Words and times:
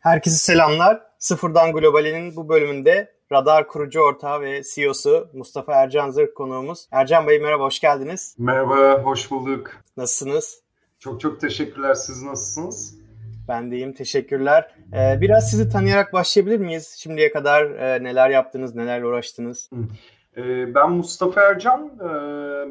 Herkese 0.00 0.36
selamlar. 0.36 1.00
Sıfırdan 1.18 1.72
Globali'nin 1.72 2.36
bu 2.36 2.48
bölümünde 2.48 3.12
Radar 3.32 3.68
kurucu 3.68 4.00
ortağı 4.00 4.40
ve 4.40 4.62
CEO'su 4.74 5.30
Mustafa 5.34 5.74
Ercan 5.74 6.10
Zırk 6.10 6.36
konuğumuz. 6.36 6.86
Ercan 6.90 7.28
Bey 7.28 7.38
merhaba, 7.38 7.64
hoş 7.64 7.80
geldiniz. 7.80 8.34
Merhaba, 8.38 9.02
hoş 9.02 9.30
bulduk. 9.30 9.70
Nasılsınız? 9.96 10.60
Çok 10.98 11.20
çok 11.20 11.40
teşekkürler. 11.40 11.94
Siz 11.94 12.22
nasılsınız? 12.22 12.94
Ben 13.48 13.70
de 13.70 13.76
iyiyim, 13.76 13.92
teşekkürler. 13.92 14.74
Ee, 14.92 15.20
biraz 15.20 15.50
sizi 15.50 15.68
tanıyarak 15.68 16.12
başlayabilir 16.12 16.58
miyiz? 16.58 16.96
Şimdiye 16.98 17.32
kadar 17.32 17.64
e, 17.70 18.04
neler 18.04 18.30
yaptınız, 18.30 18.74
nelerle 18.74 19.06
uğraştınız? 19.06 19.70
Ee, 20.36 20.74
ben 20.74 20.92
Mustafa 20.92 21.40
Ercan, 21.40 21.98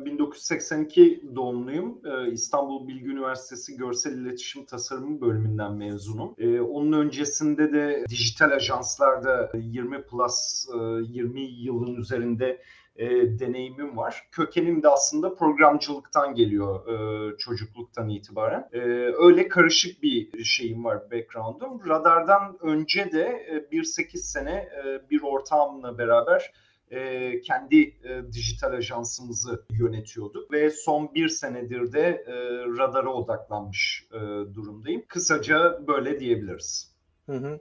1982 0.06 1.04
e, 1.04 1.36
doğumluyum. 1.36 2.02
Ee, 2.06 2.32
İstanbul 2.32 2.88
Bilgi 2.88 3.08
Üniversitesi 3.08 3.78
Görsel 3.78 4.18
İletişim 4.18 4.66
Tasarımı 4.66 5.22
bölümünden 5.22 5.74
mezunum. 5.74 6.36
Ee, 6.38 6.60
onun 6.60 6.92
öncesinde 6.92 7.74
de 7.74 8.06
dijital 8.10 8.52
ajanslarda 8.52 9.52
20 9.56 10.04
plus 10.04 10.68
20 11.10 11.42
yılın 11.42 11.96
üzerinde 11.96 12.62
e, 12.96 13.40
deneyimim 13.40 13.98
var. 13.98 14.28
Kökenim 14.32 14.84
de 14.84 14.90
aslında 14.90 15.36
programcılıktan 15.36 16.36
geliyor 16.36 16.88
e, 16.88 17.38
çocukluktan 17.38 18.10
itibaren. 18.10 18.70
E, 18.74 18.80
öyle 19.18 19.48
karışık 19.48 20.04
bir 20.04 20.44
şeyim 20.44 20.84
var, 20.84 21.12
background'um. 21.12 21.90
Radardan 21.90 22.58
önce 22.62 23.12
de 23.12 23.24
e, 23.72 23.78
1-8 23.78 24.18
sene 24.18 24.52
e, 24.52 25.10
bir 25.10 25.22
ortağımla 25.22 25.98
beraber 25.98 26.54
e, 26.92 27.42
kendi 27.42 27.82
e, 27.82 28.34
dijital 28.34 28.72
ajansımızı 28.72 29.66
yönetiyorduk 29.72 30.52
ve 30.52 30.70
son 30.70 31.16
bir 31.16 31.30
senedir 31.30 31.94
de 31.94 32.24
e, 32.28 32.34
radara 32.78 33.14
odaklanmış 33.14 34.08
e, 34.14 34.20
durumdayım. 34.56 35.04
Kısaca 35.08 35.88
böyle 35.88 36.20
diyebiliriz. 36.20 36.92
Hı 37.26 37.36
hı. 37.36 37.60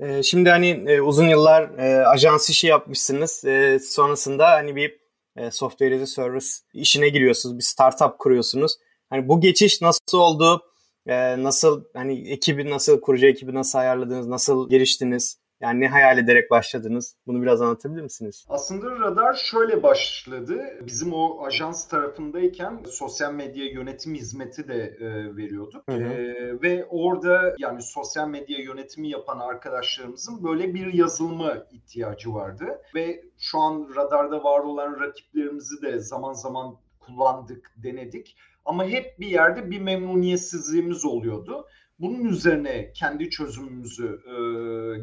E, 0.00 0.22
şimdi 0.22 0.50
hani 0.50 0.68
e, 0.68 1.00
uzun 1.00 1.28
yıllar 1.28 1.78
e, 1.78 2.06
ajans 2.06 2.50
işi 2.50 2.66
yapmışsınız. 2.66 3.44
E, 3.44 3.78
sonrasında 3.78 4.50
hani 4.50 4.76
bir 4.76 5.00
e, 5.36 5.50
software 5.50 5.94
as 5.94 6.02
a 6.02 6.06
service 6.06 6.46
işine 6.74 7.08
giriyorsunuz. 7.08 7.58
Bir 7.58 7.62
startup 7.62 8.18
kuruyorsunuz. 8.18 8.76
Hani 9.10 9.28
bu 9.28 9.40
geçiş 9.40 9.82
nasıl 9.82 10.18
oldu? 10.18 10.62
E, 11.06 11.42
nasıl 11.42 11.84
hani 11.94 12.30
ekibi 12.30 12.70
nasıl 12.70 13.00
kurucu 13.00 13.26
ekibi 13.26 13.54
nasıl 13.54 13.78
ayarladınız? 13.78 14.26
Nasıl 14.26 14.70
geliştiniz? 14.70 15.39
Yani 15.60 15.80
ne 15.80 15.88
hayal 15.88 16.18
ederek 16.18 16.50
başladınız? 16.50 17.16
Bunu 17.26 17.42
biraz 17.42 17.62
anlatabilir 17.62 18.02
misiniz? 18.02 18.46
Aslında 18.48 18.90
radar 18.90 19.34
şöyle 19.34 19.82
başladı. 19.82 20.62
Bizim 20.86 21.12
o 21.12 21.44
ajans 21.44 21.88
tarafındayken 21.88 22.82
sosyal 22.90 23.32
medya 23.32 23.64
yönetim 23.64 24.14
hizmeti 24.14 24.68
de 24.68 24.96
e, 25.00 25.36
veriyorduk. 25.36 25.88
Hı 25.88 25.96
hı. 25.96 26.02
E, 26.02 26.62
ve 26.62 26.86
orada 26.90 27.54
yani 27.58 27.82
sosyal 27.82 28.28
medya 28.28 28.58
yönetimi 28.58 29.08
yapan 29.08 29.38
arkadaşlarımızın 29.38 30.44
böyle 30.44 30.74
bir 30.74 30.92
yazılıma 30.92 31.66
ihtiyacı 31.70 32.34
vardı. 32.34 32.82
Ve 32.94 33.24
şu 33.38 33.58
an 33.58 33.88
radarda 33.96 34.44
var 34.44 34.60
olan 34.60 35.00
rakiplerimizi 35.00 35.82
de 35.82 35.98
zaman 35.98 36.32
zaman 36.32 36.76
kullandık, 37.00 37.72
denedik. 37.76 38.36
Ama 38.64 38.84
hep 38.84 39.20
bir 39.20 39.26
yerde 39.26 39.70
bir 39.70 39.80
memnuniyetsizliğimiz 39.80 41.04
oluyordu. 41.04 41.66
Bunun 42.00 42.24
üzerine 42.24 42.92
kendi 42.92 43.30
çözümümüzü 43.30 44.20
e, 44.26 44.34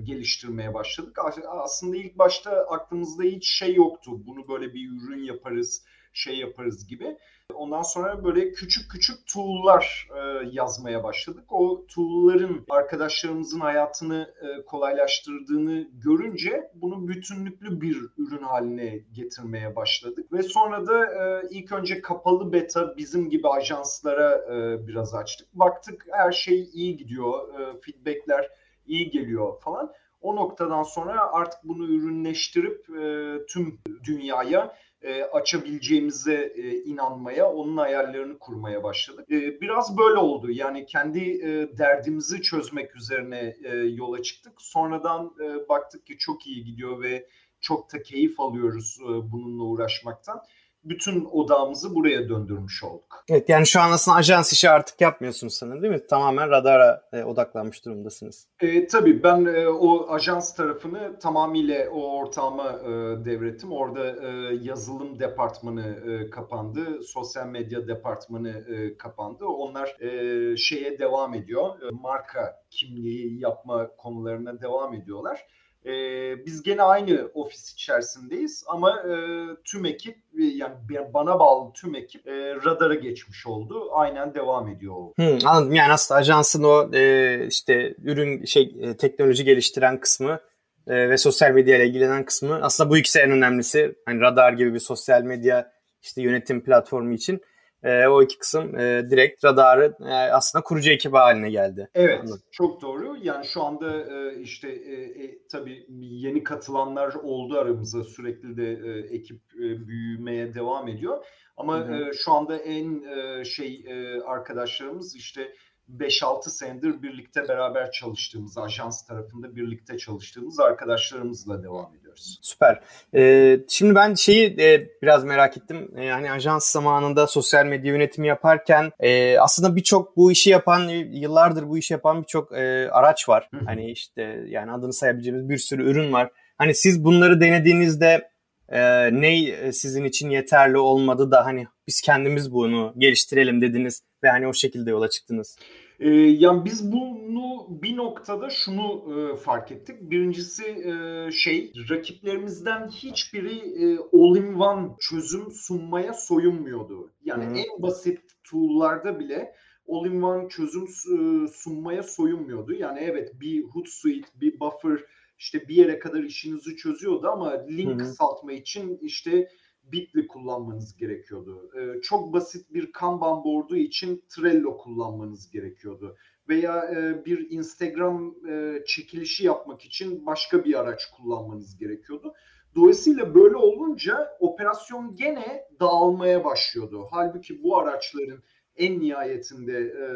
geliştirmeye 0.02 0.73
başladık. 0.73 1.17
Aslında 1.48 1.98
ilk 1.98 2.17
başta 2.17 2.52
aklımızda 2.52 3.23
hiç 3.23 3.48
şey 3.48 3.76
yoktu. 3.76 4.12
Bunu 4.28 4.48
böyle 4.48 4.73
bir 4.73 4.90
ürün 4.92 5.23
yaparız, 5.23 5.86
şey 6.17 6.37
yaparız 6.37 6.87
gibi. 6.87 7.17
Ondan 7.53 7.81
sonra 7.81 8.23
böyle 8.23 8.51
küçük 8.51 8.91
küçük 8.91 9.27
tool'lar 9.27 10.07
e, 10.15 10.49
yazmaya 10.51 11.03
başladık. 11.03 11.43
O 11.49 11.85
tool'ların 11.95 12.65
arkadaşlarımızın 12.69 13.59
hayatını 13.59 14.33
e, 14.41 14.65
kolaylaştırdığını 14.65 15.88
görünce 15.93 16.71
bunu 16.73 17.07
bütünlüklü 17.07 17.81
bir 17.81 17.97
ürün 18.17 18.43
haline 18.43 18.99
getirmeye 19.13 19.75
başladık. 19.75 20.33
Ve 20.33 20.43
sonra 20.43 20.88
da 20.88 21.05
e, 21.05 21.47
ilk 21.49 21.71
önce 21.71 22.01
kapalı 22.01 22.53
beta 22.53 22.97
bizim 22.97 23.29
gibi 23.29 23.47
ajanslara 23.47 24.35
e, 24.53 24.88
biraz 24.88 25.13
açtık. 25.13 25.47
Baktık 25.53 26.06
her 26.11 26.31
şey 26.31 26.69
iyi 26.73 26.97
gidiyor, 26.97 27.59
e, 27.59 27.79
feedbackler 27.81 28.50
iyi 28.88 29.09
geliyor 29.09 29.61
falan. 29.61 29.94
O 30.22 30.35
noktadan 30.35 30.83
sonra 30.83 31.31
artık 31.31 31.59
bunu 31.63 31.85
ürünleştirip 31.85 32.89
e, 32.89 33.45
tüm 33.45 33.79
dünyaya 34.03 34.75
e, 35.02 35.24
açabileceğimize 35.24 36.53
e, 36.56 36.84
inanmaya, 36.84 37.52
onun 37.52 37.78
ayarlarını 37.78 38.40
kurmaya 38.40 38.84
başladık. 38.84 39.31
E, 39.31 39.62
biraz 39.62 39.97
böyle 39.97 40.18
oldu. 40.18 40.52
Yani 40.52 40.85
kendi 40.85 41.19
e, 41.19 41.78
derdimizi 41.78 42.41
çözmek 42.41 42.96
üzerine 42.96 43.57
yola 43.84 44.24
çıktık. 44.24 44.62
Sonradan 44.62 45.36
baktık 45.69 46.06
ki 46.06 46.18
çok 46.18 46.47
iyi 46.47 46.63
gidiyor 46.63 47.02
ve 47.02 47.28
çok 47.62 47.94
da 47.94 48.02
keyif 48.02 48.40
alıyoruz 48.40 49.00
bununla 49.02 49.63
uğraşmaktan 49.63 50.41
bütün 50.90 51.25
odağımızı 51.31 51.96
buraya 51.96 52.30
döndürmüş 52.30 52.84
olduk. 52.84 53.24
Evet 53.30 53.50
yani 53.50 53.68
şu 53.68 53.81
an 53.81 53.92
aslında 53.92 54.18
ajans 54.18 54.53
işi 54.53 54.70
artık 54.70 55.02
yapmıyorsunuz 55.02 55.53
sanırım 55.53 55.81
değil 55.81 55.94
mi? 55.94 56.08
Tamamen 56.09 56.50
radara 56.50 57.02
e, 57.14 57.24
odaklanmış 57.24 57.86
durumdasınız. 57.86 58.48
E, 58.62 58.88
tabii 58.88 59.24
ben 59.24 59.46
e, 59.46 59.68
o 59.68 60.09
ajans 60.09 60.56
tarafını 60.56 61.20
tamamıyla 61.20 61.90
o 61.90 62.18
ortağıma 62.18 62.70
e, 62.70 62.90
devrettim. 63.25 63.72
Orada 63.72 64.28
e, 64.28 64.56
yazılım 64.62 65.20
departmanı 65.20 65.86
e, 66.08 66.30
kapandı, 66.30 67.04
sosyal 67.04 67.48
medya 67.48 67.88
departmanı 67.88 68.50
e, 68.50 68.98
kapandı. 68.98 69.46
Onlar 69.46 70.02
e, 70.02 70.58
şeye 70.58 71.00
devam 71.00 71.34
ediyor, 71.34 71.81
e, 71.81 71.90
marka 72.02 72.56
kimliği 72.69 73.40
yapma 73.42 73.88
konularına 73.98 74.62
devam 74.62 74.94
ediyorlar. 74.94 75.46
E, 75.88 76.46
biz 76.46 76.64
gene 76.64 76.81
aynı 76.81 77.31
ofis 77.34 77.74
içerisindeyiz 77.74 78.64
ama 78.68 78.92
e, 78.92 79.16
tüm 79.64 79.86
ekip 79.86 80.18
yani 80.34 80.74
bana 81.14 81.40
bağlı 81.40 81.74
tüm 81.74 81.96
ekip 81.96 82.28
e, 82.28 82.56
radara 82.56 82.96
geçmiş 82.96 83.48
oldu. 83.48 83.90
Aynen 83.94 84.34
devam 84.34 84.68
ediyor. 84.68 84.96
Hmm, 85.16 85.38
anladım. 85.46 85.74
Yani 85.74 85.94
aslında 85.94 86.20
ajansın 86.20 86.64
o 86.64 86.96
e, 86.96 87.48
işte 87.48 87.96
ürün 88.03 88.46
şey 88.46 88.75
e, 88.81 88.98
teknoloji 88.98 89.44
geliştiren 89.44 90.00
kısmı 90.00 90.40
e, 90.88 91.09
ve 91.09 91.18
sosyal 91.18 91.52
medya 91.52 91.78
ile 91.78 91.88
ilgilenen 91.88 92.25
kısmı 92.25 92.59
aslında 92.62 92.90
bu 92.90 92.98
ikisi 92.98 93.19
en 93.19 93.31
önemlisi. 93.31 93.96
Hani 94.06 94.22
radar 94.22 94.54
gibi 94.54 94.74
bir 94.74 94.80
sosyal 94.80 95.22
medya 95.22 95.72
işte 96.02 96.22
yönetim 96.22 96.64
platformu 96.64 97.14
için 97.14 97.42
e, 97.83 98.07
o 98.07 98.21
iki 98.23 98.38
kısım 98.38 98.79
e, 98.79 99.09
direkt 99.09 99.45
radarı 99.45 99.95
e, 99.99 100.13
aslında 100.13 100.63
kurucu 100.63 100.91
ekip 100.91 101.13
haline 101.13 101.49
geldi. 101.49 101.89
Evet 101.95 102.19
Anladım. 102.21 102.41
çok 102.51 102.81
doğru. 102.81 103.17
Yani 103.21 103.45
şu 103.45 103.63
anda 103.63 104.03
e, 104.03 104.39
işte 104.41 104.69
e, 104.69 105.23
e, 105.23 105.38
tabii 105.51 105.85
yeni 105.99 106.43
katılanlar 106.43 107.13
oldu 107.13 107.59
aramıza 107.59 108.03
sürekli 108.03 108.57
de 108.57 108.71
e, 108.71 109.15
ekip 109.15 109.41
e, 109.55 109.88
büyümeye 109.88 110.53
devam 110.53 110.88
ediyor. 110.88 111.25
Ama 111.57 111.77
E, 111.79 112.13
şu 112.13 112.31
anda 112.31 112.57
en 112.57 113.03
e, 113.03 113.45
şey 113.45 113.85
e, 113.88 114.21
arkadaşlarımız 114.21 115.15
işte 115.15 115.53
5-6 115.97 116.49
senedir 116.49 117.01
birlikte 117.01 117.47
beraber 117.47 117.91
çalıştığımız, 117.91 118.57
ajans 118.57 119.05
tarafında 119.05 119.55
birlikte 119.55 119.97
çalıştığımız 119.97 120.59
arkadaşlarımızla 120.59 121.63
devam 121.63 121.95
ediyoruz. 122.17 122.39
Süper. 122.41 122.79
Ee, 123.16 123.59
şimdi 123.69 123.95
ben 123.95 124.13
şeyi 124.13 124.61
e, 124.61 124.88
biraz 125.01 125.23
merak 125.23 125.57
ettim. 125.57 125.91
E, 125.97 126.05
yani 126.05 126.31
ajans 126.31 126.72
zamanında 126.72 127.28
sosyal 127.28 127.66
medya 127.66 127.91
yönetimi 127.91 128.28
yaparken 128.28 128.91
e, 129.00 129.39
aslında 129.39 129.75
birçok 129.75 130.17
bu 130.17 130.31
işi 130.31 130.50
yapan, 130.50 130.89
yıllardır 131.11 131.67
bu 131.67 131.77
işi 131.77 131.94
yapan 131.94 132.22
birçok 132.22 132.51
e, 132.51 132.89
araç 132.91 133.29
var. 133.29 133.50
Hani 133.66 133.91
işte 133.91 134.44
yani 134.47 134.72
adını 134.72 134.94
sayabileceğimiz 134.94 135.50
bir 135.50 135.57
sürü 135.57 135.89
ürün 135.89 136.13
var. 136.13 136.29
Hani 136.57 136.75
siz 136.75 137.03
bunları 137.03 137.41
denediğinizde 137.41 138.29
e, 138.69 138.79
ne 139.22 139.72
sizin 139.72 140.03
için 140.03 140.29
yeterli 140.29 140.77
olmadı 140.77 141.31
da 141.31 141.45
hani 141.45 141.67
biz 141.88 142.01
kendimiz 142.01 142.53
bunu 142.53 142.94
geliştirelim 142.97 143.61
dediniz 143.61 144.01
ve 144.23 144.29
hani 144.29 144.47
o 144.47 144.53
şekilde 144.53 144.89
yola 144.89 145.09
çıktınız? 145.09 145.57
Ee, 146.00 146.09
yani 146.19 146.66
biz 146.66 146.91
bunu 146.91 147.68
bir 147.69 147.97
noktada 147.97 148.50
şunu 148.50 149.06
e, 149.13 149.35
fark 149.35 149.72
ettik. 149.72 149.96
Birincisi 150.02 150.63
e, 150.66 151.31
şey 151.31 151.74
rakiplerimizden 151.89 152.88
hiçbiri 152.88 153.57
e, 153.57 153.98
all-in-one 153.98 154.89
çözüm 155.00 155.51
sunmaya 155.51 156.13
soyunmuyordu. 156.13 157.12
Yani 157.24 157.45
Hı-hı. 157.45 157.57
en 157.57 157.81
basit 157.81 158.19
tool'larda 158.44 159.19
bile 159.19 159.54
all-in-one 159.89 160.50
çözüm 160.50 160.83
e, 160.83 161.48
sunmaya 161.48 162.04
soyunmuyordu. 162.04 162.74
Yani 162.74 163.00
evet 163.00 163.31
bir 163.39 163.63
Hootsuite, 163.63 164.27
bir 164.42 164.60
Buffer 164.60 165.00
işte 165.39 165.68
bir 165.68 165.75
yere 165.75 166.00
kadar 166.00 166.24
işinizi 166.24 166.75
çözüyordu 166.75 167.27
ama 167.27 167.66
link 167.69 167.89
Hı-hı. 167.89 167.98
kısaltma 167.98 168.51
için 168.51 169.00
işte 169.01 169.50
Bitly 169.92 170.28
kullanmanız 170.28 170.98
gerekiyordu. 170.98 171.72
E, 171.80 172.01
çok 172.01 172.34
basit 172.34 172.74
bir 172.74 172.92
Kanban 172.92 173.44
board'u 173.44 173.75
için 173.75 174.24
Trello 174.30 174.78
kullanmanız 174.78 175.51
gerekiyordu. 175.51 176.18
Veya 176.50 176.86
e, 176.86 177.25
bir 177.25 177.51
Instagram 177.51 178.36
e, 178.50 178.84
çekilişi 178.86 179.45
yapmak 179.45 179.86
için 179.86 180.25
başka 180.25 180.66
bir 180.66 180.80
araç 180.80 181.06
kullanmanız 181.18 181.78
gerekiyordu. 181.78 182.34
Dolayısıyla 182.75 183.36
böyle 183.36 183.56
olunca 183.56 184.38
operasyon 184.39 185.16
gene 185.16 185.63
dağılmaya 185.80 186.44
başlıyordu. 186.44 187.07
Halbuki 187.12 187.63
bu 187.63 187.78
araçların 187.78 188.44
en 188.75 189.00
nihayetinde 189.00 189.78
e, 189.80 190.07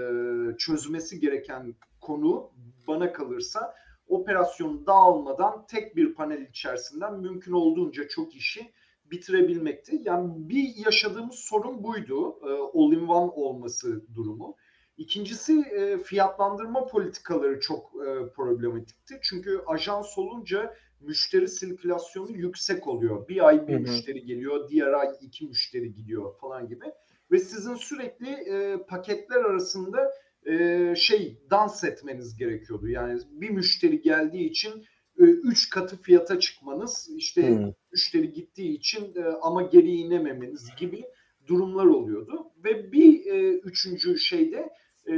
çözmesi 0.58 1.20
gereken 1.20 1.76
konu 2.02 2.52
bana 2.88 3.14
kalırsa 3.14 3.76
operasyonu 4.08 4.86
dağılmadan 4.86 5.66
tek 5.68 5.96
bir 5.96 6.14
panel 6.14 6.42
içerisinden 6.42 7.20
mümkün 7.20 7.52
olduğunca 7.52 8.08
çok 8.08 8.36
işi 8.36 8.72
bitirebilmekti. 9.12 10.02
Yani 10.04 10.50
bir 10.50 10.86
yaşadığımız 10.86 11.36
sorun 11.36 11.84
buydu. 11.84 12.40
E, 12.44 12.50
all-in-one 12.80 13.32
olması 13.32 14.06
durumu. 14.16 14.56
İkincisi 14.98 15.62
e, 15.62 15.98
fiyatlandırma 15.98 16.88
politikaları 16.88 17.60
çok 17.60 17.86
e, 17.86 18.30
problematikti. 18.36 19.20
Çünkü 19.22 19.62
ajans 19.68 20.18
olunca 20.18 20.74
müşteri 21.00 21.48
sirkülasyonu 21.48 22.32
yüksek 22.32 22.88
oluyor. 22.88 23.28
Bir 23.28 23.48
ay 23.48 23.68
bir 23.68 23.74
hı 23.74 23.78
hı. 23.78 23.82
müşteri 23.82 24.26
geliyor, 24.26 24.70
diğer 24.70 24.94
ay 24.94 25.10
iki 25.22 25.46
müşteri 25.46 25.94
gidiyor 25.94 26.38
falan 26.38 26.68
gibi. 26.68 26.86
Ve 27.32 27.40
sizin 27.40 27.76
sürekli 27.76 28.30
e, 28.30 28.78
paketler 28.88 29.44
arasında 29.44 30.12
e, 30.46 30.94
şey 30.96 31.42
dans 31.50 31.84
etmeniz 31.84 32.38
gerekiyordu. 32.38 32.90
Yani 32.90 33.22
bir 33.32 33.50
müşteri 33.50 34.02
geldiği 34.02 34.50
için 34.50 34.86
e, 35.20 35.24
üç 35.24 35.70
katı 35.70 36.02
fiyata 36.02 36.40
çıkmanız, 36.40 37.10
işte 37.16 37.50
hmm. 37.50 37.72
Müşteri 37.92 38.32
gittiği 38.34 38.78
için 38.78 39.16
e, 39.16 39.24
ama 39.42 39.62
geri 39.62 39.92
inememeniz 39.92 40.76
gibi 40.80 41.04
durumlar 41.48 41.86
oluyordu. 41.86 42.52
Ve 42.64 42.92
bir 42.92 43.26
e, 43.26 43.54
üçüncü 43.54 44.20
şeyde 44.20 44.70
e, 45.10 45.16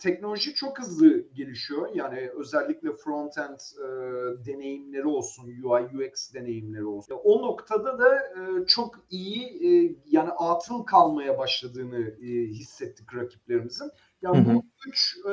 teknoloji 0.00 0.54
çok 0.54 0.78
hızlı 0.78 1.28
gelişiyor. 1.34 1.88
Yani 1.94 2.30
özellikle 2.36 2.88
front-end 2.88 3.60
e, 3.78 3.86
deneyimleri 4.46 5.06
olsun, 5.06 5.46
UI 5.62 5.82
UX 5.82 6.34
deneyimleri 6.34 6.84
olsun. 6.84 7.16
O 7.24 7.42
noktada 7.42 7.98
da 7.98 8.16
e, 8.16 8.66
çok 8.66 8.94
iyi 9.10 9.44
e, 9.44 9.96
yani 10.06 10.30
atıl 10.30 10.82
kalmaya 10.82 11.38
başladığını 11.38 12.08
e, 12.08 12.26
hissettik 12.46 13.14
rakiplerimizin. 13.14 13.90
Yani 14.22 14.46
hı 14.46 14.50
hı. 14.50 14.54
bu 14.54 14.64
üç 14.88 15.16
e, 15.26 15.32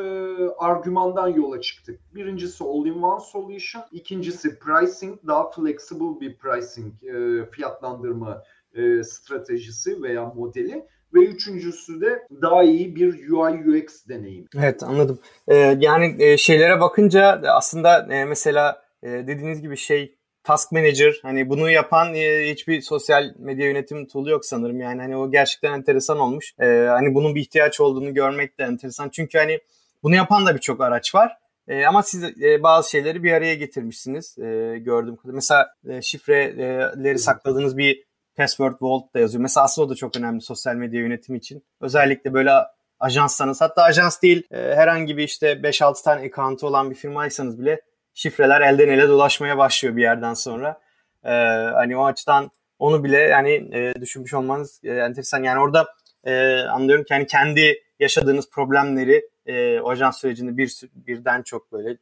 argümandan 0.58 1.28
yola 1.28 1.62
çıktık. 1.62 2.00
Birincisi 2.16 2.64
all-in-one 2.64 3.20
solution, 3.20 3.84
ikincisi 3.92 4.60
pricing, 4.60 5.20
daha 5.28 5.52
flexible 5.52 6.20
bir 6.20 6.38
pricing 6.38 7.04
e, 7.04 7.46
fiyatlandırma 7.52 8.44
e, 8.74 9.04
stratejisi 9.04 10.02
veya 10.04 10.26
modeli 10.26 10.86
ve 11.14 11.20
üçüncüsü 11.20 12.02
de 12.02 12.28
daha 12.42 12.64
iyi 12.64 12.96
bir 12.96 13.30
UI 13.30 13.70
UX 13.70 14.08
deneyim. 14.08 14.46
Evet 14.58 14.84
anladım. 14.84 15.20
Ee, 15.48 15.78
yani 15.80 16.16
e, 16.20 16.38
şeylere 16.38 16.80
bakınca 16.80 17.42
aslında 17.46 18.14
e, 18.14 18.26
mesela 18.26 18.86
e, 19.04 19.08
dediğiniz 19.08 19.62
gibi 19.62 19.78
şey 19.78 20.15
Task 20.46 20.72
Manager 20.72 21.20
hani 21.22 21.50
bunu 21.50 21.70
yapan 21.70 22.14
e, 22.14 22.52
hiçbir 22.52 22.82
sosyal 22.82 23.34
medya 23.38 23.66
yönetim 23.68 24.08
tool'u 24.08 24.30
yok 24.30 24.46
sanırım. 24.46 24.80
Yani 24.80 25.02
hani 25.02 25.18
o 25.18 25.32
gerçekten 25.32 25.74
enteresan 25.74 26.20
olmuş. 26.20 26.54
E, 26.60 26.66
hani 26.90 27.16
bunun 27.16 27.36
bir 27.36 27.42
ihtiyaç 27.42 27.80
olduğunu 27.80 28.14
görmek 28.14 28.60
de 28.60 28.64
enteresan. 28.64 29.10
Çünkü 29.10 29.38
hani 29.38 29.60
bunu 30.04 30.16
yapan 30.16 30.46
da 30.46 30.56
birçok 30.56 30.82
araç 30.82 31.16
var. 31.16 31.38
E, 31.68 31.86
ama 31.86 32.04
siz 32.04 32.24
e, 32.24 32.64
bazı 32.64 32.90
şeyleri 32.90 33.24
bir 33.24 33.32
araya 33.32 33.56
getirmişsiniz 33.56 34.38
e, 34.38 34.84
kadarıyla. 34.86 35.18
Mesela 35.24 35.68
e, 35.90 36.02
şifreleri 36.02 37.20
sakladığınız 37.20 37.78
bir 37.78 38.04
password 38.38 38.74
vault 38.82 39.14
da 39.14 39.20
yazıyor. 39.20 39.42
Mesela 39.42 39.64
aslında 39.64 39.88
o 39.88 39.90
da 39.90 39.96
çok 39.96 40.18
önemli 40.18 40.42
sosyal 40.42 40.76
medya 40.76 41.00
yönetimi 41.00 41.38
için. 41.38 41.64
Özellikle 41.82 42.34
böyle 42.34 42.52
ajanssanız 43.00 43.62
hatta 43.62 43.84
ajans 43.84 44.22
değil 44.22 44.44
e, 44.52 44.58
herhangi 44.58 45.18
bir 45.18 45.24
işte 45.24 45.52
5-6 45.52 46.04
tane 46.04 46.22
account'u 46.26 46.68
olan 46.68 46.90
bir 46.90 46.96
firmaysanız 46.96 47.60
bile 47.60 47.82
şifreler 48.16 48.62
elden 48.62 48.88
ele 48.88 49.08
dolaşmaya 49.08 49.58
başlıyor 49.58 49.96
bir 49.96 50.02
yerden 50.02 50.34
sonra. 50.34 50.80
E, 51.24 51.32
hani 51.74 51.98
o 51.98 52.06
açıdan 52.06 52.52
onu 52.80 53.04
bile 53.04 53.18
yani 53.18 53.52
e, 53.52 53.94
düşünmüş 54.02 54.34
olmanız 54.34 54.82
e, 54.84 54.92
enteresan. 54.92 55.44
Yani 55.44 55.60
orada 55.60 55.88
e, 56.24 56.60
anlıyorum 56.60 57.06
ki 57.06 57.14
hani 57.14 57.28
kendi 57.28 57.84
yaşadığınız 58.00 58.50
problemleri 58.50 59.30
e, 59.46 59.80
o 59.80 59.90
ajans 59.90 60.22
sürecinde 60.22 60.58
bir 60.58 60.82
birden 60.96 61.42
çok 61.42 61.72
böyle 61.72 61.98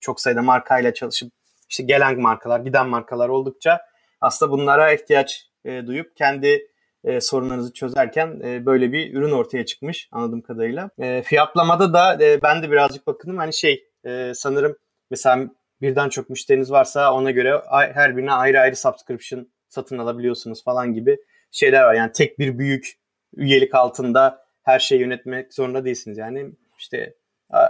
çok 0.00 0.20
sayıda 0.20 0.42
markayla 0.42 0.94
çalışıp 0.94 1.32
işte 1.68 1.82
gelen 1.82 2.20
markalar, 2.20 2.60
giden 2.60 2.88
markalar 2.88 3.28
oldukça 3.28 3.80
aslında 4.20 4.52
bunlara 4.52 4.92
ihtiyaç 4.92 5.48
e, 5.64 5.86
duyup 5.86 6.16
kendi 6.16 6.68
e, 7.04 7.20
sorunlarınızı 7.20 7.72
çözerken 7.72 8.40
e, 8.44 8.66
böyle 8.66 8.92
bir 8.92 9.14
ürün 9.14 9.32
ortaya 9.32 9.66
çıkmış 9.66 10.08
anladığım 10.12 10.40
kadarıyla. 10.40 10.90
E, 10.98 11.22
fiyatlamada 11.22 11.92
da 11.92 12.24
e, 12.24 12.42
ben 12.42 12.62
de 12.62 12.70
birazcık 12.70 13.06
bakındım 13.06 13.38
hani 13.38 13.54
şey 13.54 13.84
e, 14.04 14.32
sanırım 14.34 14.76
mesela 15.10 15.48
birden 15.82 16.08
çok 16.08 16.30
müşteriniz 16.30 16.70
varsa 16.70 17.14
ona 17.14 17.30
göre 17.30 17.62
her 17.70 18.16
birine 18.16 18.32
ayrı 18.32 18.60
ayrı 18.60 18.76
subscription 18.76 19.48
satın 19.68 19.98
alabiliyorsunuz 19.98 20.64
falan 20.64 20.94
gibi 20.94 21.18
şeyler 21.50 21.82
var. 21.82 21.94
Yani 21.94 22.12
tek 22.12 22.38
bir 22.38 22.58
büyük 22.58 22.92
üyelik 23.36 23.74
altında 23.74 24.48
her 24.62 24.78
şeyi 24.78 25.00
yönetmek 25.00 25.54
zorunda 25.54 25.84
değilsiniz. 25.84 26.18
Yani 26.18 26.50
işte 26.78 27.14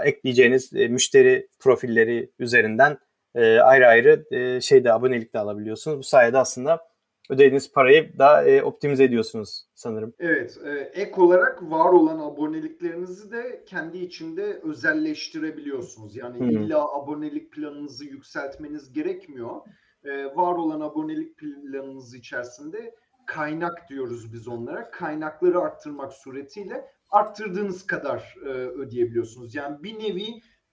ekleyeceğiniz 0.05 0.73
e, 0.75 0.89
müşteri 0.89 1.49
profilleri 1.59 2.31
üzerinden 2.39 2.99
e, 3.35 3.59
ayrı 3.59 3.87
ayrı 3.87 4.25
e, 4.31 4.61
şeyde 4.61 4.93
abonelik 4.93 5.35
de 5.35 5.39
alabiliyorsunuz. 5.39 5.99
Bu 5.99 6.03
sayede 6.03 6.39
aslında 6.39 6.88
ödediğiniz 7.29 7.73
parayı 7.73 8.19
da 8.19 8.45
e, 8.45 8.63
optimize 8.63 9.05
ediyorsunuz 9.05 9.67
sanırım. 9.75 10.15
Evet. 10.19 10.59
E, 10.65 10.71
ek 11.01 11.13
olarak 11.17 11.71
var 11.71 11.93
olan 11.93 12.19
aboneliklerinizi 12.19 13.33
de 13.33 13.65
kendi 13.67 13.99
içinde 13.99 14.61
özelleştirebiliyorsunuz. 14.63 16.17
Yani 16.17 16.39
hmm. 16.39 16.51
illa 16.51 16.95
abonelik 16.95 17.53
planınızı 17.53 18.05
yükseltmeniz 18.05 18.93
gerekmiyor. 18.93 19.61
E, 20.05 20.25
var 20.25 20.55
olan 20.55 20.81
abonelik 20.81 21.39
planınız 21.39 22.15
içerisinde 22.15 22.95
kaynak 23.27 23.89
diyoruz 23.89 24.33
biz 24.33 24.49
onlara. 24.49 24.91
Kaynakları 24.91 25.59
arttırmak 25.59 26.13
suretiyle 26.13 26.85
arttırdığınız 27.11 27.87
kadar 27.87 28.37
e, 28.45 28.49
ödeyebiliyorsunuz. 28.49 29.55
Yani 29.55 29.83
bir 29.83 29.99
nevi 29.99 30.27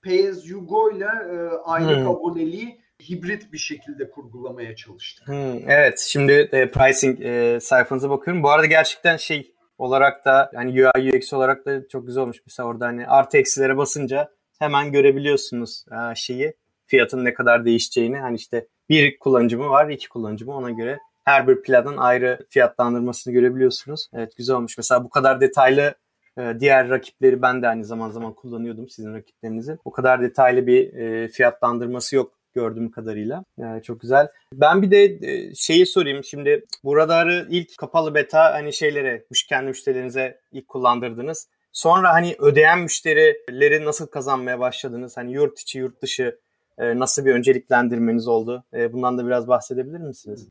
pay 0.04 0.30
as 0.30 0.50
you 0.50 0.68
go 0.68 0.92
ile 0.92 1.06
e, 1.06 1.38
aylık 1.64 1.98
hmm. 1.98 2.08
aboneliği 2.08 2.85
hibrit 3.10 3.54
bir 3.54 3.58
şekilde 3.58 4.10
kurgulamaya 4.10 4.76
çalıştık. 4.76 5.28
Hmm, 5.28 5.70
evet 5.70 6.00
şimdi 6.00 6.50
e, 6.52 6.72
pricing 6.72 7.22
e, 7.22 7.60
sayfanıza 7.60 8.10
bakıyorum. 8.10 8.44
Bu 8.44 8.50
arada 8.50 8.66
gerçekten 8.66 9.18
şey 9.18 9.52
olarak 9.78 10.26
da 10.26 10.52
yani 10.54 10.88
UI 10.88 11.18
UX 11.18 11.34
olarak 11.34 11.66
da 11.66 11.88
çok 11.88 12.08
güzel 12.08 12.24
olmuş. 12.24 12.38
Mesela 12.48 12.68
orada 12.68 12.86
hani 12.86 13.08
artı 13.08 13.38
eksilere 13.38 13.78
basınca 13.78 14.32
hemen 14.60 14.92
görebiliyorsunuz 14.92 15.86
e, 15.92 16.16
şeyi 16.16 16.54
fiyatın 16.86 17.26
ne 17.26 17.34
kadar 17.34 17.66
değişeceğini. 17.66 18.18
Hani 18.18 18.36
işte 18.36 18.68
bir 18.90 19.20
kullanıcı 19.20 19.58
mı 19.58 19.70
var, 19.70 19.90
iki 19.90 20.10
kullanıcı 20.10 20.46
mı 20.46 20.56
ona 20.56 20.72
göre 20.72 21.00
her 21.24 21.48
bir 21.48 21.62
planın 21.62 21.98
ayrı 21.98 22.40
fiyatlandırmasını 22.50 23.34
görebiliyorsunuz. 23.34 24.10
Evet 24.14 24.38
güzel 24.38 24.56
olmuş. 24.56 24.78
Mesela 24.78 25.04
bu 25.04 25.10
kadar 25.10 25.42
detaylı 25.42 25.96
e, 26.38 26.54
diğer 26.60 26.90
rakipleri 26.90 27.42
ben 27.42 27.62
de 27.62 27.68
aynı 27.68 27.86
zaman 27.86 28.10
zaman 28.10 28.34
kullanıyordum 28.34 28.90
sizin 28.90 29.14
rakiplerinizin. 29.14 29.80
O 29.86 29.92
kadar 29.92 30.22
detaylı 30.22 30.68
bir 30.68 30.94
e, 30.94 31.28
fiyatlandırması 31.28 32.16
yok 32.16 32.34
gördüğüm 32.56 32.92
kadarıyla. 32.92 33.46
Yani 33.58 33.84
çok 33.84 34.02
güzel. 34.02 34.28
Ben 34.54 34.82
bir 34.82 34.92
de 34.92 35.04
e, 35.04 35.56
şeyi 35.56 35.86
sorayım. 35.86 36.24
Şimdi 36.24 36.66
bu 36.84 36.98
radarı 36.98 37.48
ilk 37.50 37.78
kapalı 37.78 38.16
beta 38.16 38.54
hani 38.54 38.74
şeylere, 38.74 39.26
kendi 39.50 39.68
müşterilerinize 39.68 40.40
ilk 40.52 40.68
kullandırdınız. 40.68 41.50
Sonra 41.72 42.14
hani 42.14 42.36
ödeyen 42.40 42.80
müşterileri 42.80 43.86
nasıl 43.86 44.08
kazanmaya 44.08 44.60
başladınız? 44.60 45.18
Hani 45.18 45.34
yurt 45.34 45.60
içi, 45.60 45.80
yurt 45.80 46.02
dışı 46.02 46.40
e, 46.78 47.00
nasıl 47.00 47.26
bir 47.26 47.34
önceliklendirmeniz 47.34 48.28
oldu? 48.28 48.64
E, 48.74 48.94
bundan 48.94 49.18
da 49.18 49.26
biraz 49.26 49.48
bahsedebilir 49.48 50.00
misiniz? 50.00 50.50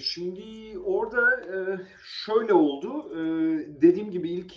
Şimdi 0.00 0.78
orada 0.84 1.20
şöyle 2.04 2.52
oldu. 2.52 3.10
Dediğim 3.82 4.10
gibi 4.10 4.30
ilk 4.30 4.56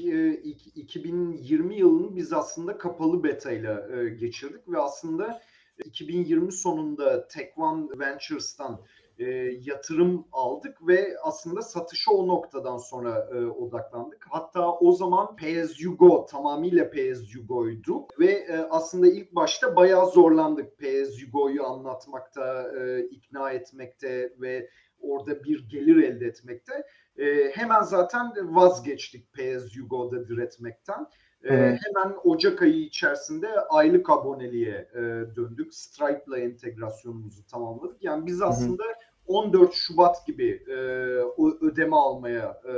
2020 0.75 1.75
yılını 1.75 2.15
biz 2.15 2.34
aslında 2.34 2.77
kapalı 2.77 3.24
beta 3.24 3.51
ile 3.51 4.10
geçirdik 4.10 4.70
ve 4.70 4.77
aslında 4.77 5.41
2020 5.86 6.51
sonunda 6.51 7.28
One 7.58 8.00
Ventures'tan 8.00 8.82
e, 9.20 9.25
yatırım 9.62 10.28
aldık 10.32 10.88
ve 10.88 11.16
aslında 11.24 11.62
satışa 11.62 12.12
o 12.12 12.28
noktadan 12.28 12.78
sonra 12.78 13.30
e, 13.34 13.46
odaklandık. 13.46 14.25
Hatta 14.30 14.72
o 14.72 14.92
zaman 14.92 15.36
Pay 15.36 15.62
As 15.62 15.82
You 15.82 15.98
Go 15.98 16.25
tamamıyla 16.25 16.92
Pay 16.92 17.12
As 17.12 17.36
You 17.36 17.48
Go'ydu 17.48 18.08
ve 18.20 18.32
e, 18.32 18.58
aslında 18.58 19.08
ilk 19.08 19.36
başta 19.36 19.75
bayağı 19.75 20.12
zorlandık 20.12 20.80
Pay 20.80 21.01
As 21.01 21.22
You 21.22 21.32
Go'yu 21.32 21.66
anlatmakta, 21.66 22.72
e, 22.80 23.06
ikna 23.06 23.51
etmekte 23.51 24.34
ve 24.42 24.70
orada 25.00 25.44
bir 25.44 25.70
gelir 25.70 26.04
elde 26.04 26.25
etmekte. 26.25 26.84
E, 27.18 27.51
hemen 27.54 27.82
zaten 27.82 28.56
vazgeçtik 28.56 29.34
Pay 29.34 29.56
As 29.56 29.75
You 29.75 29.88
Go'da 29.88 30.28
diretmekten. 30.28 31.08
E, 31.43 31.53
hemen 31.53 32.15
Ocak 32.24 32.62
ayı 32.62 32.81
içerisinde 32.81 33.48
aylık 33.69 34.10
aboneliğe 34.10 34.89
e, 34.93 35.00
döndük. 35.36 35.74
Stripe'la 35.74 36.38
entegrasyonumuzu 36.39 37.45
tamamladık. 37.45 38.03
Yani 38.03 38.25
biz 38.25 38.41
aslında 38.41 38.83
14 39.27 39.74
Şubat 39.74 40.27
gibi 40.27 40.63
e, 40.67 40.74
ödeme 41.62 41.95
almaya 41.95 42.62
e, 42.65 42.74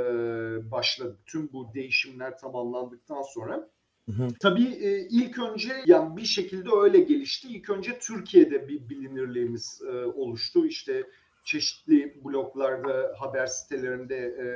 başladık. 0.70 1.18
Tüm 1.26 1.52
bu 1.52 1.74
değişimler 1.74 2.38
tamamlandıktan 2.38 3.22
sonra. 3.22 3.68
Hı 4.06 4.12
hı. 4.12 4.28
Tabii 4.40 4.68
e, 4.68 5.08
ilk 5.10 5.38
önce 5.38 5.72
yani 5.86 6.16
bir 6.16 6.24
şekilde 6.24 6.68
öyle 6.82 6.98
gelişti. 6.98 7.48
İlk 7.48 7.70
önce 7.70 7.98
Türkiye'de 7.98 8.68
bir 8.68 8.88
bilinirliğimiz 8.88 9.82
e, 9.88 10.04
oluştu. 10.04 10.66
İşte 10.66 11.04
çeşitli 11.44 12.24
bloglarda, 12.24 13.14
haber 13.18 13.46
sitelerinde 13.46 14.16
e, 14.16 14.46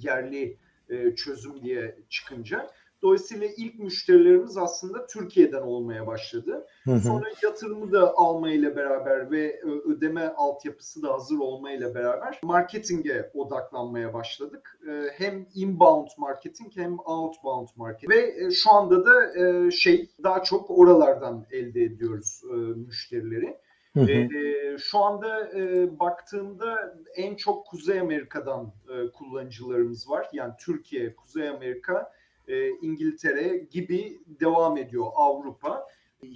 yerli 0.00 0.56
e, 0.88 1.14
çözüm 1.14 1.62
diye 1.62 1.98
çıkınca. 2.08 2.70
Dolayısıyla 3.06 3.48
ilk 3.56 3.78
müşterilerimiz 3.78 4.56
aslında 4.56 5.06
Türkiye'den 5.06 5.62
olmaya 5.62 6.06
başladı. 6.06 6.66
Hı 6.84 6.90
hı. 6.90 7.00
Sonra 7.00 7.24
yatırımı 7.42 7.92
da 7.92 8.14
almayla 8.16 8.76
beraber 8.76 9.30
ve 9.30 9.60
ödeme 9.62 10.28
altyapısı 10.28 11.02
da 11.02 11.12
hazır 11.12 11.38
olmayla 11.38 11.94
beraber 11.94 12.40
marketinge 12.42 13.30
odaklanmaya 13.34 14.14
başladık. 14.14 14.80
Ee, 14.88 15.02
hem 15.12 15.46
inbound 15.54 16.08
marketing 16.18 16.76
hem 16.76 16.98
outbound 16.98 17.68
marketing 17.76 18.12
ve 18.12 18.46
e, 18.46 18.50
şu 18.50 18.72
anda 18.72 19.06
da 19.06 19.38
e, 19.38 19.70
şey 19.70 20.10
daha 20.22 20.42
çok 20.42 20.70
oralardan 20.70 21.46
elde 21.50 21.82
ediyoruz 21.82 22.42
e, 22.50 22.54
müşterileri. 22.56 23.56
Hı 23.94 24.00
hı. 24.00 24.10
E, 24.10 24.78
şu 24.78 24.98
anda 24.98 25.50
e, 25.58 25.88
baktığımda 25.98 26.96
en 27.16 27.34
çok 27.34 27.66
Kuzey 27.66 28.00
Amerika'dan 28.00 28.72
e, 28.88 29.10
kullanıcılarımız 29.10 30.10
var. 30.10 30.28
Yani 30.32 30.52
Türkiye, 30.60 31.14
Kuzey 31.14 31.48
Amerika, 31.48 32.12
e, 32.48 32.68
İngiltere 32.68 33.66
gibi 33.70 34.20
devam 34.40 34.76
ediyor 34.76 35.06
Avrupa. 35.14 35.86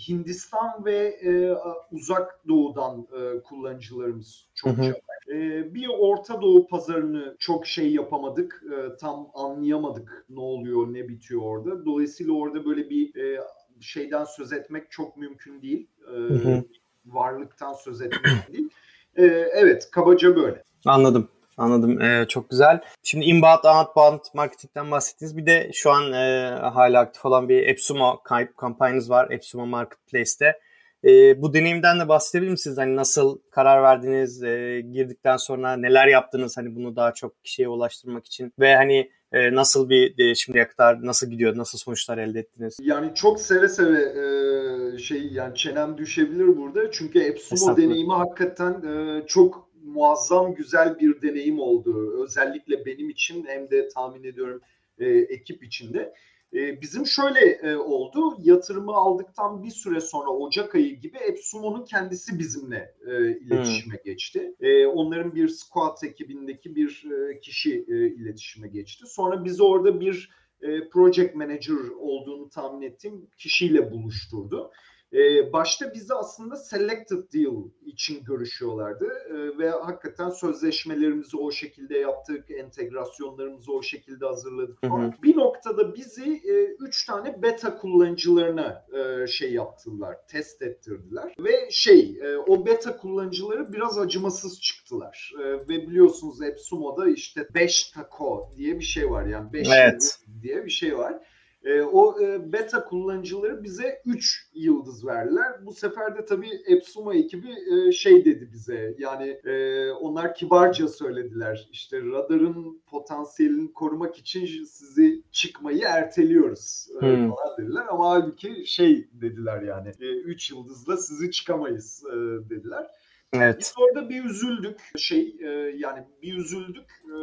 Hindistan 0.08 0.84
ve 0.84 0.96
e, 0.98 1.54
uzak 1.92 2.48
doğudan 2.48 3.06
e, 3.12 3.42
kullanıcılarımız 3.42 4.48
çok 4.54 4.76
hı 4.76 4.82
hı. 4.82 4.94
E, 5.34 5.74
bir 5.74 5.88
Orta 5.98 6.42
Doğu 6.42 6.66
pazarını 6.66 7.36
çok 7.38 7.66
şey 7.66 7.92
yapamadık. 7.92 8.64
E, 8.72 8.96
tam 8.96 9.30
anlayamadık 9.34 10.26
ne 10.30 10.40
oluyor, 10.40 10.94
ne 10.94 11.08
bitiyor 11.08 11.42
orada. 11.42 11.84
Dolayısıyla 11.84 12.32
orada 12.32 12.64
böyle 12.64 12.90
bir 12.90 13.16
e, 13.16 13.40
şeyden 13.80 14.24
söz 14.24 14.52
etmek 14.52 14.90
çok 14.90 15.16
mümkün 15.16 15.62
değil. 15.62 15.88
E, 16.08 16.16
hı 16.16 16.34
hı 16.34 16.64
varlıktan 17.06 17.72
söz 17.72 18.02
etmek 18.02 18.52
değil. 18.52 18.68
E, 19.16 19.24
evet 19.54 19.90
kabaca 19.90 20.36
böyle. 20.36 20.62
Anladım. 20.86 21.28
Anladım. 21.60 22.00
Ee, 22.00 22.26
çok 22.28 22.50
güzel. 22.50 22.80
Şimdi 23.02 23.24
inbound, 23.24 23.64
outbound 23.64 24.20
marketingten 24.34 24.90
bahsettiniz. 24.90 25.36
Bir 25.36 25.46
de 25.46 25.70
şu 25.72 25.90
an 25.90 26.12
e, 26.12 26.50
hala 26.60 27.00
aktif 27.00 27.24
olan 27.24 27.48
bir 27.48 27.66
Epsumo 27.66 28.22
kampanyanız 28.56 29.10
var. 29.10 29.30
Epsumo 29.30 29.66
Marketplace'te. 29.66 30.58
E, 31.04 31.42
bu 31.42 31.54
deneyimden 31.54 32.00
de 32.00 32.08
bahsedebilir 32.08 32.50
misiniz? 32.50 32.78
Hani 32.78 32.96
nasıl 32.96 33.38
karar 33.50 33.82
verdiniz, 33.82 34.42
e, 34.42 34.80
girdikten 34.92 35.36
sonra 35.36 35.76
neler 35.76 36.06
yaptınız 36.06 36.56
hani 36.56 36.76
bunu 36.76 36.96
daha 36.96 37.14
çok 37.14 37.44
kişiye 37.44 37.68
ulaştırmak 37.68 38.26
için 38.26 38.52
ve 38.58 38.76
hani 38.76 39.10
e, 39.32 39.54
nasıl 39.54 39.88
bir 39.88 40.18
e, 40.18 40.34
şimdiye 40.34 40.68
kadar 40.68 41.06
nasıl 41.06 41.30
gidiyor, 41.30 41.56
nasıl 41.56 41.78
sonuçlar 41.78 42.18
elde 42.18 42.40
ettiniz? 42.40 42.76
Yani 42.82 43.14
çok 43.14 43.40
seve 43.40 43.68
seve 43.68 43.98
e, 44.00 44.98
şey 44.98 45.32
yani 45.32 45.54
çenem 45.54 45.98
düşebilir 45.98 46.56
burada 46.56 46.90
çünkü 46.90 47.18
Epsumo 47.18 47.76
deneyimi 47.76 48.12
hakikaten 48.12 48.72
e, 48.72 49.26
çok 49.26 49.69
muazzam 49.92 50.54
güzel 50.54 50.98
bir 51.00 51.22
deneyim 51.22 51.60
oldu. 51.60 52.22
Özellikle 52.24 52.86
benim 52.86 53.10
için 53.10 53.44
hem 53.46 53.70
de 53.70 53.88
tahmin 53.88 54.24
ediyorum 54.24 54.60
e, 54.98 55.08
ekip 55.08 55.64
içinde. 55.64 56.14
E, 56.54 56.80
bizim 56.80 57.06
şöyle 57.06 57.40
e, 57.40 57.76
oldu. 57.76 58.36
Yatırımı 58.42 58.92
aldıktan 58.92 59.62
bir 59.62 59.70
süre 59.70 60.00
sonra 60.00 60.30
Ocak 60.30 60.74
ayı 60.74 61.00
gibi 61.00 61.16
Epsumo'nun 61.16 61.84
kendisi 61.84 62.38
bizimle 62.38 62.94
e, 63.06 63.38
iletişime 63.38 63.94
hmm. 63.94 64.04
geçti. 64.04 64.54
E, 64.60 64.86
onların 64.86 65.34
bir 65.34 65.48
squad 65.48 66.02
ekibindeki 66.02 66.76
bir 66.76 67.04
e, 67.10 67.40
kişi 67.40 67.84
e, 67.88 68.06
iletişime 68.06 68.68
geçti. 68.68 69.04
Sonra 69.06 69.44
biz 69.44 69.60
orada 69.60 70.00
bir 70.00 70.30
e, 70.62 70.88
project 70.88 71.34
manager 71.34 71.88
olduğunu 71.98 72.48
tahmin 72.48 72.82
ettiğim 72.82 73.26
kişiyle 73.38 73.92
buluşturdu. 73.92 74.70
E, 75.12 75.52
başta 75.52 75.94
bizi 75.94 76.14
aslında 76.14 76.56
selected 76.56 77.32
deal 77.34 77.54
için 77.86 78.24
görüşüyorlardı 78.24 79.06
e, 79.06 79.58
ve 79.58 79.70
hakikaten 79.70 80.30
sözleşmelerimizi 80.30 81.36
o 81.36 81.50
şekilde 81.50 81.98
yaptık, 81.98 82.50
entegrasyonlarımızı 82.50 83.72
o 83.72 83.82
şekilde 83.82 84.26
hazırladık. 84.26 84.78
Hı 84.84 84.86
hı. 84.86 85.12
Bir 85.22 85.36
noktada 85.36 85.94
bizi 85.94 86.40
e, 86.44 86.76
üç 86.80 87.06
tane 87.06 87.42
beta 87.42 87.76
kullanıcılarına 87.76 88.86
e, 88.92 89.26
şey 89.26 89.52
yaptılar, 89.52 90.16
test 90.28 90.62
ettirdiler 90.62 91.34
ve 91.38 91.70
şey 91.70 92.18
e, 92.22 92.36
o 92.36 92.66
beta 92.66 92.96
kullanıcıları 92.96 93.72
biraz 93.72 93.98
acımasız 93.98 94.60
çıktılar 94.60 95.32
e, 95.38 95.44
ve 95.44 95.68
biliyorsunuz 95.68 96.42
Epsumo'da 96.42 97.08
işte 97.08 97.48
5 97.54 97.90
taco 97.90 98.50
diye 98.56 98.78
bir 98.78 98.84
şey 98.84 99.10
var 99.10 99.26
yani 99.26 99.52
5 99.52 99.68
evet. 99.68 100.18
diye 100.42 100.64
bir 100.64 100.70
şey 100.70 100.98
var. 100.98 101.22
E, 101.64 101.82
o 101.82 102.20
e, 102.20 102.52
beta 102.52 102.84
kullanıcıları 102.84 103.62
bize 103.62 104.02
3 104.06 104.50
yıldız 104.54 105.06
verdiler. 105.06 105.66
Bu 105.66 105.72
sefer 105.72 106.18
de 106.18 106.24
tabii 106.24 106.50
Epsuma 106.66 107.14
ekibi 107.14 107.48
e, 107.48 107.92
şey 107.92 108.24
dedi 108.24 108.48
bize 108.52 108.94
yani 108.98 109.40
e, 109.44 109.90
onlar 109.92 110.34
kibarca 110.34 110.88
söylediler. 110.88 111.68
İşte 111.72 112.02
radarın 112.02 112.82
potansiyelini 112.86 113.72
korumak 113.72 114.18
için 114.18 114.64
sizi 114.64 115.22
çıkmayı 115.32 115.82
erteliyoruz 115.86 116.88
e, 117.02 117.06
hmm. 117.06 117.30
falan 117.30 117.58
dediler. 117.58 117.86
Ama 117.90 118.10
halbuki 118.10 118.66
şey 118.66 119.08
dediler 119.12 119.62
yani 119.62 119.88
3 120.00 120.50
e, 120.50 120.54
yıldızla 120.54 120.96
sizi 120.96 121.30
çıkamayız 121.30 122.04
e, 122.06 122.16
dediler. 122.50 122.86
Evet. 123.32 123.56
Biz 123.60 123.74
orada 123.78 124.08
bir 124.08 124.24
üzüldük. 124.24 124.92
Şey 124.96 125.36
e, 125.40 125.48
yani 125.76 126.04
bir 126.22 126.36
üzüldük. 126.36 126.90
E, 127.04 127.18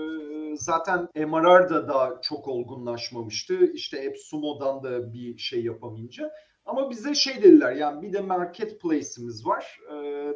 zaten 0.55 1.07
MRR 1.15 1.69
da 1.69 1.87
daha 1.87 2.21
çok 2.21 2.47
olgunlaşmamıştı. 2.47 3.65
İşte 3.73 3.97
Epsumo'dan 3.97 4.83
da 4.83 5.13
bir 5.13 5.37
şey 5.37 5.63
yapamayınca. 5.63 6.31
Ama 6.65 6.89
bize 6.89 7.15
şey 7.15 7.43
dediler 7.43 7.71
yani 7.71 8.01
bir 8.01 8.13
de 8.13 8.21
marketplace'imiz 8.21 9.45
var. 9.45 9.79
E, 9.91 9.95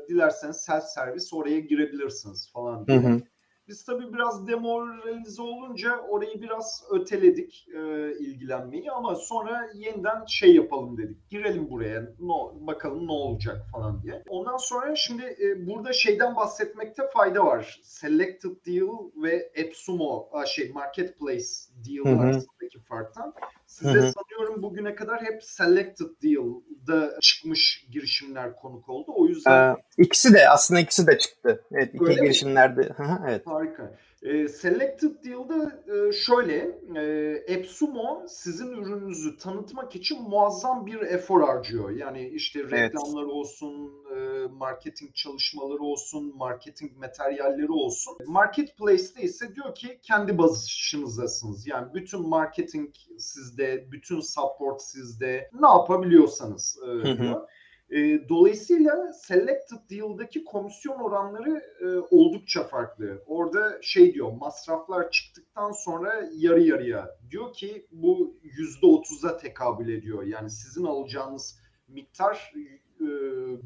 dilerseniz 0.09 0.57
self 0.57 0.83
servis 0.83 1.33
oraya 1.33 1.59
girebilirsiniz 1.59 2.51
falan 2.53 2.87
diye. 2.87 2.97
Hı 2.97 3.07
hı. 3.07 3.21
Biz 3.67 3.85
tabii 3.85 4.13
biraz 4.13 4.47
demoralize 4.47 5.41
olunca 5.41 5.97
orayı 5.97 6.41
biraz 6.41 6.83
öteledik 6.91 7.67
e, 7.75 8.11
ilgilenmeyi 8.19 8.91
ama 8.91 9.15
sonra 9.15 9.69
yeniden 9.73 10.25
şey 10.25 10.55
yapalım 10.55 10.97
dedik. 10.97 11.29
Girelim 11.29 11.69
buraya 11.69 12.01
no, 12.19 12.53
bakalım 12.67 13.07
ne 13.07 13.11
olacak 13.11 13.65
falan 13.71 14.03
diye. 14.03 14.23
Ondan 14.29 14.57
sonra 14.57 14.95
şimdi 14.95 15.23
e, 15.23 15.67
burada 15.67 15.93
şeyden 15.93 16.35
bahsetmekte 16.35 17.03
fayda 17.13 17.45
var. 17.45 17.79
Selected 17.83 18.65
Deal 18.65 19.11
ve 19.23 19.51
Epsumo 19.53 20.29
şey 20.45 20.71
Marketplace 20.71 21.45
Deal 21.87 22.19
arasındaki 22.19 22.79
farktan. 22.79 23.33
Size 23.71 24.11
sanıyorum 24.11 24.63
bugüne 24.63 24.95
kadar 24.95 25.21
hep 25.23 25.43
Selected 25.43 26.09
Deal'da 26.23 27.19
çıkmış 27.21 27.85
girişimler 27.91 28.55
konuk 28.55 28.89
oldu. 28.89 29.11
O 29.15 29.27
yüzden... 29.27 29.71
Ee, 29.71 29.75
ikisi 29.97 30.33
de 30.33 30.49
aslında 30.49 30.79
ikisi 30.79 31.07
de 31.07 31.17
çıktı. 31.17 31.63
Evet 31.71 31.89
iki 31.93 32.03
Öyle 32.03 32.21
girişimlerde. 32.23 32.95
evet. 33.27 33.47
Harika. 33.47 33.91
E, 34.21 34.47
Selected 34.47 35.23
Deal'da 35.25 35.83
e, 35.87 36.11
şöyle, 36.11 36.79
e, 36.95 37.03
Epsumo 37.47 38.25
sizin 38.27 38.67
ürününüzü 38.71 39.37
tanıtmak 39.37 39.95
için 39.95 40.21
muazzam 40.21 40.85
bir 40.85 41.01
efor 41.01 41.41
harcıyor. 41.41 41.89
Yani 41.89 42.29
işte 42.29 42.63
reklamları 42.63 43.25
evet. 43.25 43.33
olsun, 43.33 43.91
e, 44.15 44.47
marketing 44.47 45.15
çalışmaları 45.15 45.83
olsun, 45.83 46.37
marketing 46.37 46.97
materyalleri 46.97 47.71
olsun. 47.71 48.17
Marketplace'te 48.27 49.21
ise 49.21 49.55
diyor 49.55 49.75
ki 49.75 49.99
kendi 50.03 50.37
başınızdasınız. 50.37 51.67
Yani 51.67 51.93
bütün 51.93 52.29
marketing 52.29 52.89
sizde, 53.17 53.91
bütün 53.91 54.19
support 54.19 54.81
sizde. 54.81 55.49
Ne 55.59 55.67
yapabiliyorsanız 55.67 56.79
e, 56.83 56.87
diyor. 56.87 57.17
Hı 57.17 57.23
hı. 57.23 57.47
E, 57.91 58.29
dolayısıyla 58.29 59.13
Selected 59.13 59.89
Deal'daki 59.89 60.43
komisyon 60.43 60.99
oranları 60.99 61.63
e, 61.81 61.85
oldukça 62.15 62.63
farklı. 62.63 63.23
Orada 63.25 63.77
şey 63.81 64.13
diyor 64.13 64.31
masraflar 64.31 65.11
çıktıktan 65.11 65.71
sonra 65.71 66.29
yarı 66.33 66.61
yarıya 66.61 67.17
diyor 67.29 67.53
ki 67.53 67.87
bu 67.91 68.37
%30'a 68.43 69.37
tekabül 69.37 69.89
ediyor. 69.89 70.23
Yani 70.23 70.49
sizin 70.49 70.83
alacağınız 70.83 71.59
miktar 71.87 72.53
e, 73.01 73.07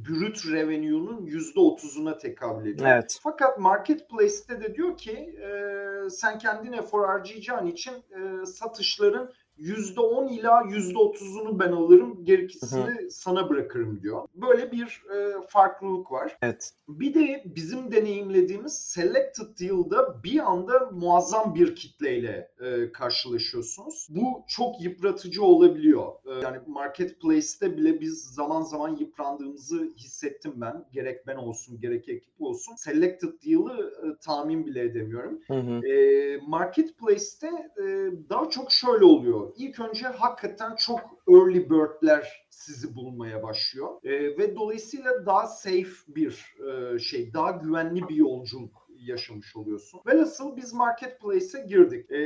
brüt 0.08 0.52
revenue'nun 0.52 1.26
%30'una 1.26 2.18
tekabül 2.18 2.72
ediyor. 2.72 2.90
Evet. 2.90 3.20
Fakat 3.24 3.60
marketplace'te 3.60 4.62
de 4.62 4.76
diyor 4.76 4.98
ki 4.98 5.12
e, 5.12 6.10
sen 6.10 6.38
kendin 6.38 6.74
efor 6.74 7.06
harcayacağın 7.06 7.68
için 7.68 7.94
e, 7.94 8.46
satışların 8.46 9.34
%10 9.60 10.30
ila 10.30 10.62
%30'unu 10.62 11.60
ben 11.60 11.72
alırım, 11.72 12.26
gerekisini 12.26 13.12
sana 13.12 13.50
bırakırım 13.50 14.02
diyor. 14.02 14.28
Böyle 14.36 14.72
bir 14.72 15.04
e, 15.16 15.48
farklılık 15.48 16.12
var. 16.12 16.38
Evet. 16.42 16.72
Bir 16.88 17.14
de 17.14 17.44
bizim 17.46 17.92
deneyimlediğimiz 17.92 18.74
Selected 18.74 19.60
Deal'da 19.60 20.24
bir 20.24 20.40
anda 20.40 20.90
muazzam 20.92 21.56
bir 21.56 21.76
kitleyle 21.76 22.52
e, 22.60 22.92
karşılaşıyorsunuz. 22.92 24.08
Bu 24.10 24.44
çok 24.48 24.82
yıpratıcı 24.82 25.44
olabiliyor. 25.44 26.12
E, 26.26 26.32
yani 26.44 26.58
Marketplace'te 26.68 27.78
bile 27.78 28.02
biz 28.02 28.24
zaman 28.24 28.62
zaman 28.62 28.96
yıprandığımızı 28.96 29.94
hissettim 29.98 30.54
ben. 30.56 30.86
Gerek 30.92 31.28
ben 31.28 31.36
olsun, 31.36 31.80
gerek 31.80 32.10
ekip 32.10 32.42
olsun. 32.42 32.76
Selected 32.76 33.34
Deal'ı 33.46 33.94
e, 34.04 34.18
tahmin 34.26 34.66
bile 34.66 34.82
edemiyorum. 34.82 35.40
Hı 35.48 35.54
hı. 35.54 35.88
E, 35.88 36.38
Marketplace'te 36.48 37.48
e, 37.78 37.84
daha 38.30 38.50
çok 38.50 38.72
şöyle 38.72 39.06
oluyor 39.06 39.45
İlk 39.58 39.80
önce 39.80 40.08
hakikaten 40.08 40.76
çok 40.76 41.00
early 41.30 41.70
bird'ler 41.70 42.48
sizi 42.50 42.96
bulmaya 42.96 43.44
başlıyor. 43.44 43.90
E, 44.04 44.12
ve 44.12 44.56
dolayısıyla 44.56 45.26
daha 45.26 45.48
safe 45.48 45.92
bir 46.08 46.56
e, 46.68 47.00
şey, 47.00 47.34
daha 47.34 47.52
güvenli 47.52 48.08
bir 48.08 48.16
yolculuk 48.16 48.86
yaşamış 48.98 49.56
oluyorsun. 49.56 50.02
Velhasıl 50.08 50.58
biz 50.58 50.74
marketplace'e 50.74 51.62
girdik. 51.62 52.12
E, 52.12 52.20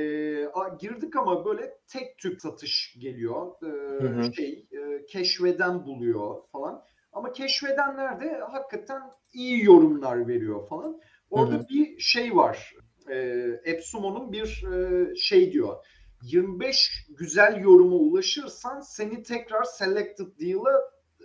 girdik 0.80 1.16
ama 1.16 1.46
böyle 1.46 1.78
tek 1.88 2.18
tük 2.18 2.42
satış 2.42 2.98
geliyor. 3.00 3.52
E, 3.64 3.68
hı 4.04 4.08
hı. 4.08 4.34
Şey 4.34 4.68
e, 4.72 5.06
keşfeden 5.06 5.86
buluyor 5.86 6.36
falan. 6.52 6.84
Ama 7.14 7.32
keşfedenler 7.32 8.22
de 8.22 8.40
hakikaten 8.52 9.02
iyi 9.34 9.66
yorumlar 9.66 10.28
veriyor 10.28 10.68
falan. 10.68 11.00
Orada 11.30 11.56
hı 11.56 11.60
hı. 11.60 11.68
bir 11.70 12.00
şey 12.00 12.36
var. 12.36 12.74
E, 13.10 13.46
Epsumo'nun 13.64 14.32
bir 14.32 14.64
e, 14.74 15.16
şey 15.16 15.52
diyor 15.52 15.76
25 16.22 17.08
güzel 17.10 17.62
yoruma 17.62 17.96
ulaşırsan 17.96 18.82
seni 18.82 19.24
tekrar 19.24 19.64
selected 19.64 20.28
deal'a 20.40 20.80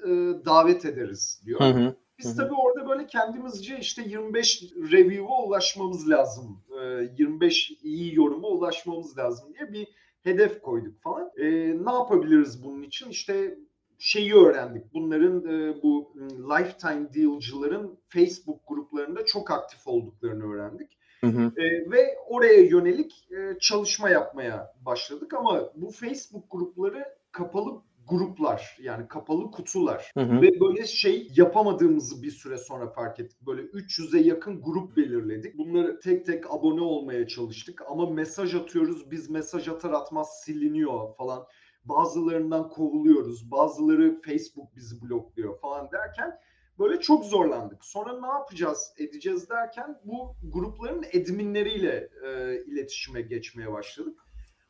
e, 0.04 0.10
davet 0.44 0.84
ederiz 0.84 1.42
diyor. 1.46 1.60
Hı 1.60 1.64
hı. 1.64 1.96
Biz 2.18 2.32
hı 2.32 2.36
tabii 2.36 2.54
orada 2.54 2.88
böyle 2.88 3.06
kendimizce 3.06 3.78
işte 3.78 4.02
25 4.02 4.62
review'a 4.92 5.42
ulaşmamız 5.42 6.10
lazım. 6.10 6.62
E, 6.80 6.84
25 7.18 7.72
iyi 7.82 8.14
yoruma 8.14 8.48
ulaşmamız 8.48 9.18
lazım 9.18 9.54
diye 9.54 9.72
bir 9.72 9.88
hedef 10.22 10.60
koyduk 10.60 11.02
falan. 11.02 11.30
E, 11.36 11.44
ne 11.84 11.92
yapabiliriz 11.92 12.64
bunun 12.64 12.82
için? 12.82 13.10
İşte 13.10 13.58
şeyi 13.98 14.34
öğrendik. 14.34 14.94
Bunların 14.94 15.38
e, 15.38 15.82
bu 15.82 16.14
lifetime 16.38 17.14
deal'cıların 17.14 17.98
Facebook 18.08 18.68
gruplarında 18.68 19.24
çok 19.24 19.50
aktif 19.50 19.86
olduklarını 19.86 20.52
öğrendik. 20.52 20.98
Hı 21.24 21.38
hı. 21.38 21.52
E, 21.56 21.90
ve 21.90 22.16
oraya 22.28 22.60
yönelik 22.60 23.28
e, 23.32 23.58
çalışma 23.60 24.08
yapmaya 24.08 24.74
başladık 24.86 25.34
ama 25.34 25.70
bu 25.74 25.90
Facebook 25.90 26.50
grupları 26.50 27.04
kapalı 27.32 27.82
gruplar 28.08 28.76
yani 28.82 29.08
kapalı 29.08 29.50
kutular 29.50 30.10
hı 30.14 30.20
hı. 30.20 30.42
ve 30.42 30.60
böyle 30.60 30.86
şey 30.86 31.28
yapamadığımızı 31.36 32.22
bir 32.22 32.30
süre 32.30 32.58
sonra 32.58 32.90
fark 32.90 33.20
ettik. 33.20 33.46
Böyle 33.46 33.62
300'e 33.62 34.20
yakın 34.20 34.62
grup 34.62 34.96
belirledik. 34.96 35.58
Bunları 35.58 36.00
tek 36.00 36.26
tek 36.26 36.50
abone 36.50 36.80
olmaya 36.80 37.26
çalıştık 37.26 37.82
ama 37.90 38.10
mesaj 38.10 38.54
atıyoruz 38.54 39.10
biz 39.10 39.30
mesaj 39.30 39.68
atar 39.68 39.90
atmaz 39.90 40.28
siliniyor 40.44 41.16
falan. 41.16 41.46
Bazılarından 41.84 42.68
kovuluyoruz. 42.68 43.50
Bazıları 43.50 44.20
Facebook 44.22 44.76
bizi 44.76 45.02
blokluyor 45.02 45.60
falan 45.60 45.88
derken 45.92 46.38
Böyle 46.78 47.00
çok 47.00 47.24
zorlandık. 47.24 47.84
Sonra 47.84 48.20
ne 48.20 48.26
yapacağız, 48.26 48.92
edeceğiz 48.98 49.50
derken 49.50 50.00
bu 50.04 50.34
grupların 50.52 51.04
adminleriyle 51.20 52.08
e, 52.26 52.58
iletişime 52.66 53.22
geçmeye 53.22 53.72
başladık. 53.72 54.20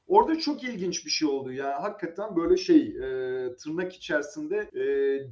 Orada 0.07 0.39
çok 0.39 0.65
ilginç 0.65 1.07
bir 1.07 1.11
şey 1.11 1.29
oldu. 1.29 1.53
Yani 1.53 1.73
hakikaten 1.73 2.37
böyle 2.37 2.57
şey 2.57 2.81
e, 2.81 3.57
tırnak 3.57 3.93
içerisinde 3.93 4.57
e, 4.57 4.85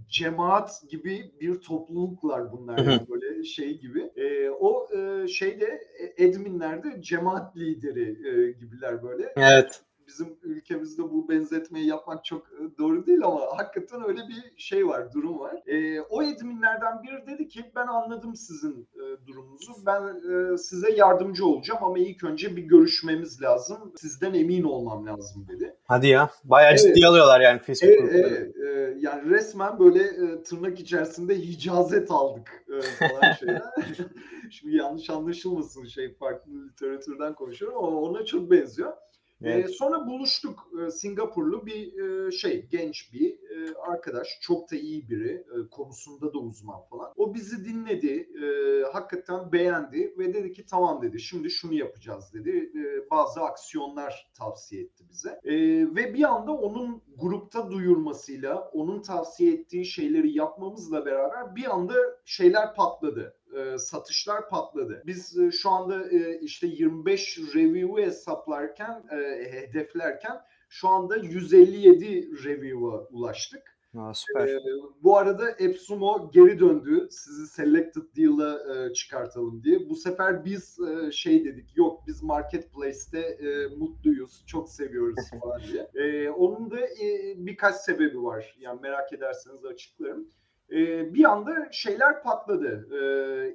cemaat 0.08 0.82
gibi 0.90 1.32
bir 1.40 1.60
topluluklar 1.60 2.52
bunlar. 2.52 2.78
Yani 2.78 3.06
böyle 3.08 3.44
şey 3.44 3.78
gibi. 3.78 4.10
E, 4.16 4.50
o 4.50 4.88
e, 4.96 5.28
şeyde 5.28 5.80
e, 6.16 6.28
adminlerde 6.28 7.02
cemaat 7.02 7.56
lideri 7.56 8.28
e, 8.28 8.52
gibiler 8.52 9.02
böyle. 9.02 9.32
Evet 9.36 9.82
bizim 10.06 10.36
ülkemizde 10.42 11.02
bu 11.02 11.28
benzetmeyi 11.28 11.86
yapmak 11.86 12.24
çok 12.24 12.46
e, 12.46 12.78
doğru 12.78 13.06
değil 13.06 13.24
ama 13.24 13.40
hakikaten 13.56 14.08
öyle 14.08 14.20
bir 14.28 14.52
şey 14.56 14.86
var, 14.86 15.12
durum 15.12 15.38
var. 15.38 15.62
E, 15.66 16.00
o 16.00 16.22
edminlerden 16.22 17.02
biri 17.02 17.26
dedi 17.26 17.48
ki 17.48 17.64
ben 17.76 17.86
anladım 17.86 18.36
sizin 18.36 18.88
e, 18.94 19.26
durumunuzu. 19.26 19.72
Ben 19.86 20.02
e, 20.02 20.58
size 20.58 20.92
yardımcı 20.92 21.46
olacağım 21.46 21.84
ama 21.84 21.98
ilk 21.98 22.24
önce 22.24 22.56
bir 22.56 22.62
görüşmemiz 22.62 23.42
lazım. 23.42 23.92
Sizden 23.96 24.34
emin 24.34 24.62
olmam 24.62 25.06
lazım 25.06 25.46
dedi. 25.48 25.76
Hadi 25.84 26.06
ya. 26.06 26.30
Bayağı 26.44 26.70
evet. 26.70 26.80
ciddi 26.80 27.06
alıyorlar 27.06 27.40
yani 27.40 27.58
Facebook 27.58 27.94
evet, 28.00 28.14
evet, 28.14 28.56
e, 28.56 28.96
yani 28.98 29.30
resmen 29.30 29.78
böyle 29.78 30.02
e, 30.02 30.42
tırnak 30.42 30.80
içerisinde 30.80 31.36
icazet 31.36 32.10
aldık 32.10 32.64
e, 32.68 32.80
falan 33.08 33.32
şeyler. 33.32 33.62
Şimdi 34.50 34.76
yanlış 34.76 35.10
anlaşılmasın 35.10 35.84
şey 35.84 36.14
farklı 36.14 36.52
literatürden 36.66 37.34
konuşuyorum 37.34 37.84
ama 37.84 38.00
ona 38.00 38.24
çok 38.24 38.50
benziyor. 38.50 38.92
Evet. 39.44 39.68
E, 39.68 39.68
sonra 39.68 40.06
buluştuk. 40.06 40.68
E, 40.86 40.90
Singapurlu 40.90 41.66
bir 41.66 41.98
e, 42.02 42.30
şey 42.30 42.66
genç 42.70 43.12
bir 43.12 43.30
e, 43.30 43.74
arkadaş. 43.74 44.38
Çok 44.40 44.70
da 44.70 44.76
iyi 44.76 45.08
biri. 45.08 45.32
E, 45.32 45.68
konusunda 45.70 46.32
da 46.32 46.38
uzman 46.38 46.80
falan. 46.90 47.12
O 47.16 47.34
bizi 47.34 47.64
dinledi. 47.64 48.28
E, 48.44 48.46
hakikaten 48.92 49.52
beğendi 49.52 50.14
ve 50.18 50.34
dedi 50.34 50.52
ki 50.52 50.66
tamam 50.66 51.02
dedi. 51.02 51.20
Şimdi 51.20 51.50
şunu 51.50 51.74
yapacağız 51.74 52.34
dedi. 52.34 52.70
E, 52.78 53.10
bazı 53.10 53.40
aksiyonlar 53.40 54.30
tavsiye 54.38 54.82
etti 54.82 55.04
bize. 55.10 55.40
E, 55.44 55.54
ve 55.96 56.14
bir 56.14 56.24
anda 56.24 56.52
onun 56.52 57.02
grupta 57.16 57.70
duyurmasıyla 57.70 58.70
onun 58.72 59.02
tavsiye 59.02 59.52
ettiği 59.52 59.84
şeyleri 59.84 60.38
yapmamızla 60.38 61.06
beraber 61.06 61.56
bir 61.56 61.74
anda 61.74 61.94
şeyler 62.24 62.74
patladı 62.74 63.36
e, 63.52 63.78
satışlar 63.78 64.48
patladı. 64.48 65.02
Biz 65.06 65.38
e, 65.38 65.50
şu 65.50 65.70
anda 65.70 66.10
e, 66.10 66.40
işte 66.40 66.66
25 66.66 67.38
review'u 67.54 67.98
hesaplarken, 67.98 69.04
e, 69.12 69.16
hedeflerken 69.52 70.40
şu 70.68 70.88
anda 70.88 71.16
157 71.16 72.44
review'a 72.44 73.06
ulaştık. 73.08 73.72
Aa, 73.98 74.14
süper. 74.14 74.48
Ee, 74.48 74.58
bu 75.02 75.18
arada 75.18 75.50
Epsumo 75.50 76.30
geri 76.32 76.60
döndü. 76.60 77.08
Sizi 77.10 77.46
selected 77.46 78.02
deal'a 78.16 78.74
e, 78.74 78.92
çıkartalım 78.92 79.64
diye. 79.64 79.90
Bu 79.90 79.96
sefer 79.96 80.44
biz 80.44 80.78
e, 80.80 81.12
şey 81.12 81.44
dedik. 81.44 81.76
Yok 81.76 82.00
biz 82.06 82.22
marketplace'te 82.22 83.20
e, 83.20 83.66
mutluyuz. 83.76 84.44
Çok 84.46 84.68
seviyoruz 84.68 85.30
falan 85.40 85.62
diye. 85.62 85.90
E, 85.94 86.30
onun 86.30 86.70
da 86.70 86.80
e, 86.80 87.34
birkaç 87.36 87.76
sebebi 87.76 88.22
var. 88.22 88.56
Yani 88.60 88.80
merak 88.80 89.12
ederseniz 89.12 89.64
açıklarım 89.64 90.28
e, 90.72 91.14
bir 91.14 91.24
anda 91.24 91.68
şeyler 91.70 92.22
patladı. 92.22 92.88
E, 92.92 93.02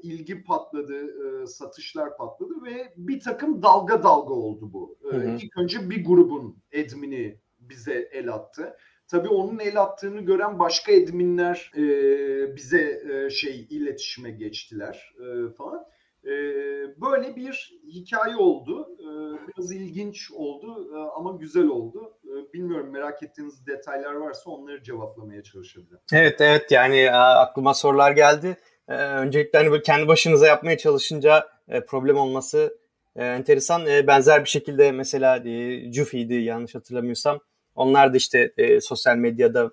ilgi 0.03 0.43
patladı, 0.43 0.95
e, 1.43 1.47
satışlar 1.47 2.17
patladı 2.17 2.53
ve 2.65 2.93
bir 2.97 3.19
takım 3.19 3.61
dalga 3.61 4.03
dalga 4.03 4.33
oldu 4.33 4.73
bu. 4.73 4.97
E, 5.11 5.15
hı 5.15 5.19
hı. 5.19 5.37
İlk 5.41 5.57
önce 5.57 5.89
bir 5.89 6.05
grubun 6.05 6.57
admini 6.73 7.37
bize 7.59 8.09
el 8.11 8.33
attı. 8.33 8.77
Tabii 9.07 9.29
onun 9.29 9.59
el 9.59 9.81
attığını 9.81 10.21
gören 10.21 10.59
başka 10.59 10.91
adminler 10.93 11.71
e, 11.77 11.85
bize 12.55 13.01
e, 13.11 13.29
şey 13.29 13.67
iletişime 13.69 14.31
geçtiler 14.31 15.15
e, 15.19 15.53
falan. 15.53 15.85
E, 16.25 16.31
böyle 17.01 17.35
bir 17.35 17.79
hikaye 17.87 18.35
oldu. 18.35 18.89
E, 18.99 19.07
biraz 19.47 19.71
ilginç 19.71 20.31
oldu 20.31 20.89
e, 20.93 20.97
ama 20.97 21.31
güzel 21.31 21.67
oldu. 21.67 22.16
E, 22.57 22.59
bilmiyorum 22.59 22.89
merak 22.91 23.23
ettiğiniz 23.23 23.67
detaylar 23.67 24.13
varsa 24.13 24.49
onları 24.49 24.83
cevaplamaya 24.83 25.43
çalışabilirim. 25.43 25.99
Evet 26.13 26.41
evet 26.41 26.71
yani 26.71 27.11
aklıma 27.11 27.73
sorular 27.73 28.11
geldi. 28.11 28.57
Öncelikle 28.87 29.59
hani 29.59 29.71
böyle 29.71 29.83
kendi 29.83 30.07
başınıza 30.07 30.47
yapmaya 30.47 30.77
çalışınca 30.77 31.47
problem 31.87 32.17
olması 32.17 32.77
enteresan. 33.15 33.85
Benzer 33.85 34.43
bir 34.43 34.49
şekilde 34.49 34.91
mesela 34.91 35.43
Jufi'ydi 35.91 36.33
yanlış 36.33 36.75
hatırlamıyorsam. 36.75 37.39
Onlar 37.75 38.13
da 38.13 38.17
işte 38.17 38.51
sosyal 38.81 39.15
medyada 39.17 39.71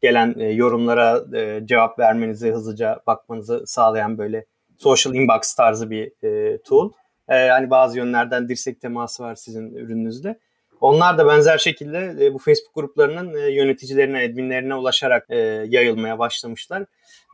gelen 0.00 0.50
yorumlara 0.50 1.24
cevap 1.66 1.98
vermenizi 1.98 2.52
hızlıca 2.52 3.00
bakmanızı 3.06 3.62
sağlayan 3.66 4.18
böyle 4.18 4.44
social 4.78 5.14
inbox 5.14 5.54
tarzı 5.54 5.90
bir 5.90 6.12
tool. 6.58 6.92
hani 7.26 7.70
bazı 7.70 7.98
yönlerden 7.98 8.48
dirsek 8.48 8.80
teması 8.80 9.22
var 9.22 9.34
sizin 9.34 9.74
ürününüzde. 9.74 10.38
Onlar 10.82 11.18
da 11.18 11.26
benzer 11.26 11.58
şekilde 11.58 12.16
e, 12.20 12.34
bu 12.34 12.38
Facebook 12.38 12.74
gruplarının 12.74 13.34
e, 13.34 13.50
yöneticilerine, 13.50 14.24
adminlerine 14.24 14.74
ulaşarak 14.74 15.26
e, 15.30 15.36
yayılmaya 15.68 16.18
başlamışlar. 16.18 16.84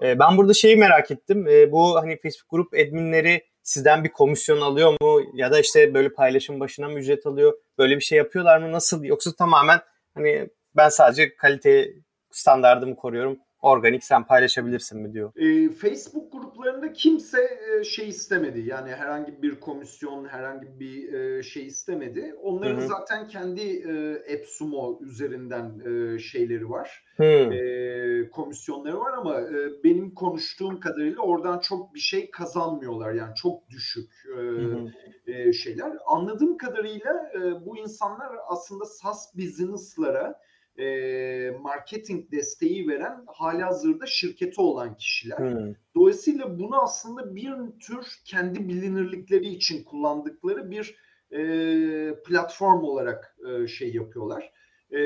E, 0.02 0.18
ben 0.18 0.37
burada 0.37 0.54
şeyi 0.54 0.76
merak 0.76 1.11
ettim. 1.11 1.48
E, 1.48 1.72
bu 1.72 1.96
hani 1.96 2.18
Facebook 2.18 2.50
grup 2.50 2.74
adminleri 2.74 3.44
sizden 3.62 4.04
bir 4.04 4.08
komisyon 4.08 4.61
alıyor 4.61 4.94
mu 5.00 5.20
ya 5.34 5.52
da 5.52 5.61
işte 5.61 5.94
böyle 5.94 6.08
paylaşım 6.08 6.61
başına 6.61 6.88
mı 6.88 6.98
ücret 6.98 7.26
alıyor? 7.26 7.52
Böyle 7.78 7.96
bir 7.96 8.00
şey 8.00 8.18
yapıyorlar 8.18 8.58
mı? 8.58 8.72
Nasıl? 8.72 9.04
Yoksa 9.04 9.32
tamamen 9.32 9.80
hani 10.14 10.48
ben 10.76 10.88
sadece 10.88 11.37
kalite 11.37 11.88
standartımı 12.30 12.96
koruyorum 12.96 13.38
organik 13.62 14.04
sen 14.04 14.24
paylaşabilirsin 14.24 15.00
mi 15.00 15.12
diyor. 15.12 15.32
E, 15.36 15.70
Facebook 15.70 16.32
gruplarında 16.32 16.92
kimse 16.92 17.58
e, 17.80 17.84
şey 17.84 18.08
istemedi. 18.08 18.60
Yani 18.60 18.90
herhangi 18.90 19.42
bir 19.42 19.60
komisyon, 19.60 20.24
herhangi 20.24 20.80
bir 20.80 21.12
e, 21.12 21.42
şey 21.42 21.66
istemedi. 21.66 22.34
Onların 22.42 22.80
Hı-hı. 22.80 22.88
zaten 22.88 23.28
kendi 23.28 23.60
e, 23.60 24.14
AppSumo 24.34 24.98
üzerinden 25.02 25.80
e, 25.80 26.18
şeyleri 26.18 26.70
var. 26.70 27.04
E, 27.20 28.30
komisyonları 28.30 29.00
var 29.00 29.12
ama 29.12 29.40
e, 29.40 29.84
benim 29.84 30.14
konuştuğum 30.14 30.80
kadarıyla 30.80 31.22
oradan 31.22 31.58
çok 31.58 31.94
bir 31.94 32.00
şey 32.00 32.30
kazanmıyorlar. 32.30 33.12
Yani 33.12 33.34
çok 33.34 33.70
düşük 33.70 34.10
e, 35.26 35.32
e, 35.32 35.52
şeyler. 35.52 35.92
Anladığım 36.06 36.56
kadarıyla 36.56 37.30
e, 37.34 37.66
bu 37.66 37.76
insanlar 37.78 38.32
aslında 38.48 38.84
SaaS 38.84 39.36
business'lara 39.36 40.40
e, 40.78 41.50
marketing 41.62 42.32
desteği 42.32 42.88
veren 42.88 43.24
hali 43.26 43.62
hazırda 43.62 44.06
şirketi 44.06 44.60
olan 44.60 44.96
kişiler. 44.96 45.38
Hmm. 45.38 45.74
Dolayısıyla 45.94 46.58
bunu 46.58 46.82
aslında 46.82 47.34
bir 47.34 47.52
tür 47.80 48.06
kendi 48.24 48.68
bilinirlikleri 48.68 49.48
için 49.48 49.84
kullandıkları 49.84 50.70
bir 50.70 50.96
e, 51.30 51.40
platform 52.26 52.84
olarak 52.84 53.36
e, 53.48 53.66
şey 53.66 53.94
yapıyorlar. 53.94 54.52
E, 54.90 55.00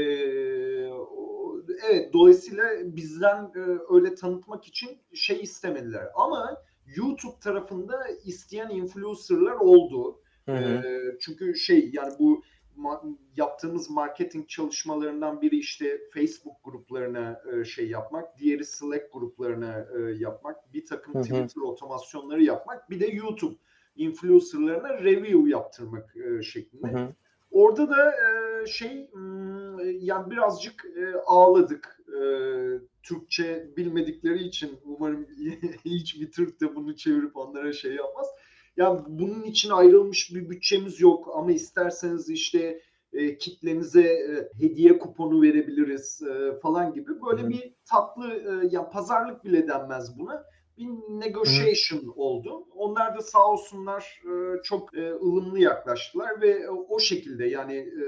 evet 1.91 2.13
dolayısıyla 2.13 2.65
bizden 2.85 3.45
e, 3.45 3.61
öyle 3.91 4.15
tanıtmak 4.15 4.65
için 4.65 4.99
şey 5.15 5.41
istemediler. 5.41 6.09
Ama 6.15 6.63
YouTube 6.97 7.41
tarafında 7.41 8.09
isteyen 8.25 8.71
influencerlar 8.71 9.57
oldu. 9.61 10.21
Hı 10.47 10.53
hı. 10.53 10.87
E, 10.87 11.01
çünkü 11.21 11.55
şey 11.55 11.91
yani 11.93 12.13
bu 12.19 12.43
ma- 12.79 13.17
yaptığımız 13.37 13.91
marketing 13.91 14.49
çalışmalarından 14.49 15.41
biri 15.41 15.59
işte 15.59 16.01
Facebook 16.15 16.65
gruplarına 16.65 17.43
e, 17.53 17.65
şey 17.65 17.89
yapmak, 17.89 18.39
diğeri 18.39 18.65
Slack 18.65 19.13
gruplarına 19.13 19.87
e, 19.97 20.01
yapmak, 20.19 20.73
bir 20.73 20.87
takım 20.87 21.15
hı 21.15 21.19
hı. 21.19 21.23
Twitter 21.23 21.63
otomasyonları 21.63 22.43
yapmak, 22.43 22.91
bir 22.91 23.01
de 23.01 23.07
YouTube 23.07 23.57
influencerlarına 23.97 25.05
review 25.05 25.51
yaptırmak 25.51 26.17
e, 26.17 26.43
şeklinde. 26.43 26.93
Hı 26.93 26.97
hı. 26.99 27.15
Orada 27.51 27.91
da 27.91 28.13
e, 28.13 28.67
şey 28.67 29.11
yani 30.01 30.31
birazcık 30.31 30.85
e, 30.97 31.17
ağladık. 31.27 31.99
E, 32.09 32.23
Türkçe 33.03 33.71
bilmedikleri 33.77 34.43
için 34.43 34.81
umarım 34.85 35.27
hiçbir 35.85 36.31
Türk 36.31 36.61
de 36.61 36.75
bunu 36.75 36.97
çevirip 36.97 37.37
onlara 37.37 37.73
şey 37.73 37.95
yapmaz. 37.95 38.27
Yani 38.77 39.01
bunun 39.09 39.43
için 39.43 39.71
ayrılmış 39.71 40.35
bir 40.35 40.51
bütçemiz 40.51 41.01
yok 41.01 41.29
ama 41.35 41.53
isterseniz 41.53 42.31
işte 42.31 42.81
e, 43.13 43.39
kitlenize 43.39 44.03
e, 44.03 44.49
hediye 44.61 44.99
kuponu 44.99 45.43
verebiliriz 45.43 46.23
e, 46.23 46.61
falan 46.61 46.93
gibi 46.93 47.11
böyle 47.27 47.43
Hı. 47.43 47.49
bir 47.49 47.75
tatlı 47.91 48.35
e, 48.35 48.69
yani 48.71 48.91
pazarlık 48.93 49.45
bile 49.45 49.69
denmez 49.69 50.19
buna 50.19 50.45
bir 50.79 50.87
negotiation 51.09 52.01
Hı. 52.01 52.13
oldu. 52.17 52.67
Onlar 52.75 53.17
da 53.17 53.21
sağ 53.21 53.47
olsunlar 53.47 54.23
e, 54.25 54.63
çok 54.63 54.97
e, 54.97 55.13
ılımlı 55.13 55.59
yaklaştılar 55.59 56.41
ve 56.41 56.71
o 56.71 56.99
şekilde 56.99 57.45
yani 57.47 57.75
e, 57.75 58.07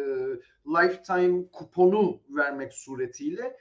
lifetime 0.67 1.45
kuponu 1.53 2.21
vermek 2.29 2.75
suretiyle 2.75 3.57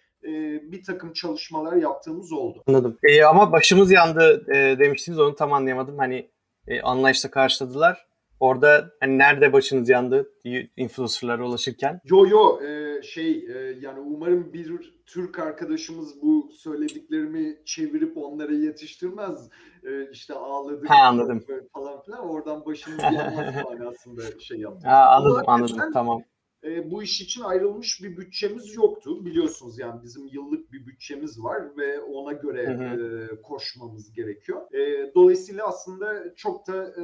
bir 0.62 0.84
takım 0.84 1.14
çalışmalar 1.14 1.76
yaptığımız 1.76 2.32
oldu. 2.32 2.64
Anladım. 2.68 2.98
E, 3.04 3.24
ama 3.24 3.52
başımız 3.52 3.92
yandı 3.92 4.46
e, 4.56 4.80
demiştiniz 4.80 5.20
onu 5.20 5.36
tam 5.36 5.54
anlayamadım. 5.54 5.98
Hani 5.98 6.30
e, 6.68 6.82
anlayışla 6.82 7.32
karşıladılar. 7.32 8.08
Orada 8.40 8.92
hani 9.00 9.18
nerede 9.18 9.54
başınız 9.54 9.90
yandı 9.90 10.30
influencerlara 10.78 11.46
ulaşırken? 11.46 12.02
Yo 12.06 12.28
yo 12.28 12.62
e, 12.62 13.02
şey 13.02 13.32
e, 13.32 13.78
yani 13.82 14.00
umarım 14.00 14.54
bir 14.54 14.94
Türk 15.06 15.40
arkadaşımız 15.40 16.22
bu 16.22 16.50
söylediklerimi 16.52 17.58
çevirip 17.66 18.18
onlara 18.18 18.54
yetiştirmez. 18.54 19.50
E, 19.84 20.10
işte 20.12 20.34
ağladık 20.34 20.90
ha, 20.90 21.04
anladım. 21.04 21.44
falan 21.74 22.02
filan 22.02 22.30
oradan 22.30 22.66
başınız 22.66 23.04
yanmaz 23.04 23.56
manasında 23.64 24.22
şey 24.40 24.60
yaptım. 24.60 24.90
Ha, 24.90 25.10
anladım 25.10 25.44
anladım 25.48 25.92
tamam. 25.94 26.24
E, 26.64 26.92
bu 26.92 27.04
iş 27.04 27.22
için 27.22 27.42
ayrılmış 27.42 28.04
bir 28.04 28.18
bütçemiz 28.18 28.76
yoktu. 28.76 29.26
Biliyorsunuz 29.26 29.80
yani 29.80 30.04
bizim 30.04 30.28
yıllık 30.28 30.72
bir 30.72 30.86
bütçemiz 30.86 31.44
var 31.44 31.78
ve 31.78 32.00
ona 32.00 32.34
göre 32.34 32.68
hı 32.68 32.72
hı. 32.72 33.28
E, 33.34 33.42
koşmamız 33.42 34.14
gerekiyor. 34.14 34.74
E, 34.74 35.12
dolayısıyla 35.16 35.68
aslında 35.68 36.36
çok 36.36 36.68
da 36.68 36.86
e, 36.86 37.02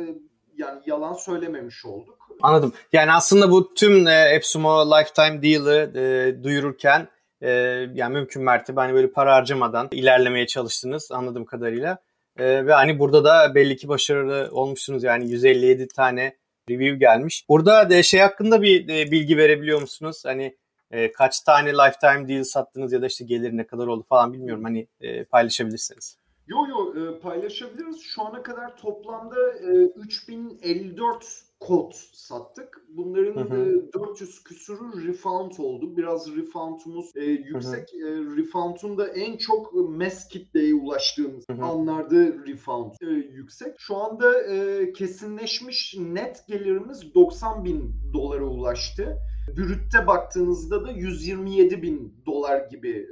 yani 0.57 0.81
yalan 0.85 1.13
söylememiş 1.13 1.85
olduk. 1.85 2.27
Anladım. 2.41 2.73
Yani 2.93 3.11
aslında 3.11 3.51
bu 3.51 3.73
tüm 3.73 4.07
e, 4.07 4.29
Epsumo 4.33 4.85
Lifetime 4.91 5.43
Deal'ı 5.43 5.91
e, 5.99 6.43
duyururken 6.43 7.07
e, 7.41 7.49
yani 7.93 8.13
mümkün 8.13 8.43
mertebe 8.43 8.79
hani 8.79 8.93
böyle 8.93 9.11
para 9.11 9.35
harcamadan 9.35 9.87
ilerlemeye 9.91 10.47
çalıştınız 10.47 11.11
anladığım 11.11 11.45
kadarıyla. 11.45 11.97
E, 12.37 12.65
ve 12.65 12.73
hani 12.73 12.99
burada 12.99 13.23
da 13.23 13.55
belli 13.55 13.77
ki 13.77 13.87
başarılı 13.87 14.49
olmuşsunuz 14.51 15.03
yani 15.03 15.31
157 15.31 15.87
tane 15.87 16.35
review 16.69 16.97
gelmiş. 16.97 17.45
Burada 17.49 17.89
de 17.89 18.03
şey 18.03 18.19
hakkında 18.19 18.61
bir 18.61 18.89
e, 18.89 19.11
bilgi 19.11 19.37
verebiliyor 19.37 19.81
musunuz? 19.81 20.21
Hani 20.25 20.57
e, 20.91 21.11
kaç 21.11 21.41
tane 21.41 21.73
lifetime 21.73 22.27
deal 22.27 22.43
sattınız 22.43 22.93
ya 22.93 23.01
da 23.01 23.07
işte 23.07 23.25
gelir 23.25 23.57
ne 23.57 23.67
kadar 23.67 23.87
oldu 23.87 24.03
falan 24.09 24.33
bilmiyorum. 24.33 24.63
Hani 24.63 24.87
e, 25.01 25.23
paylaşabilirsiniz. 25.23 26.17
Yo 26.47 26.57
yo 26.67 26.93
e, 26.95 27.19
paylaşabiliriz. 27.19 28.01
Şu 28.01 28.21
ana 28.21 28.43
kadar 28.43 28.77
toplamda 28.77 29.53
e, 29.53 29.67
3054 29.95 31.48
kod 31.59 31.91
sattık. 32.13 32.81
Bunların 32.89 33.35
hı 33.35 33.55
hı. 33.55 33.89
E, 33.89 33.93
400 33.93 34.43
küsürü 34.43 35.07
refund 35.07 35.51
oldu. 35.57 35.97
Biraz 35.97 36.35
refundumuz 36.35 37.11
e, 37.15 37.23
yüksek. 37.23 37.89
Hı 37.93 38.07
hı. 38.07 38.09
E, 38.09 38.37
refundun 38.37 38.97
da 38.97 39.07
en 39.07 39.37
çok 39.37 39.73
mass 39.73 40.27
kitleye 40.27 40.73
ulaştığımız 40.73 41.49
hı 41.49 41.53
hı. 41.53 41.63
anlarda 41.63 42.15
refund 42.47 42.91
e, 43.01 43.05
yüksek. 43.09 43.75
Şu 43.77 43.95
anda 43.95 44.41
e, 44.43 44.91
kesinleşmiş 44.93 45.95
net 45.99 46.47
gelirimiz 46.47 47.15
90 47.15 47.65
bin 47.65 47.93
dolara 48.13 48.45
ulaştı. 48.45 49.17
Brütte 49.57 50.07
baktığınızda 50.07 50.83
da 50.83 50.91
127 50.91 51.81
bin 51.81 52.23
dolar 52.25 52.67
gibi 52.71 53.07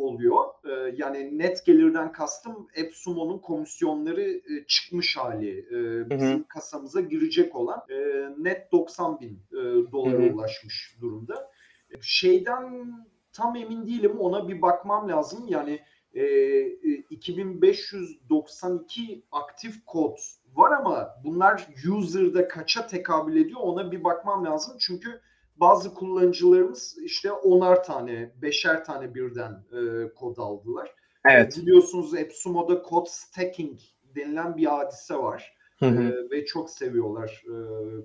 oluyor. 0.00 0.44
E, 0.64 0.94
yani 0.96 1.38
net 1.38 1.66
gelirden 1.66 2.12
kastım 2.12 2.68
Epsumo'nun 2.74 3.38
komisyonları 3.38 4.22
e, 4.22 4.66
çıkmış 4.66 5.16
hali. 5.16 5.58
E, 5.58 6.10
bizim 6.10 6.28
Hı-hı. 6.28 6.48
kasamıza 6.48 7.00
girecek 7.00 7.56
olan 7.56 7.82
e, 7.90 7.94
net 8.38 8.72
90 8.72 9.20
bin 9.20 9.42
e, 9.52 9.56
dolara 9.92 10.22
Hı-hı. 10.22 10.34
ulaşmış 10.34 10.96
durumda. 11.00 11.50
E, 11.90 11.94
şeyden 12.02 12.92
tam 13.32 13.56
emin 13.56 13.86
değilim 13.86 14.18
ona 14.18 14.48
bir 14.48 14.62
bakmam 14.62 15.08
lazım. 15.08 15.44
Yani 15.48 15.80
e, 16.14 16.22
e, 16.22 16.66
2592 17.10 19.22
aktif 19.32 19.86
kod 19.86 20.18
var 20.54 20.72
ama 20.72 21.08
bunlar 21.24 21.68
user'da 21.98 22.48
kaça 22.48 22.86
tekabül 22.86 23.36
ediyor 23.36 23.60
ona 23.62 23.92
bir 23.92 24.04
bakmam 24.04 24.44
lazım. 24.44 24.76
Çünkü 24.80 25.20
bazı 25.60 25.94
kullanıcılarımız 25.94 26.98
işte 27.04 27.32
onar 27.32 27.84
tane, 27.84 28.32
beşer 28.42 28.84
tane 28.84 29.14
birden 29.14 29.52
e, 29.52 30.14
kod 30.14 30.36
aldılar. 30.36 30.94
Evet. 31.30 31.58
Biliyorsunuz 31.62 32.14
Epsumo'da 32.14 32.82
kod 32.82 33.06
stacking 33.06 33.78
denilen 34.16 34.56
bir 34.56 34.66
hadise 34.66 35.14
var. 35.14 35.54
Hı 35.78 35.86
hı. 35.86 36.02
E, 36.02 36.30
ve 36.30 36.44
çok 36.46 36.70
seviyorlar 36.70 37.44
e, 37.46 37.54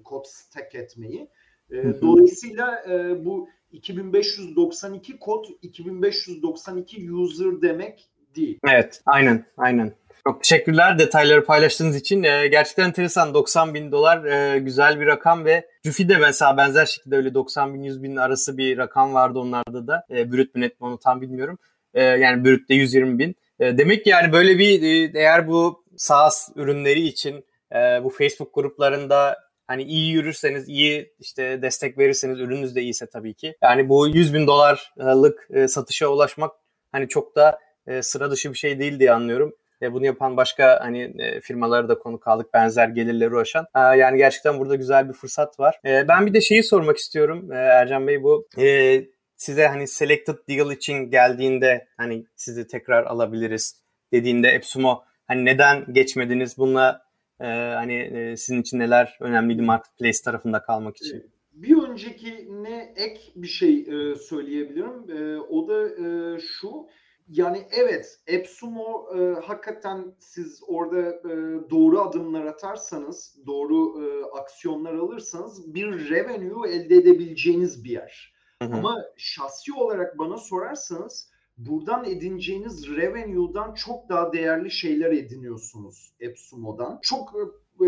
kod 0.03 0.25
stack 0.27 0.75
etmeyi. 0.75 1.29
E, 1.71 1.75
hı 1.75 1.87
hı. 1.87 2.01
Dolayısıyla 2.01 2.83
e, 2.89 3.25
bu 3.25 3.49
2592 3.71 5.19
kod 5.19 5.45
2592 5.61 7.11
user 7.11 7.61
demek 7.61 8.09
değil. 8.35 8.59
Evet, 8.67 9.01
aynen, 9.05 9.45
aynen. 9.57 9.93
Çok 10.27 10.43
teşekkürler 10.43 10.99
detayları 10.99 11.45
paylaştığınız 11.45 11.95
için. 11.95 12.23
E, 12.23 12.47
gerçekten 12.47 12.85
enteresan 12.85 13.33
90 13.33 13.73
bin 13.73 13.91
dolar 13.91 14.25
e, 14.25 14.59
güzel 14.59 14.99
bir 14.99 15.05
rakam 15.05 15.45
ve 15.45 15.67
Jufi 15.83 16.09
de 16.09 16.17
mesela 16.17 16.57
benzer 16.57 16.85
şekilde 16.85 17.15
öyle 17.15 17.33
90 17.33 17.73
bin 17.73 17.83
100 17.83 18.03
bin 18.03 18.15
arası 18.15 18.57
bir 18.57 18.77
rakam 18.77 19.13
vardı 19.13 19.39
onlarda 19.39 19.87
da. 19.87 20.05
E, 20.09 20.31
brüt 20.31 20.55
mü 20.55 20.61
net 20.61 20.81
mi 20.81 20.87
onu 20.87 20.97
tam 20.97 21.21
bilmiyorum. 21.21 21.57
E, 21.93 22.03
yani 22.03 22.45
brütte 22.45 22.73
120 22.73 23.19
bin. 23.19 23.35
E, 23.59 23.77
demek 23.77 24.03
ki 24.03 24.09
yani 24.09 24.33
böyle 24.33 24.59
bir 24.59 24.81
e, 24.81 25.19
eğer 25.19 25.47
bu 25.47 25.83
SaaS 25.97 26.49
ürünleri 26.55 27.01
için 27.01 27.45
e, 27.75 28.03
bu 28.03 28.09
Facebook 28.09 28.53
gruplarında 28.53 29.37
hani 29.67 29.83
iyi 29.83 30.11
yürürseniz, 30.11 30.69
iyi 30.69 31.13
işte 31.19 31.61
destek 31.61 31.97
verirseniz, 31.97 32.39
ürününüz 32.39 32.75
de 32.75 32.81
iyiyse 32.81 33.05
tabii 33.05 33.33
ki. 33.33 33.55
Yani 33.61 33.89
bu 33.89 34.07
100 34.07 34.33
bin 34.33 34.47
dolarlık 34.47 35.47
e, 35.53 35.67
satışa 35.67 36.07
ulaşmak 36.07 36.51
hani 36.91 37.07
çok 37.07 37.35
da 37.35 37.59
e, 37.87 38.01
sıra 38.01 38.31
dışı 38.31 38.53
bir 38.53 38.57
şey 38.57 38.79
değil 38.79 38.99
diye 38.99 39.11
anlıyorum. 39.11 39.53
E, 39.81 39.93
bunu 39.93 40.05
yapan 40.05 40.37
başka 40.37 40.79
hani 40.81 41.13
e, 41.19 41.39
firmaları 41.39 41.89
da 41.89 41.99
konu 41.99 42.19
kaldık 42.19 42.53
benzer 42.53 42.87
gelirleri 42.87 43.33
ulaşan. 43.33 43.65
E, 43.75 43.79
yani 43.79 44.17
gerçekten 44.17 44.59
burada 44.59 44.75
güzel 44.75 45.09
bir 45.09 45.13
fırsat 45.13 45.59
var. 45.59 45.79
E, 45.85 46.07
ben 46.07 46.25
bir 46.25 46.33
de 46.33 46.41
şeyi 46.41 46.63
sormak 46.63 46.97
istiyorum 46.97 47.51
e, 47.51 47.55
Ercan 47.55 48.07
Bey 48.07 48.23
bu 48.23 48.47
e, 48.57 49.01
size 49.37 49.67
hani 49.67 49.87
selected 49.87 50.35
deal 50.49 50.71
için 50.71 50.93
geldiğinde 50.93 51.87
hani 51.97 52.25
sizi 52.35 52.67
tekrar 52.67 53.03
alabiliriz 53.03 53.81
dediğinde 54.11 54.47
Epsumo 54.47 55.03
hani 55.27 55.45
neden 55.45 55.93
geçmediniz 55.93 56.57
bununla 56.57 57.05
e, 57.39 57.45
hani 57.75 57.95
e, 57.95 58.37
sizin 58.37 58.61
için 58.61 58.79
neler 58.79 59.17
önemliydi 59.19 59.61
marketplace 59.61 60.19
tarafında 60.25 60.61
kalmak 60.61 60.97
için? 60.97 61.17
E, 61.17 61.23
bir 61.53 61.77
önceki 61.77 62.47
ne 62.63 62.93
ek 62.95 63.19
bir 63.35 63.47
şey 63.47 63.79
e, 63.79 64.15
söyleyebilirim. 64.15 65.17
E, 65.17 65.39
o 65.39 65.67
da 65.67 65.89
e, 65.89 66.39
şu 66.39 66.87
yani 67.27 67.67
evet 67.71 68.19
Epsumo 68.27 69.07
e, 69.17 69.41
hakikaten 69.41 70.15
siz 70.19 70.61
orada 70.67 71.01
e, 71.09 71.33
doğru 71.69 72.01
adımlar 72.01 72.45
atarsanız, 72.45 73.37
doğru 73.45 74.03
e, 74.03 74.25
aksiyonlar 74.39 74.93
alırsanız 74.93 75.73
bir 75.73 76.09
revenue 76.09 76.69
elde 76.69 76.95
edebileceğiniz 76.95 77.83
bir 77.83 77.89
yer. 77.89 78.35
Hı 78.61 78.67
hı. 78.67 78.73
Ama 78.73 79.05
şahsi 79.17 79.73
olarak 79.73 80.17
bana 80.17 80.37
sorarsanız 80.37 81.31
buradan 81.57 82.05
edineceğiniz 82.05 82.87
revenue'dan 82.87 83.73
çok 83.73 84.09
daha 84.09 84.33
değerli 84.33 84.71
şeyler 84.71 85.11
ediniyorsunuz 85.11 86.13
Epsumo'dan. 86.19 86.99
Çok 87.01 87.33
e, 87.81 87.87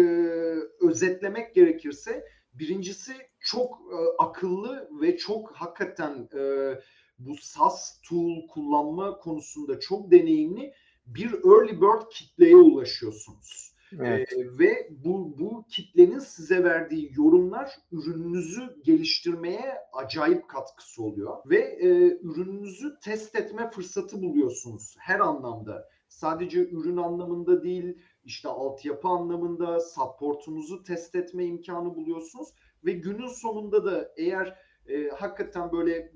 özetlemek 0.82 1.56
gerekirse 1.56 2.24
birincisi 2.54 3.14
çok 3.40 3.80
e, 3.92 4.24
akıllı 4.24 4.90
ve 5.02 5.18
çok 5.18 5.52
hakikaten 5.52 6.30
e, 6.38 6.74
bu 7.20 7.36
SAS 7.38 8.02
tool 8.02 8.48
kullanma 8.48 9.18
konusunda 9.18 9.80
çok 9.80 10.12
deneyimli 10.12 10.74
bir 11.08 11.32
early 11.34 11.82
bird 11.82 12.10
kitleye 12.12 12.56
ulaşıyorsunuz. 12.56 13.78
Evet. 14.00 14.34
Ee, 14.34 14.60
ve 14.60 14.90
bu, 15.06 15.36
bu 15.40 15.66
kitlenin 15.70 16.20
size 16.20 16.64
verdiği 16.64 17.12
yorumlar 17.18 17.72
ürününüzü 17.92 18.82
geliştirmeye 18.84 19.76
acayip 19.94 20.48
katkısı 20.48 21.04
oluyor. 21.04 21.38
Ve 21.46 21.58
e, 21.58 21.88
ürününüzü 22.22 23.00
test 23.04 23.36
etme 23.36 23.72
fırsatı 23.72 24.22
buluyorsunuz 24.22 24.96
her 25.00 25.20
anlamda. 25.20 25.90
sadece 26.10 26.70
ürün 26.70 26.98
anlamında 26.98 27.64
değil, 27.64 27.98
işte 28.24 28.50
altyapı 28.50 29.08
anlamında 29.08 29.80
supportunuzu 29.80 30.84
test 30.84 31.16
etme 31.16 31.46
imkanı 31.46 31.96
buluyorsunuz 31.96 32.50
ve 32.86 32.92
günün 32.92 33.28
sonunda 33.28 33.86
da 33.86 34.12
eğer 34.18 34.58
e, 34.90 35.10
hakikaten 35.10 35.72
böyle 35.72 35.96
e, 35.96 36.12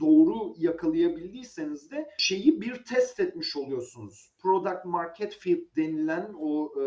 doğru 0.00 0.54
yakalayabildiyseniz 0.58 1.90
de 1.90 2.08
şeyi 2.18 2.60
bir 2.60 2.84
test 2.84 3.20
etmiş 3.20 3.56
oluyorsunuz. 3.56 4.32
Product 4.38 4.84
market 4.84 5.34
fit 5.34 5.76
denilen 5.76 6.34
o 6.38 6.72
e, 6.82 6.84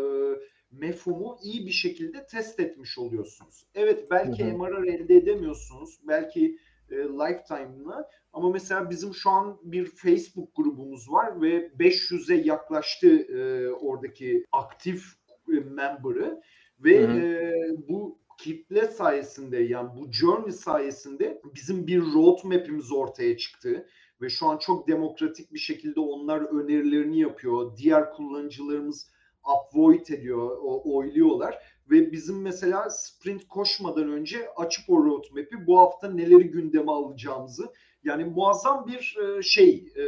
mefhumu 0.70 1.36
iyi 1.42 1.66
bir 1.66 1.72
şekilde 1.72 2.26
test 2.26 2.60
etmiş 2.60 2.98
oluyorsunuz. 2.98 3.66
Evet 3.74 4.10
belki 4.10 4.44
hı 4.44 4.50
hı. 4.50 4.58
MRR 4.58 4.86
elde 4.86 5.16
edemiyorsunuz. 5.16 6.00
Belki 6.08 6.58
e, 6.90 6.96
lifetime'la 6.96 8.10
ama 8.32 8.50
mesela 8.50 8.90
bizim 8.90 9.14
şu 9.14 9.30
an 9.30 9.58
bir 9.62 9.86
Facebook 9.86 10.56
grubumuz 10.56 11.10
var 11.10 11.42
ve 11.42 11.68
500'e 11.78 12.36
yaklaştı 12.36 13.08
e, 13.08 13.70
oradaki 13.70 14.44
aktif 14.52 15.04
e, 15.52 15.52
member'ı 15.52 16.42
ve 16.80 17.02
hı 17.02 17.12
hı. 17.12 17.20
E, 17.20 17.52
bu 17.88 18.18
kitle 18.38 18.86
sayesinde 18.86 19.56
yani 19.56 19.90
bu 19.96 20.12
journey 20.12 20.52
sayesinde 20.52 21.42
bizim 21.54 21.86
bir 21.86 22.02
roadmap'imiz 22.02 22.92
ortaya 22.92 23.36
çıktı 23.36 23.86
ve 24.20 24.28
şu 24.28 24.46
an 24.46 24.58
çok 24.58 24.88
demokratik 24.88 25.52
bir 25.52 25.58
şekilde 25.58 26.00
onlar 26.00 26.40
önerilerini 26.40 27.20
yapıyor. 27.20 27.76
Diğer 27.76 28.12
kullanıcılarımız 28.12 29.10
upvote 29.44 30.14
ediyor, 30.14 30.58
oyluyorlar 30.84 31.58
ve 31.90 32.12
bizim 32.12 32.42
mesela 32.42 32.90
sprint 32.90 33.48
koşmadan 33.48 34.08
önce 34.12 34.48
açıp 34.56 34.90
o 34.90 35.04
roadmap'i 35.04 35.66
bu 35.66 35.78
hafta 35.78 36.10
neleri 36.10 36.50
gündeme 36.50 36.92
alacağımızı 36.92 37.72
yani 38.04 38.24
muazzam 38.24 38.86
bir 38.86 39.16
e, 39.16 39.42
şey 39.42 39.92
e, 39.96 40.04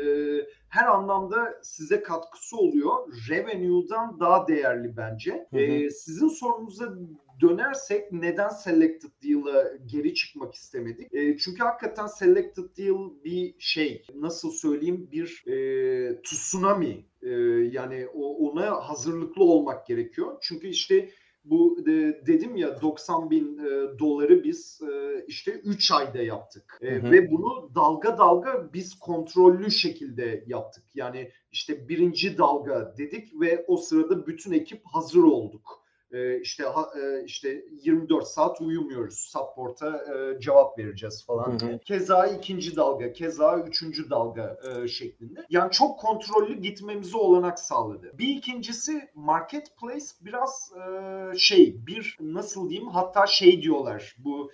her 0.68 0.86
anlamda 0.86 1.60
size 1.62 2.02
katkısı 2.02 2.56
oluyor. 2.56 2.92
Revenue'dan 3.30 4.20
daha 4.20 4.48
değerli 4.48 4.96
bence. 4.96 5.46
Hı 5.50 5.56
hı. 5.56 5.60
E, 5.60 5.90
sizin 5.90 6.28
sorunuza 6.28 6.94
dönersek 7.40 8.12
neden 8.12 8.48
selected 8.48 9.10
deal'a 9.22 9.76
geri 9.86 10.14
çıkmak 10.14 10.54
istemedik? 10.54 11.14
E, 11.14 11.38
çünkü 11.38 11.62
hakikaten 11.62 12.06
selected 12.06 12.76
deal 12.78 13.10
bir 13.24 13.54
şey 13.58 14.06
nasıl 14.14 14.50
söyleyeyim 14.50 15.08
bir 15.12 15.44
e, 15.46 16.22
tsunami 16.22 17.04
e, 17.22 17.30
yani 17.72 18.06
o, 18.14 18.48
ona 18.48 18.88
hazırlıklı 18.88 19.44
olmak 19.44 19.86
gerekiyor. 19.86 20.38
Çünkü 20.40 20.68
işte 20.68 21.10
bu 21.44 21.86
de, 21.86 22.26
dedim 22.26 22.56
ya 22.56 22.80
90 22.80 23.30
bin 23.30 23.58
e, 23.58 23.98
doları 23.98 24.44
biz 24.44 24.80
e, 24.92 25.24
işte 25.26 25.52
3 25.52 25.92
ayda 25.92 26.18
yaptık. 26.18 26.78
E, 26.82 26.90
hı 26.90 27.06
hı. 27.06 27.10
Ve 27.10 27.30
bunu 27.30 27.70
dalga 27.74 28.18
dalga 28.18 28.70
biz 28.72 28.98
kontrollü 28.98 29.70
şekilde 29.70 30.44
yaptık. 30.46 30.84
Yani 30.94 31.30
işte 31.52 31.88
birinci 31.88 32.38
dalga 32.38 32.94
dedik 32.98 33.40
ve 33.40 33.64
o 33.68 33.76
sırada 33.76 34.26
bütün 34.26 34.52
ekip 34.52 34.80
hazır 34.84 35.22
olduk 35.22 35.87
e, 36.12 36.40
işte 36.40 36.64
e, 37.02 37.24
işte 37.24 37.64
24 37.82 38.26
saat 38.26 38.60
uyumuyoruz. 38.60 39.18
Support'a 39.18 39.96
e, 39.96 40.40
cevap 40.40 40.78
vereceğiz 40.78 41.26
falan. 41.26 41.60
Hı 41.60 41.66
hı. 41.66 41.78
Keza 41.78 42.26
ikinci 42.26 42.76
dalga, 42.76 43.12
keza 43.12 43.58
üçüncü 43.58 44.10
dalga 44.10 44.58
e, 44.62 44.88
şeklinde. 44.88 45.46
Yani 45.50 45.72
çok 45.72 46.00
kontrollü 46.00 46.60
gitmemizi 46.60 47.16
olanak 47.16 47.58
sağladı. 47.58 48.18
Bir 48.18 48.28
ikincisi 48.28 49.08
marketplace 49.14 50.06
biraz 50.20 50.72
e, 50.76 51.38
şey 51.38 51.86
bir 51.86 52.16
nasıl 52.20 52.70
diyeyim 52.70 52.88
hatta 52.88 53.26
şey 53.26 53.62
diyorlar 53.62 54.16
bu 54.18 54.50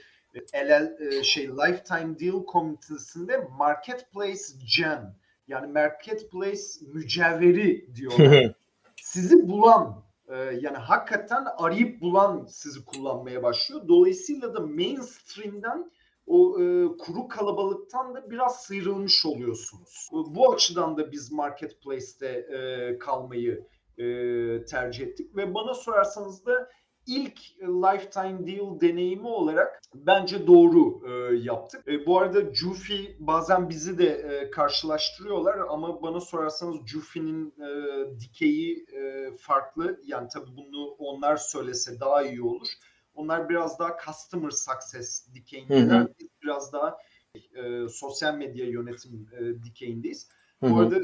LL 0.54 1.00
e, 1.00 1.22
şey 1.22 1.48
Lifetime 1.48 2.20
Deal 2.20 2.44
komitesinde 2.44 3.48
Marketplace 3.58 4.42
Gem 4.78 5.16
yani 5.48 5.72
Marketplace 5.72 6.62
mücevheri 6.92 7.94
diyorlar. 7.94 8.54
Sizi 8.96 9.48
bulan 9.48 10.03
ee, 10.34 10.58
yani 10.60 10.76
hakikaten 10.76 11.46
arayıp 11.56 12.00
bulan 12.00 12.46
sizi 12.48 12.84
kullanmaya 12.84 13.42
başlıyor. 13.42 13.88
Dolayısıyla 13.88 14.54
da 14.54 14.60
mainstream'den 14.60 15.90
o 16.26 16.60
e, 16.60 16.86
kuru 16.98 17.28
kalabalıktan 17.28 18.14
da 18.14 18.30
biraz 18.30 18.62
sıyrılmış 18.62 19.26
oluyorsunuz. 19.26 20.08
Bu 20.12 20.52
açıdan 20.52 20.96
da 20.96 21.12
biz 21.12 21.32
marketplace'te 21.32 22.26
e, 22.26 22.98
kalmayı 22.98 23.66
e, 23.98 24.04
tercih 24.64 25.06
ettik 25.06 25.36
ve 25.36 25.54
bana 25.54 25.74
sorarsanız 25.74 26.46
da 26.46 26.70
ilk 27.06 27.38
lifetime 27.60 28.46
deal 28.46 28.80
deneyimi 28.80 29.26
olarak 29.26 29.80
bence 29.94 30.46
doğru 30.46 31.00
e, 31.08 31.36
yaptık. 31.36 31.88
E, 31.88 32.06
bu 32.06 32.18
arada 32.18 32.54
Jufi 32.54 33.16
bazen 33.18 33.68
bizi 33.68 33.98
de 33.98 34.06
e, 34.06 34.50
karşılaştırıyorlar 34.50 35.58
ama 35.68 36.02
bana 36.02 36.20
sorarsanız 36.20 36.86
Jufi'nin 36.86 37.54
e, 37.60 37.70
dikeyi 38.20 38.86
e, 38.92 39.30
farklı. 39.36 40.00
Yani 40.04 40.28
tabii 40.32 40.56
bunu 40.56 40.86
onlar 40.86 41.36
söylese 41.36 42.00
daha 42.00 42.22
iyi 42.22 42.42
olur. 42.42 42.68
Onlar 43.14 43.48
biraz 43.48 43.78
daha 43.78 43.96
customer 44.06 44.50
success 44.50 45.34
dikeyindeler. 45.34 46.06
Biraz 46.42 46.72
daha 46.72 46.98
e, 47.34 47.88
sosyal 47.88 48.34
medya 48.34 48.66
yönetim 48.66 49.28
e, 49.38 49.64
dikeyindeyiz. 49.64 50.28
Hı 50.60 50.66
hı. 50.66 50.70
Bu 50.70 50.78
arada 50.78 51.00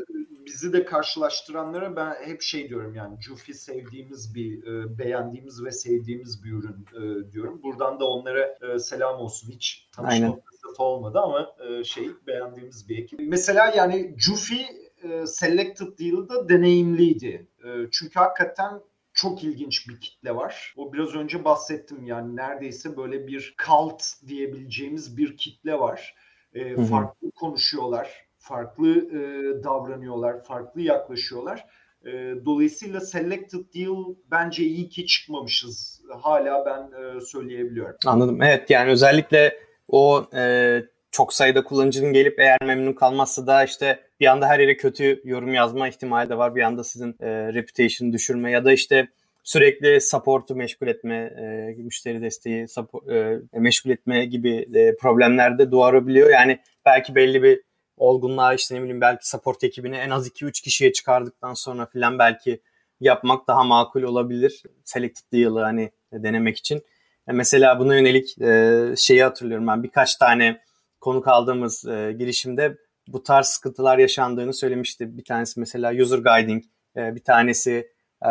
bizi 0.47 0.73
de 0.73 0.85
karşılaştıranlara 0.85 1.97
ben 1.97 2.15
hep 2.25 2.43
şey 2.43 2.69
diyorum 2.69 2.95
yani 2.95 3.17
Jufi 3.21 3.55
sevdiğimiz 3.55 4.35
bir, 4.35 4.67
e, 4.67 4.99
beğendiğimiz 4.99 5.65
ve 5.65 5.73
sevdiğimiz 5.73 6.45
bir 6.45 6.53
ürün 6.53 6.87
e, 6.95 7.33
diyorum. 7.33 7.63
Buradan 7.63 8.01
da 8.01 8.05
onlara 8.05 8.59
e, 8.63 8.79
selam 8.79 9.21
olsun. 9.21 9.51
Hiç 9.51 9.89
tanışma 9.93 10.39
fırsatı 10.41 10.83
olmadı 10.83 11.19
ama 11.19 11.55
e, 11.69 11.85
şey 11.85 12.11
beğendiğimiz 12.27 12.89
bir 12.89 12.99
ekip. 12.99 13.21
Mesela 13.23 13.73
yani 13.77 14.15
Jufi 14.19 14.67
e, 15.03 15.27
Selected 15.27 15.99
Deal'da 15.99 16.49
deneyimliydi. 16.49 17.47
E, 17.65 17.69
çünkü 17.91 18.15
hakikaten 18.15 18.81
çok 19.13 19.45
ilginç 19.45 19.89
bir 19.89 20.01
kitle 20.01 20.35
var. 20.35 20.75
O 20.77 20.93
biraz 20.93 21.15
önce 21.15 21.45
bahsettim 21.45 22.07
yani 22.07 22.37
neredeyse 22.37 22.97
böyle 22.97 23.27
bir 23.27 23.55
cult 23.67 24.03
diyebileceğimiz 24.27 25.17
bir 25.17 25.37
kitle 25.37 25.79
var. 25.79 26.15
E, 26.55 26.85
farklı 26.85 27.31
konuşuyorlar 27.31 28.30
farklı 28.41 28.89
e, 28.89 29.21
davranıyorlar, 29.65 30.45
farklı 30.45 30.81
yaklaşıyorlar. 30.81 31.67
E, 32.07 32.11
dolayısıyla 32.45 33.01
selected 33.01 33.75
deal 33.75 34.05
bence 34.31 34.63
iyi 34.65 34.89
ki 34.89 35.07
çıkmamışız. 35.07 36.03
Hala 36.21 36.67
ben 36.67 37.03
e, 37.03 37.21
söyleyebiliyorum. 37.21 37.97
Anladım. 38.07 38.43
Evet 38.43 38.71
yani 38.71 38.91
özellikle 38.91 39.59
o 39.89 40.27
e, 40.35 40.83
çok 41.11 41.35
sayıda 41.35 41.65
kullanıcının 41.65 42.13
gelip 42.13 42.41
eğer 42.41 42.59
memnun 42.65 42.93
kalmazsa 42.93 43.47
da 43.47 43.65
işte 43.65 44.01
bir 44.21 44.27
anda 44.27 44.49
her 44.49 44.61
yere 44.61 44.77
kötü 44.77 45.21
yorum 45.25 45.55
yazma 45.55 45.89
ihtimali 45.89 46.29
de 46.29 46.39
var. 46.39 46.57
Bir 46.57 46.63
anda 46.63 46.85
sizin 46.85 47.17
e, 47.21 47.53
reputation 47.53 48.13
düşürme 48.13 48.51
ya 48.51 48.65
da 48.65 48.73
işte 48.73 49.09
sürekli 49.43 50.01
support'u 50.01 50.57
meşgul 50.57 50.87
etme, 50.87 51.17
e, 51.17 51.75
müşteri 51.83 52.23
desteği 52.23 52.69
support, 52.69 53.09
e, 53.09 53.39
meşgul 53.53 53.91
etme 53.91 54.25
gibi 54.25 54.69
e, 54.75 54.97
problemler 54.97 55.59
de 55.59 55.71
doğurabiliyor. 55.71 56.31
Yani 56.31 56.59
belki 56.87 57.15
belli 57.15 57.43
bir 57.43 57.61
olgunluğa 58.01 58.55
işte 58.55 58.75
ne 58.75 58.81
bileyim 58.81 59.01
belki 59.01 59.29
support 59.29 59.65
ekibini 59.65 59.97
en 59.97 60.11
az 60.11 60.29
2-3 60.29 60.63
kişiye 60.63 60.93
çıkardıktan 60.93 61.55
sonra 61.55 61.87
filan 61.87 62.19
belki 62.19 62.61
yapmak 63.01 63.49
daha 63.49 63.65
makul 63.65 64.03
olabilir. 64.03 64.63
Selected 64.85 65.33
deal'ı 65.33 65.61
hani 65.61 65.91
denemek 66.13 66.57
için. 66.59 66.83
Yani 67.29 67.37
mesela 67.37 67.79
buna 67.79 67.97
yönelik 67.97 68.39
e, 68.43 68.95
şeyi 68.97 69.23
hatırlıyorum 69.23 69.67
ben 69.67 69.83
birkaç 69.83 70.17
tane 70.17 70.61
konuk 71.01 71.29
aldığımız 71.29 71.87
e, 71.87 72.15
girişimde 72.19 72.77
bu 73.09 73.23
tarz 73.23 73.47
sıkıntılar 73.47 73.99
yaşandığını 73.99 74.55
söylemişti. 74.55 75.19
Bir 75.19 75.25
tanesi 75.25 75.61
mesela 75.61 76.03
user 76.03 76.19
guiding, 76.19 76.65
e, 76.97 77.15
bir 77.15 77.25
tanesi 77.25 77.91
e, 78.23 78.31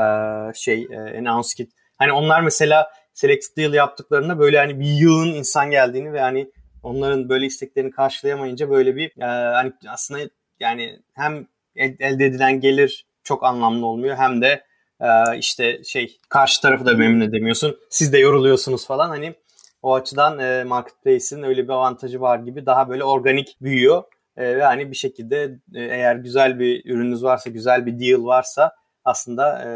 şey 0.56 0.88
e, 0.92 1.18
announce 1.18 1.50
kit. 1.58 1.74
Hani 1.98 2.12
onlar 2.12 2.42
mesela 2.42 2.92
selected 3.14 3.58
deal 3.58 3.74
yaptıklarında 3.74 4.40
böyle 4.40 4.58
hani 4.58 4.80
bir 4.80 4.86
yığın 4.86 5.34
insan 5.34 5.72
geldiğini 5.72 6.14
ve 6.14 6.20
hani 6.20 6.52
onların 6.84 7.30
böyle 7.30 7.46
isteklerini 7.46 7.92
karşılayamayınca 7.92 8.70
böyle 8.70 8.96
bir 8.96 9.22
e, 9.22 9.26
hani 9.54 9.74
aslında 9.88 10.20
yani 10.60 11.00
hem 11.14 11.48
elde 11.76 12.26
edilen 12.26 12.60
gelir 12.60 13.06
çok 13.24 13.44
anlamlı 13.44 13.86
olmuyor 13.86 14.18
hem 14.18 14.42
de 14.42 14.64
e, 15.02 15.38
işte 15.38 15.84
şey 15.84 16.20
karşı 16.30 16.62
tarafı 16.62 16.86
da 16.86 16.94
memnun 16.94 17.26
edemiyorsun. 17.26 17.78
Siz 17.90 18.14
de 18.14 18.18
yoruluyorsunuz 18.18 18.88
falan 18.88 19.10
hani 19.10 19.34
o 19.82 19.96
açıdan 19.96 20.40
e, 20.40 20.64
marketplace'in 20.64 21.44
öyle 21.44 21.64
bir 21.64 21.70
avantajı 21.70 22.22
var 22.22 22.40
gibi 22.40 22.66
daha 22.66 22.90
böyle 22.90 23.04
organik 23.04 23.58
büyüyor. 23.62 24.04
E, 24.38 24.58
ve 24.58 24.64
hani 24.64 24.92
bir 24.92 24.96
şekilde 24.96 25.60
e, 25.76 25.84
eğer 25.84 26.16
güzel 26.16 26.60
bir 26.60 26.86
ürününüz 26.86 27.24
varsa, 27.24 27.50
güzel 27.50 27.86
bir 27.86 28.00
deal 28.00 28.26
varsa 28.26 28.76
aslında 29.06 29.64
e, 29.64 29.70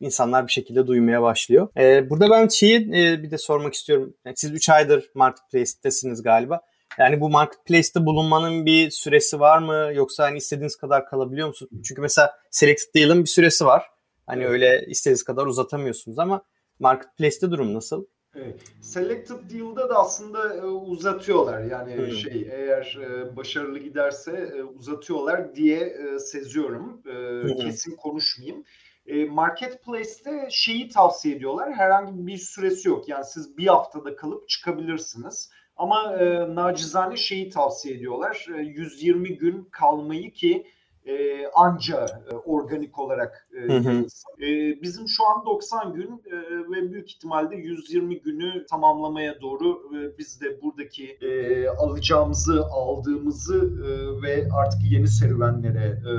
insanlar 0.00 0.46
bir 0.46 0.52
şekilde 0.52 0.86
duymaya 0.86 1.22
başlıyor. 1.22 1.68
Ee, 1.76 2.10
burada 2.10 2.30
ben 2.30 2.48
şeyi 2.48 2.76
e, 2.76 3.22
bir 3.22 3.30
de 3.30 3.38
sormak 3.38 3.74
istiyorum. 3.74 4.14
Yani 4.24 4.36
siz 4.36 4.52
3 4.52 4.68
aydır 4.68 5.10
Marketplace'tesiniz 5.14 6.22
galiba. 6.22 6.60
Yani 6.98 7.20
bu 7.20 7.30
Marketplace'te 7.30 8.06
bulunmanın 8.06 8.66
bir 8.66 8.90
süresi 8.90 9.40
var 9.40 9.58
mı? 9.58 9.90
Yoksa 9.94 10.24
hani 10.24 10.38
istediğiniz 10.38 10.76
kadar 10.76 11.06
kalabiliyor 11.06 11.48
musunuz? 11.48 11.70
Çünkü 11.84 12.00
mesela 12.00 12.38
Selected 12.50 12.94
Deal'ın 12.94 13.20
bir 13.20 13.28
süresi 13.28 13.66
var. 13.66 13.86
Hani 14.26 14.46
öyle 14.46 14.86
istediğiniz 14.88 15.22
kadar 15.22 15.46
uzatamıyorsunuz 15.46 16.18
ama 16.18 16.42
Marketplace'te 16.78 17.50
durum 17.50 17.74
nasıl? 17.74 18.04
Evet. 18.34 18.60
Selected 18.80 19.50
Deal'da 19.50 19.88
da 19.88 19.94
aslında 19.94 20.54
e, 20.54 20.60
uzatıyorlar. 20.64 21.62
Yani 21.62 21.96
hmm. 21.96 22.12
şey 22.12 22.48
eğer 22.52 22.98
e, 23.02 23.36
başarılı 23.36 23.78
giderse 23.78 24.52
e, 24.58 24.62
uzatıyorlar 24.62 25.54
diye 25.54 25.78
e, 25.78 26.18
seziyorum. 26.18 27.02
E, 27.06 27.42
hmm. 27.42 27.56
Kesin 27.56 27.96
konuşmayayım. 27.96 28.64
E, 29.06 29.24
marketplace'te 29.24 30.48
şeyi 30.50 30.88
tavsiye 30.88 31.36
ediyorlar. 31.36 31.72
Herhangi 31.74 32.26
bir 32.26 32.38
süresi 32.38 32.88
yok. 32.88 33.08
Yani 33.08 33.24
siz 33.24 33.58
bir 33.58 33.66
haftada 33.66 34.16
kalıp 34.16 34.48
çıkabilirsiniz. 34.48 35.50
Ama 35.76 36.16
e, 36.16 36.54
nacizane 36.54 37.16
şeyi 37.16 37.50
tavsiye 37.50 37.94
ediyorlar. 37.94 38.46
E, 38.58 38.62
120 38.62 39.38
gün 39.38 39.68
kalmayı 39.72 40.32
ki 40.32 40.66
e, 41.06 41.46
anca 41.54 42.06
e, 42.30 42.34
organik 42.34 42.98
olarak 42.98 43.48
e, 43.56 43.72
hı 43.72 43.76
hı. 43.78 44.06
E, 44.44 44.82
bizim 44.82 45.08
şu 45.08 45.26
an 45.26 45.46
90 45.46 45.94
gün 45.94 46.22
e, 46.26 46.36
ve 46.70 46.92
büyük 46.92 47.10
ihtimalle 47.10 47.56
120 47.56 48.20
günü 48.20 48.66
tamamlamaya 48.66 49.40
doğru 49.40 49.90
e, 49.96 50.18
biz 50.18 50.40
de 50.40 50.62
buradaki 50.62 51.06
e, 51.20 51.68
alacağımızı, 51.68 52.64
aldığımızı 52.70 53.56
e, 53.58 54.22
ve 54.22 54.48
artık 54.54 54.80
yeni 54.90 55.08
serüvenlere, 55.08 56.00
e, 56.08 56.12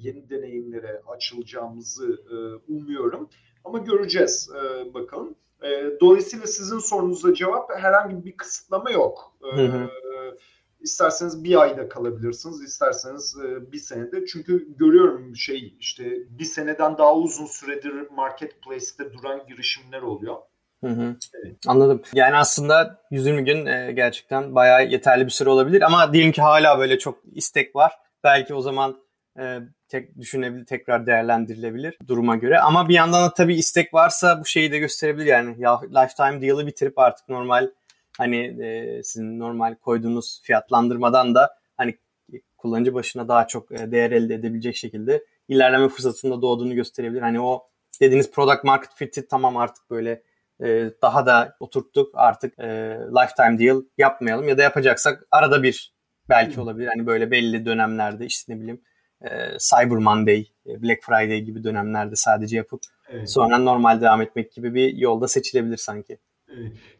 yeni 0.00 0.30
deneyimlere 0.30 1.02
açılacağımızı 1.06 2.20
e, 2.30 2.36
umuyorum. 2.72 3.28
Ama 3.64 3.78
göreceğiz 3.78 4.50
e, 4.56 4.94
bakalım. 4.94 5.34
E, 5.62 6.00
dolayısıyla 6.00 6.46
sizin 6.46 6.78
sorunuza 6.78 7.34
cevap 7.34 7.70
herhangi 7.76 8.24
bir 8.24 8.36
kısıtlama 8.36 8.90
yok. 8.90 9.36
E, 9.52 9.56
hı 9.56 9.66
hı. 9.66 9.88
İsterseniz 10.82 11.44
bir 11.44 11.60
ayda 11.60 11.88
kalabilirsiniz, 11.88 12.62
isterseniz 12.62 13.36
e, 13.44 13.72
bir 13.72 13.78
senede. 13.78 14.26
Çünkü 14.26 14.76
görüyorum 14.76 15.36
şey 15.36 15.74
işte 15.80 16.04
bir 16.38 16.44
seneden 16.44 16.98
daha 16.98 17.14
uzun 17.14 17.46
süredir 17.46 18.10
marketplace'te 18.10 19.12
duran 19.12 19.46
girişimler 19.48 20.02
oluyor. 20.02 20.36
Hı 20.84 20.90
hı. 20.90 21.16
Evet. 21.34 21.56
Anladım. 21.66 22.02
Yani 22.14 22.36
aslında 22.36 23.00
120 23.10 23.44
gün 23.44 23.66
e, 23.66 23.92
gerçekten 23.92 24.54
bayağı 24.54 24.86
yeterli 24.86 25.24
bir 25.24 25.30
süre 25.30 25.48
olabilir 25.48 25.82
ama 25.82 26.12
diyelim 26.12 26.32
ki 26.32 26.42
hala 26.42 26.78
böyle 26.78 26.98
çok 26.98 27.18
istek 27.32 27.76
var. 27.76 27.92
Belki 28.24 28.54
o 28.54 28.60
zaman 28.60 28.96
e, 29.38 29.58
tek 29.88 30.18
düşünebilir, 30.18 30.66
tekrar 30.66 31.06
değerlendirilebilir 31.06 31.98
duruma 32.08 32.36
göre. 32.36 32.60
Ama 32.60 32.88
bir 32.88 32.94
yandan 32.94 33.24
da 33.24 33.34
tabii 33.34 33.54
istek 33.54 33.94
varsa 33.94 34.40
bu 34.40 34.44
şeyi 34.44 34.72
de 34.72 34.78
gösterebilir 34.78 35.26
yani. 35.26 35.54
Ya 35.58 35.80
lifetime 35.80 36.42
deal'ı 36.42 36.66
bitirip 36.66 36.98
artık 36.98 37.28
normal 37.28 37.70
hani 38.18 38.64
e, 38.64 39.02
sizin 39.02 39.38
normal 39.38 39.74
koyduğunuz 39.74 40.40
fiyatlandırmadan 40.42 41.34
da 41.34 41.56
hani 41.76 41.98
kullanıcı 42.56 42.94
başına 42.94 43.28
daha 43.28 43.46
çok 43.46 43.72
e, 43.72 43.92
değer 43.92 44.10
elde 44.10 44.34
edebilecek 44.34 44.76
şekilde 44.76 45.24
ilerleme 45.48 45.88
fırsatında 45.88 46.42
doğduğunu 46.42 46.74
gösterebilir. 46.74 47.20
Hani 47.20 47.40
o 47.40 47.66
dediğiniz 48.00 48.30
product 48.30 48.64
market 48.64 48.94
fit'i 48.94 49.28
tamam 49.28 49.56
artık 49.56 49.90
böyle 49.90 50.22
e, 50.60 50.90
daha 51.02 51.26
da 51.26 51.56
oturttuk 51.60 52.10
artık 52.14 52.58
e, 52.58 52.66
lifetime 53.10 53.58
deal 53.58 53.82
yapmayalım 53.98 54.48
ya 54.48 54.58
da 54.58 54.62
yapacaksak 54.62 55.26
arada 55.30 55.62
bir 55.62 55.92
belki 56.28 56.60
olabilir. 56.60 56.86
Hani 56.86 57.06
böyle 57.06 57.30
belli 57.30 57.66
dönemlerde 57.66 58.26
işte 58.26 58.54
ne 58.54 58.60
bileyim 58.60 58.80
e, 59.22 59.28
Cyber 59.58 59.98
Monday, 59.98 60.46
e, 60.66 60.82
Black 60.82 61.02
Friday 61.02 61.40
gibi 61.40 61.64
dönemlerde 61.64 62.16
sadece 62.16 62.56
yapıp 62.56 62.80
evet. 63.08 63.30
sonra 63.30 63.58
normal 63.58 64.00
devam 64.00 64.22
etmek 64.22 64.52
gibi 64.52 64.74
bir 64.74 64.96
yolda 64.96 65.28
seçilebilir 65.28 65.76
sanki. 65.76 66.18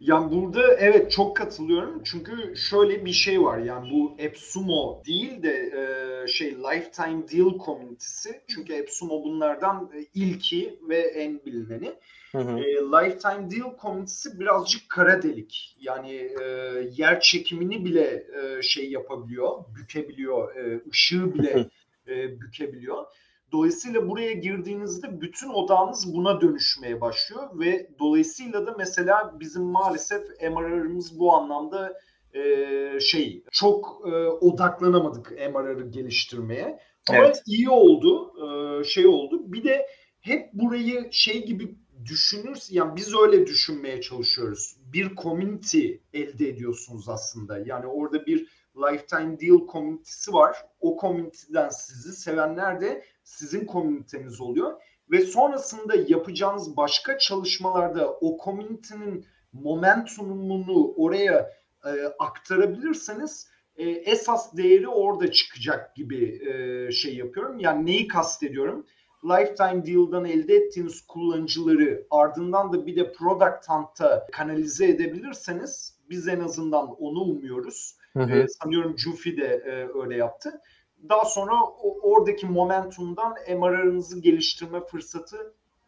Yani 0.01 0.33
burada 0.33 0.75
evet 0.75 1.11
çok 1.11 1.37
katılıyorum 1.37 2.03
çünkü 2.05 2.57
şöyle 2.57 3.05
bir 3.05 3.13
şey 3.13 3.43
var 3.43 3.59
yani 3.59 3.91
bu 3.91 4.17
AppSumo 4.27 5.03
değil 5.07 5.43
de 5.43 5.51
e, 5.53 6.29
şey 6.29 6.55
Lifetime 6.55 7.29
Deal 7.33 7.59
komünitesi 7.59 8.41
çünkü 8.49 8.81
AppSumo 8.81 9.25
bunlardan 9.25 9.91
e, 9.97 10.05
ilki 10.15 10.79
ve 10.89 10.99
en 10.99 11.41
bilineni. 11.47 11.93
Hı 12.33 12.39
hı. 12.39 12.59
E, 12.59 12.75
Lifetime 12.75 13.51
Deal 13.51 13.77
komünitesi 13.77 14.41
birazcık 14.41 14.89
kara 14.89 15.23
delik 15.23 15.77
yani 15.81 16.13
e, 16.13 16.45
yer 16.93 17.21
çekimini 17.21 17.85
bile 17.85 18.27
e, 18.43 18.63
şey 18.63 18.91
yapabiliyor, 18.91 19.51
bükebiliyor, 19.77 20.57
e, 20.57 20.81
ışığı 20.91 21.35
bile 21.35 21.67
e, 22.09 22.41
bükebiliyor. 22.41 23.05
Dolayısıyla 23.53 24.09
buraya 24.09 24.33
girdiğinizde 24.33 25.21
bütün 25.21 25.49
odağınız 25.49 26.15
buna 26.15 26.41
dönüşmeye 26.41 27.01
başlıyor 27.01 27.43
ve 27.59 27.91
dolayısıyla 27.99 28.67
da 28.67 28.75
mesela 28.79 29.35
bizim 29.41 29.63
maalesef 29.63 30.23
MRR'ımız 30.41 31.19
bu 31.19 31.35
anlamda 31.35 31.99
e, 32.35 33.01
şey 33.01 33.45
çok 33.53 34.03
e, 34.07 34.11
odaklanamadık 34.27 35.31
MRR'ı 35.31 35.91
geliştirmeye. 35.91 36.79
Ama 37.09 37.19
evet. 37.19 37.43
iyi 37.47 37.71
oldu, 37.71 38.33
e, 38.45 38.85
şey 38.85 39.07
oldu. 39.07 39.53
Bir 39.53 39.65
de 39.65 39.87
hep 40.21 40.53
burayı 40.53 41.09
şey 41.11 41.47
gibi 41.47 41.77
düşünürüz, 42.05 42.69
yani 42.71 42.97
biz 42.97 43.15
öyle 43.19 43.47
düşünmeye 43.47 44.01
çalışıyoruz. 44.01 44.77
Bir 44.93 45.17
community 45.17 45.93
elde 46.15 46.49
ediyorsunuz 46.49 47.09
aslında. 47.09 47.59
Yani 47.59 47.87
orada 47.87 48.27
bir 48.27 48.49
lifetime 48.83 49.41
deal 49.41 49.67
community'si 49.73 50.33
var. 50.33 50.57
O 50.81 50.97
community'den 51.01 51.69
sizi 51.69 52.13
sevenler 52.13 52.81
de 52.81 53.05
sizin 53.25 53.67
komüniteniz 53.67 54.41
oluyor 54.41 54.81
ve 55.11 55.21
sonrasında 55.21 55.95
yapacağınız 56.09 56.77
başka 56.77 57.19
çalışmalarda 57.19 58.13
o 58.13 58.37
komünitenin 58.37 59.27
momentumunu 59.53 60.95
oraya 60.97 61.53
e, 61.85 61.91
aktarabilirseniz 62.19 63.49
e, 63.77 63.91
esas 63.91 64.57
değeri 64.57 64.89
orada 64.89 65.33
çıkacak 65.33 65.97
gibi 65.97 66.49
e, 66.49 66.93
şey 66.93 67.17
yapıyorum. 67.17 67.59
Yani 67.59 67.87
neyi 67.87 68.09
kastediyorum? 68.09 68.87
Lifetime 69.25 69.87
Deal'dan 69.87 70.25
elde 70.25 70.55
ettiğiniz 70.55 71.07
kullanıcıları 71.07 72.07
ardından 72.11 72.73
da 72.73 72.87
bir 72.87 72.97
de 72.97 73.13
Product 73.13 73.69
Hunt'a 73.69 74.27
kanalize 74.33 74.87
edebilirseniz 74.87 75.99
biz 76.11 76.29
en 76.29 76.41
azından 76.41 76.95
onu 77.03 77.21
umuyoruz. 77.21 77.97
Hı 78.17 78.23
hı. 78.23 78.37
E, 78.37 78.49
sanıyorum 78.49 78.99
Jufi 78.99 79.37
de 79.37 79.47
e, 79.47 79.99
öyle 80.03 80.17
yaptı 80.17 80.61
daha 81.09 81.25
sonra 81.25 81.53
o, 81.63 81.99
oradaki 82.03 82.47
momentumdan 82.47 83.35
MRR'ınızı 83.49 84.21
geliştirme 84.21 84.81
fırsatı 84.81 85.37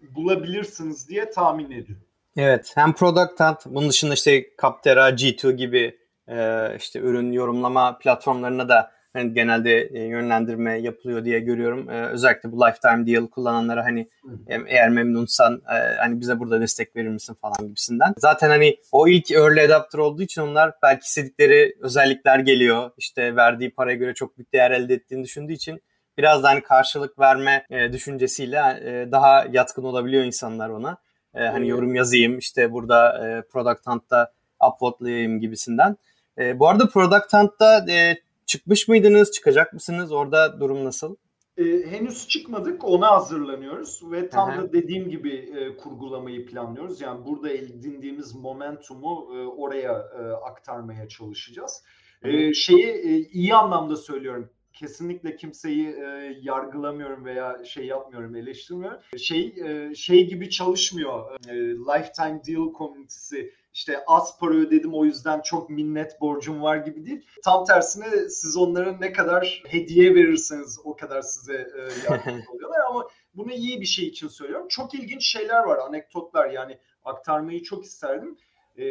bulabilirsiniz 0.00 1.08
diye 1.08 1.30
tahmin 1.30 1.70
ediyorum. 1.70 2.04
Evet 2.36 2.72
hem 2.74 2.92
Product 2.92 3.40
Hunt 3.40 3.66
bunun 3.66 3.88
dışında 3.88 4.14
işte 4.14 4.44
Captera, 4.62 5.10
G2 5.10 5.52
gibi 5.52 5.98
e, 6.28 6.68
işte 6.76 6.98
ürün 7.00 7.32
yorumlama 7.32 7.98
platformlarına 7.98 8.68
da 8.68 8.93
hani 9.14 9.34
genelde 9.34 9.80
e, 9.80 10.02
yönlendirme 10.02 10.78
yapılıyor 10.78 11.24
diye 11.24 11.40
görüyorum. 11.40 11.90
E, 11.90 12.06
özellikle 12.06 12.52
bu 12.52 12.60
lifetime 12.60 13.06
deal 13.06 13.26
kullananlara 13.26 13.84
hani 13.84 14.00
e, 14.48 14.56
eğer 14.66 14.88
memnunsan 14.88 15.62
e, 15.68 15.96
hani 15.96 16.20
bize 16.20 16.38
burada 16.38 16.60
destek 16.60 16.96
verir 16.96 17.08
misin 17.08 17.34
falan 17.34 17.68
gibisinden. 17.68 18.14
Zaten 18.18 18.48
hani 18.48 18.76
o 18.92 19.08
ilk 19.08 19.30
early 19.30 19.60
adapter 19.60 19.98
olduğu 19.98 20.22
için 20.22 20.42
onlar 20.42 20.72
belki 20.82 21.04
istedikleri 21.04 21.76
özellikler 21.80 22.38
geliyor. 22.38 22.90
İşte 22.98 23.36
verdiği 23.36 23.70
paraya 23.70 23.96
göre 23.96 24.14
çok 24.14 24.38
büyük 24.38 24.52
değer 24.52 24.70
elde 24.70 24.94
ettiğini 24.94 25.24
düşündüğü 25.24 25.52
için 25.52 25.82
biraz 26.18 26.42
da 26.42 26.48
hani 26.48 26.62
karşılık 26.62 27.18
verme 27.18 27.66
e, 27.70 27.92
düşüncesiyle 27.92 28.58
e, 28.84 29.12
daha 29.12 29.46
yatkın 29.52 29.84
olabiliyor 29.84 30.24
insanlar 30.24 30.68
ona. 30.68 30.96
E, 31.34 31.44
hani 31.44 31.68
yorum 31.68 31.94
yazayım 31.94 32.38
işte 32.38 32.72
burada 32.72 33.28
e, 33.28 33.42
Product 33.42 33.86
Hunt'ta 33.86 34.32
uploadlayayım 34.68 35.40
gibisinden. 35.40 35.96
E, 36.38 36.58
bu 36.58 36.68
arada 36.68 36.88
Product 36.88 37.32
Hunt'ta 37.32 37.86
e, 37.90 38.16
Çıkmış 38.46 38.88
mıydınız? 38.88 39.32
Çıkacak 39.32 39.72
mısınız? 39.72 40.12
Orada 40.12 40.60
durum 40.60 40.84
nasıl? 40.84 41.16
Ee, 41.56 41.64
henüz 41.64 42.28
çıkmadık. 42.28 42.84
Ona 42.84 43.10
hazırlanıyoruz 43.10 44.00
ve 44.12 44.28
tam 44.28 44.50
Aha. 44.50 44.62
da 44.62 44.72
dediğim 44.72 45.08
gibi 45.08 45.34
e, 45.34 45.76
kurgulamayı 45.76 46.46
planlıyoruz. 46.46 47.00
Yani 47.00 47.26
burada 47.26 47.50
edindiğimiz 47.50 48.34
momentumu 48.34 49.28
e, 49.36 49.46
oraya 49.46 49.92
e, 49.92 50.22
aktarmaya 50.22 51.08
çalışacağız. 51.08 51.82
E, 52.22 52.54
şeyi 52.54 52.86
e, 52.86 53.18
iyi 53.18 53.54
anlamda 53.54 53.96
söylüyorum. 53.96 54.50
Kesinlikle 54.72 55.36
kimseyi 55.36 55.86
e, 55.86 56.38
yargılamıyorum 56.42 57.24
veya 57.24 57.64
şey 57.64 57.86
yapmıyorum, 57.86 58.36
eleştirmiyorum. 58.36 59.00
Şey 59.18 59.54
e, 59.64 59.94
şey 59.94 60.26
gibi 60.28 60.50
çalışmıyor. 60.50 61.40
E, 61.48 61.54
lifetime 61.56 62.42
deal 62.46 62.72
komünitesi 62.72 63.52
işte 63.74 64.04
az 64.06 64.38
para 64.38 64.54
ödedim 64.54 64.94
o 64.94 65.04
yüzden 65.04 65.40
çok 65.40 65.70
minnet 65.70 66.20
borcum 66.20 66.62
var 66.62 66.76
gibi 66.76 67.06
değil. 67.06 67.26
Tam 67.44 67.64
tersine 67.64 68.28
siz 68.28 68.56
onlara 68.56 68.92
ne 68.92 69.12
kadar 69.12 69.62
hediye 69.66 70.14
verirseniz 70.14 70.78
o 70.84 70.96
kadar 70.96 71.22
size 71.22 71.54
e, 71.54 72.10
yardımcı 72.10 72.50
oluyorlar 72.52 72.80
ama 72.88 73.08
bunu 73.34 73.52
iyi 73.52 73.80
bir 73.80 73.86
şey 73.86 74.06
için 74.06 74.28
söylüyorum. 74.28 74.68
Çok 74.68 74.94
ilginç 74.94 75.26
şeyler 75.26 75.64
var, 75.64 75.78
anekdotlar 75.78 76.50
yani 76.50 76.78
aktarmayı 77.04 77.62
çok 77.62 77.84
isterdim. 77.84 78.38
E, 78.78 78.84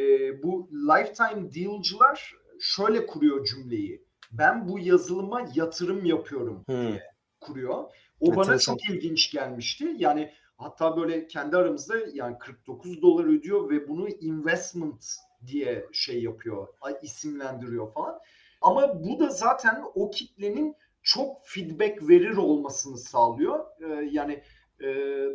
bu 0.44 0.70
lifetime 0.72 1.54
deal'cılar 1.56 2.36
şöyle 2.60 3.06
kuruyor 3.06 3.46
cümleyi. 3.46 4.06
Ben 4.32 4.68
bu 4.68 4.80
yazılıma 4.80 5.50
yatırım 5.56 6.06
yapıyorum 6.06 6.64
hmm. 6.68 6.88
diye 6.88 7.04
kuruyor. 7.40 7.84
O 8.20 8.36
bana 8.36 8.60
çok 8.60 8.90
ilginç 8.90 9.32
gelmişti. 9.32 9.96
Yani 9.98 10.34
Hatta 10.64 10.98
böyle 10.98 11.28
kendi 11.28 11.58
aramızda 11.58 11.96
yani 12.14 12.38
49 12.38 13.02
dolar 13.02 13.26
ödüyor 13.26 13.70
ve 13.70 13.88
bunu 13.88 14.10
investment 14.10 15.06
diye 15.48 15.86
şey 15.92 16.24
yapıyor, 16.24 16.68
isimlendiriyor 17.02 17.94
falan. 17.94 18.20
Ama 18.62 19.04
bu 19.04 19.20
da 19.20 19.30
zaten 19.30 19.84
o 19.96 20.10
kitlenin 20.10 20.76
çok 21.04 21.38
feedback 21.44 22.10
verir 22.10 22.38
olmasını 22.38 22.98
sağlıyor. 22.98 23.66
Ee, 23.82 24.10
yani 24.12 24.44
E, 24.82 24.86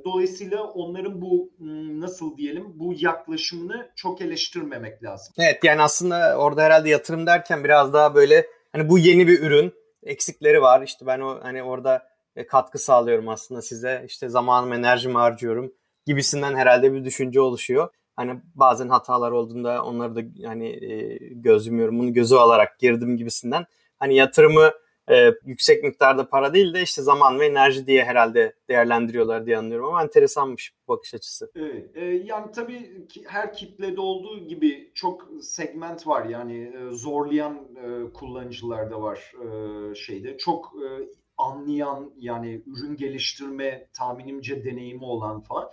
dolayısıyla 0.04 0.62
onların 0.62 1.20
bu 1.20 1.52
nasıl 2.00 2.36
diyelim 2.36 2.64
bu 2.74 2.94
yaklaşımını 2.96 3.90
çok 3.96 4.20
eleştirmemek 4.20 5.02
lazım. 5.02 5.34
Evet 5.38 5.64
yani 5.64 5.82
aslında 5.82 6.38
orada 6.38 6.62
herhalde 6.62 6.88
yatırım 6.88 7.26
derken 7.26 7.64
biraz 7.64 7.92
daha 7.92 8.14
böyle 8.14 8.46
hani 8.72 8.88
bu 8.88 8.98
yeni 8.98 9.26
bir 9.26 9.42
ürün 9.42 9.72
eksikleri 10.02 10.62
var. 10.62 10.82
İşte 10.82 11.06
ben 11.06 11.20
o 11.20 11.38
hani 11.42 11.62
orada 11.62 12.08
katkı 12.46 12.78
sağlıyorum 12.78 13.28
aslında 13.28 13.62
size. 13.62 14.04
İşte 14.06 14.28
zamanım, 14.28 14.72
enerjimi 14.72 15.14
harcıyorum 15.14 15.72
gibisinden 16.06 16.54
herhalde 16.54 16.92
bir 16.92 17.04
düşünce 17.04 17.40
oluşuyor. 17.40 17.88
Hani 18.16 18.40
bazen 18.54 18.88
hatalar 18.88 19.30
olduğunda 19.30 19.84
onları 19.84 20.16
da 20.16 20.48
hani 20.48 20.68
e, 20.68 21.18
göz 21.30 21.66
yumuyorum. 21.66 21.98
Bunu 21.98 22.12
gözü 22.12 22.36
alarak 22.36 22.78
girdim 22.78 23.16
gibisinden. 23.16 23.66
Hani 23.98 24.16
yatırımı 24.16 24.70
e, 25.10 25.34
yüksek 25.44 25.84
miktarda 25.84 26.28
para 26.28 26.54
değil 26.54 26.74
de 26.74 26.82
işte 26.82 27.02
zaman 27.02 27.40
ve 27.40 27.46
enerji 27.46 27.86
diye 27.86 28.04
herhalde 28.04 28.52
değerlendiriyorlar 28.68 29.46
diye 29.46 29.58
anlıyorum 29.58 29.86
ama 29.86 30.02
enteresanmış 30.02 30.72
bakış 30.88 31.14
açısı. 31.14 31.50
Evet, 31.56 31.96
e, 31.96 32.04
yani 32.04 32.52
tabii 32.52 33.08
ki 33.08 33.24
her 33.26 33.52
kitlede 33.52 34.00
olduğu 34.00 34.46
gibi 34.46 34.90
çok 34.94 35.28
segment 35.42 36.06
var 36.06 36.24
yani 36.24 36.72
e, 36.76 36.90
zorlayan 36.90 37.54
e, 37.54 38.12
kullanıcılar 38.12 38.90
da 38.90 39.02
var 39.02 39.32
e, 39.44 39.94
şeyde. 39.94 40.38
Çok 40.38 40.72
e, 40.76 40.88
anlayan 41.38 42.12
yani 42.16 42.62
ürün 42.66 42.96
geliştirme 42.96 43.88
tahminimce 43.92 44.64
deneyimi 44.64 45.04
olan 45.04 45.40
falan 45.40 45.70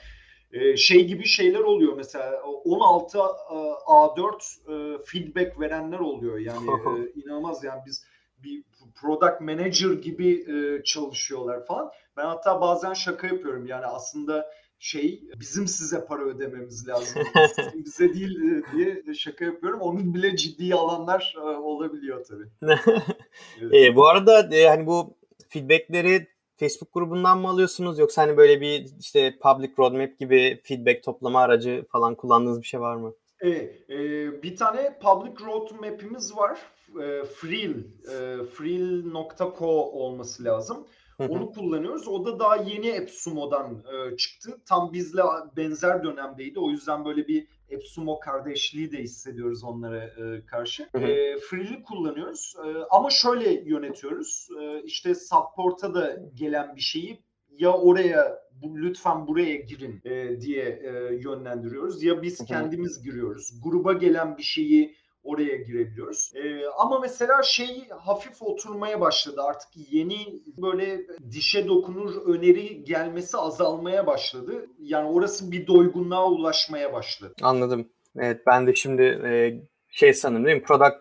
e, 0.51 0.77
şey 0.77 1.07
gibi 1.07 1.25
şeyler 1.25 1.59
oluyor 1.59 1.93
mesela 1.97 2.41
16 2.43 3.17
A4 3.17 4.33
e, 4.67 5.03
feedback 5.05 5.59
verenler 5.59 5.99
oluyor 5.99 6.37
yani 6.37 6.67
e, 6.69 7.11
inanılmaz 7.21 7.63
yani 7.63 7.81
biz 7.85 8.05
bir 8.43 8.63
product 8.95 9.41
manager 9.41 9.91
gibi 9.91 10.31
e, 10.31 10.83
çalışıyorlar 10.83 11.65
falan. 11.65 11.91
Ben 12.17 12.25
hatta 12.25 12.61
bazen 12.61 12.93
şaka 12.93 13.27
yapıyorum 13.27 13.67
yani 13.67 13.85
aslında 13.85 14.51
şey 14.79 15.23
bizim 15.39 15.67
size 15.67 16.05
para 16.05 16.23
ödememiz 16.23 16.87
lazım. 16.87 17.21
Sizin 17.55 17.85
bize 17.85 18.13
değil 18.13 18.41
e, 18.41 18.63
diye 18.77 19.13
şaka 19.13 19.45
yapıyorum. 19.45 19.81
Onun 19.81 20.13
bile 20.13 20.35
ciddi 20.35 20.75
alanlar 20.75 21.35
e, 21.37 21.39
olabiliyor 21.39 22.25
tabii. 22.25 22.49
evet. 23.61 23.73
e, 23.73 23.95
bu 23.95 24.07
arada 24.07 24.55
e, 24.55 24.67
hani 24.67 24.87
bu 24.87 25.17
feedbackleri 25.49 26.27
Facebook 26.57 26.93
grubundan 26.93 27.39
mı 27.39 27.47
alıyorsunuz 27.47 27.99
yoksa 27.99 28.21
hani 28.21 28.37
böyle 28.37 28.61
bir 28.61 28.85
işte 28.99 29.37
public 29.41 29.71
roadmap 29.79 30.19
gibi 30.19 30.61
feedback 30.63 31.03
toplama 31.03 31.41
aracı 31.41 31.85
falan 31.91 32.15
kullandığınız 32.15 32.61
bir 32.61 32.67
şey 32.67 32.79
var 32.79 32.95
mı? 32.95 33.13
Evet, 33.39 33.89
e, 33.89 33.97
bir 34.43 34.55
tane 34.55 34.99
public 34.99 35.45
roadmap'imiz 35.45 36.37
var 36.37 36.59
e, 37.01 37.25
Frill, 37.25 37.75
e, 38.11 38.45
frill.co 38.45 39.67
olması 39.91 40.43
lazım. 40.43 40.87
Onu 41.19 41.51
kullanıyoruz. 41.51 42.07
O 42.07 42.25
da 42.25 42.39
daha 42.39 42.55
yeni 42.55 42.99
AppSumo'dan 42.99 43.83
e, 43.93 44.17
çıktı. 44.17 44.57
Tam 44.65 44.93
bizle 44.93 45.21
benzer 45.57 46.03
dönemdeydi. 46.03 46.59
O 46.59 46.69
yüzden 46.69 47.05
böyle 47.05 47.27
bir 47.27 47.47
AppSumo 47.75 48.19
kardeşliği 48.19 48.91
de 48.91 48.97
hissediyoruz 48.97 49.63
onlara 49.63 50.03
e, 50.03 50.45
karşı. 50.45 50.89
E, 50.93 51.37
Frill'i 51.37 51.83
kullanıyoruz. 51.83 52.55
E, 52.65 52.67
ama 52.89 53.09
şöyle 53.09 53.69
yönetiyoruz. 53.69 54.47
E, 54.61 54.83
işte 54.83 55.15
support'a 55.15 55.93
da 55.93 56.17
gelen 56.33 56.75
bir 56.75 56.81
şeyi 56.81 57.19
ya 57.57 57.73
oraya 57.73 58.39
bu, 58.51 58.77
lütfen 58.77 59.27
buraya 59.27 59.55
girin 59.55 60.01
e, 60.05 60.41
diye 60.41 60.63
e, 60.63 61.15
yönlendiriyoruz 61.15 62.03
ya 62.03 62.21
biz 62.21 62.45
kendimiz 62.45 63.03
giriyoruz. 63.03 63.61
Gruba 63.63 63.93
gelen 63.93 64.37
bir 64.37 64.43
şeyi 64.43 64.95
oraya 65.25 65.55
girebiliyoruz. 65.55 66.31
E, 66.35 66.67
ama 66.77 66.99
mesela 66.99 67.43
şey 67.43 67.87
hafif 67.89 68.41
oturmaya 68.41 69.01
başladı. 69.01 69.41
Artık 69.43 69.69
yeni 69.91 70.17
böyle 70.57 71.01
dişe 71.31 71.67
dokunur 71.67 72.25
öneri 72.25 72.83
gelmesi 72.83 73.37
azalmaya 73.37 74.07
başladı. 74.07 74.65
Yani 74.79 75.09
orası 75.09 75.51
bir 75.51 75.67
doygunluğa 75.67 76.29
ulaşmaya 76.29 76.93
başladı. 76.93 77.33
Anladım. 77.41 77.89
Evet 78.19 78.41
ben 78.47 78.67
de 78.67 78.75
şimdi 78.75 79.03
e, 79.03 79.31
şey 79.95 80.13
sanırım 80.13 80.45
değil 80.45 80.57
mi? 80.57 80.63
Product. 80.63 80.95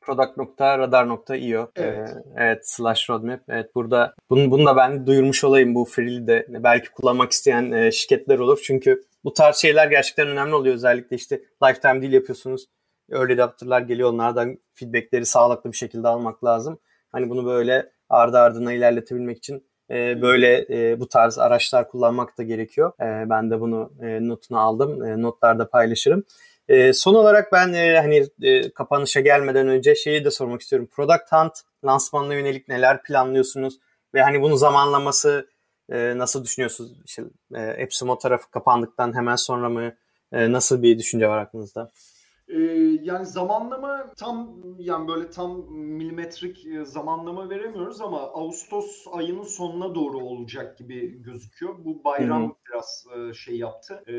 product.radar.io 0.00 1.70
evet. 1.76 2.08
Ee, 2.08 2.22
evet 2.36 2.68
slash 2.68 3.10
roadmap. 3.10 3.40
Evet 3.48 3.74
burada 3.74 4.14
bunu, 4.30 4.50
bunu 4.50 4.66
da 4.66 4.76
ben 4.76 5.06
duyurmuş 5.06 5.44
olayım 5.44 5.74
bu 5.74 5.84
Free'li 5.84 6.26
de 6.26 6.46
belki 6.48 6.90
kullanmak 6.90 7.32
isteyen 7.32 7.72
e, 7.72 7.92
şirketler 7.92 8.38
olur. 8.38 8.60
Çünkü 8.64 9.04
bu 9.24 9.32
tarz 9.32 9.56
şeyler 9.56 9.86
gerçekten 9.86 10.28
önemli 10.28 10.54
oluyor. 10.54 10.74
Özellikle 10.74 11.16
işte 11.16 11.40
lifetime 11.64 12.02
deal 12.02 12.12
yapıyorsunuz 12.12 12.66
early 13.12 13.32
adapter'lar 13.32 13.80
geliyor. 13.80 14.12
Onlardan 14.12 14.58
feedbackleri 14.72 15.26
sağlıklı 15.26 15.72
bir 15.72 15.76
şekilde 15.76 16.08
almak 16.08 16.44
lazım. 16.44 16.78
Hani 17.12 17.30
bunu 17.30 17.46
böyle 17.46 17.90
ardı 18.08 18.38
ardına 18.38 18.72
ilerletebilmek 18.72 19.38
için 19.38 19.66
e, 19.90 20.22
böyle 20.22 20.66
e, 20.70 21.00
bu 21.00 21.08
tarz 21.08 21.38
araçlar 21.38 21.88
kullanmak 21.88 22.38
da 22.38 22.42
gerekiyor. 22.42 22.92
E, 23.00 23.30
ben 23.30 23.50
de 23.50 23.60
bunu 23.60 23.92
e, 24.02 24.28
notunu 24.28 24.58
aldım. 24.58 25.04
E, 25.04 25.22
notlarda 25.22 25.68
paylaşırım. 25.68 26.24
E, 26.68 26.92
son 26.92 27.14
olarak 27.14 27.52
ben 27.52 27.72
e, 27.72 27.98
hani 27.98 28.26
e, 28.42 28.70
kapanışa 28.70 29.20
gelmeden 29.20 29.68
önce 29.68 29.94
şeyi 29.94 30.24
de 30.24 30.30
sormak 30.30 30.60
istiyorum. 30.60 30.88
Product 30.92 31.32
Hunt 31.32 31.52
lansmanına 31.84 32.34
yönelik 32.34 32.68
neler 32.68 33.02
planlıyorsunuz? 33.02 33.78
Ve 34.14 34.22
hani 34.22 34.42
bunun 34.42 34.56
zamanlaması 34.56 35.48
e, 35.90 36.18
nasıl 36.18 36.44
düşünüyorsunuz? 36.44 36.92
İşte, 37.04 37.22
e, 37.54 37.62
Epsumo 37.62 38.18
tarafı 38.18 38.50
kapandıktan 38.50 39.16
hemen 39.16 39.36
sonra 39.36 39.68
mı? 39.68 39.92
E, 40.32 40.52
nasıl 40.52 40.82
bir 40.82 40.98
düşünce 40.98 41.28
var 41.28 41.38
aklınızda? 41.38 41.90
Ee, 42.48 42.60
yani 43.02 43.26
zamanlama 43.26 44.12
tam 44.16 44.56
yani 44.78 45.08
böyle 45.08 45.30
tam 45.30 45.72
milimetrik 45.72 46.66
e, 46.66 46.84
zamanlama 46.84 47.50
veremiyoruz 47.50 48.00
ama 48.00 48.20
Ağustos 48.20 49.04
ayının 49.12 49.42
sonuna 49.42 49.94
doğru 49.94 50.18
olacak 50.18 50.78
gibi 50.78 51.22
gözüküyor. 51.22 51.74
Bu 51.84 52.04
bayram 52.04 52.42
Hı-hı. 52.42 52.52
biraz 52.68 53.06
e, 53.16 53.34
şey 53.34 53.56
yaptı, 53.58 54.02
e, 54.06 54.12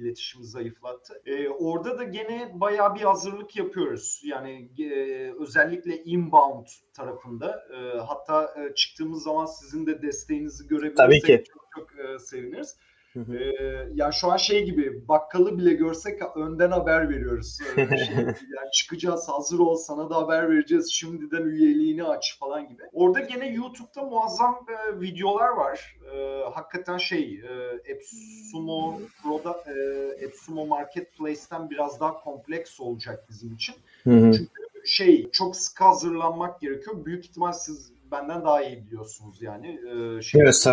iletişimi 0.00 0.44
zayıflattı. 0.44 1.22
E, 1.26 1.48
orada 1.48 1.98
da 1.98 2.04
gene 2.04 2.50
bayağı 2.54 2.94
bir 2.94 3.00
hazırlık 3.00 3.56
yapıyoruz. 3.56 4.20
Yani 4.24 4.70
e, 4.78 5.32
özellikle 5.38 6.04
inbound 6.04 6.66
tarafında. 6.94 7.64
E, 7.76 7.98
hatta 7.98 8.54
çıktığımız 8.74 9.22
zaman 9.22 9.46
sizin 9.46 9.86
de 9.86 10.02
desteğinizi 10.02 10.68
görebilirsek 10.68 11.46
çok 11.46 11.66
çok 11.74 12.20
seviniriz. 12.20 12.76
Ee, 13.20 13.88
yani 13.94 14.14
şu 14.14 14.32
an 14.32 14.36
şey 14.36 14.64
gibi 14.64 15.08
bakkalı 15.08 15.58
bile 15.58 15.72
görsek 15.72 16.22
önden 16.36 16.70
haber 16.70 17.10
veriyoruz. 17.10 17.58
Ee, 17.76 17.96
şey, 18.06 18.16
yani 18.16 18.70
çıkacağız 18.72 19.28
hazır 19.28 19.58
ol 19.58 19.76
sana 19.76 20.10
da 20.10 20.16
haber 20.16 20.50
vereceğiz 20.50 20.90
şimdiden 20.92 21.42
üyeliğini 21.42 22.04
aç 22.04 22.38
falan 22.38 22.68
gibi. 22.68 22.82
Orada 22.92 23.20
gene 23.20 23.48
YouTube'da 23.48 24.02
muazzam 24.02 24.66
e, 24.68 25.00
videolar 25.00 25.48
var. 25.48 25.96
E, 26.14 26.42
hakikaten 26.54 26.98
şey 26.98 27.40
e, 27.50 27.80
Epsumo 27.84 29.00
Pro'da 29.22 29.64
e, 29.66 29.74
Epsumo 30.24 30.66
Marketplace'ten 30.66 31.70
biraz 31.70 32.00
daha 32.00 32.20
kompleks 32.20 32.80
olacak 32.80 33.26
bizim 33.30 33.54
için. 33.54 33.74
Hı 34.04 34.10
hı. 34.10 34.32
Çünkü 34.32 34.66
şey 34.86 35.30
çok 35.30 35.56
sıkı 35.56 35.84
hazırlanmak 35.84 36.60
gerekiyor. 36.60 37.04
Büyük 37.04 37.24
ihtimal 37.24 37.52
siz 37.52 37.92
benden 38.10 38.44
daha 38.44 38.62
iyi 38.62 38.86
biliyorsunuz 38.86 39.42
yani. 39.42 39.68
Ee, 39.68 40.22
şey, 40.22 40.40
evet, 40.42 40.66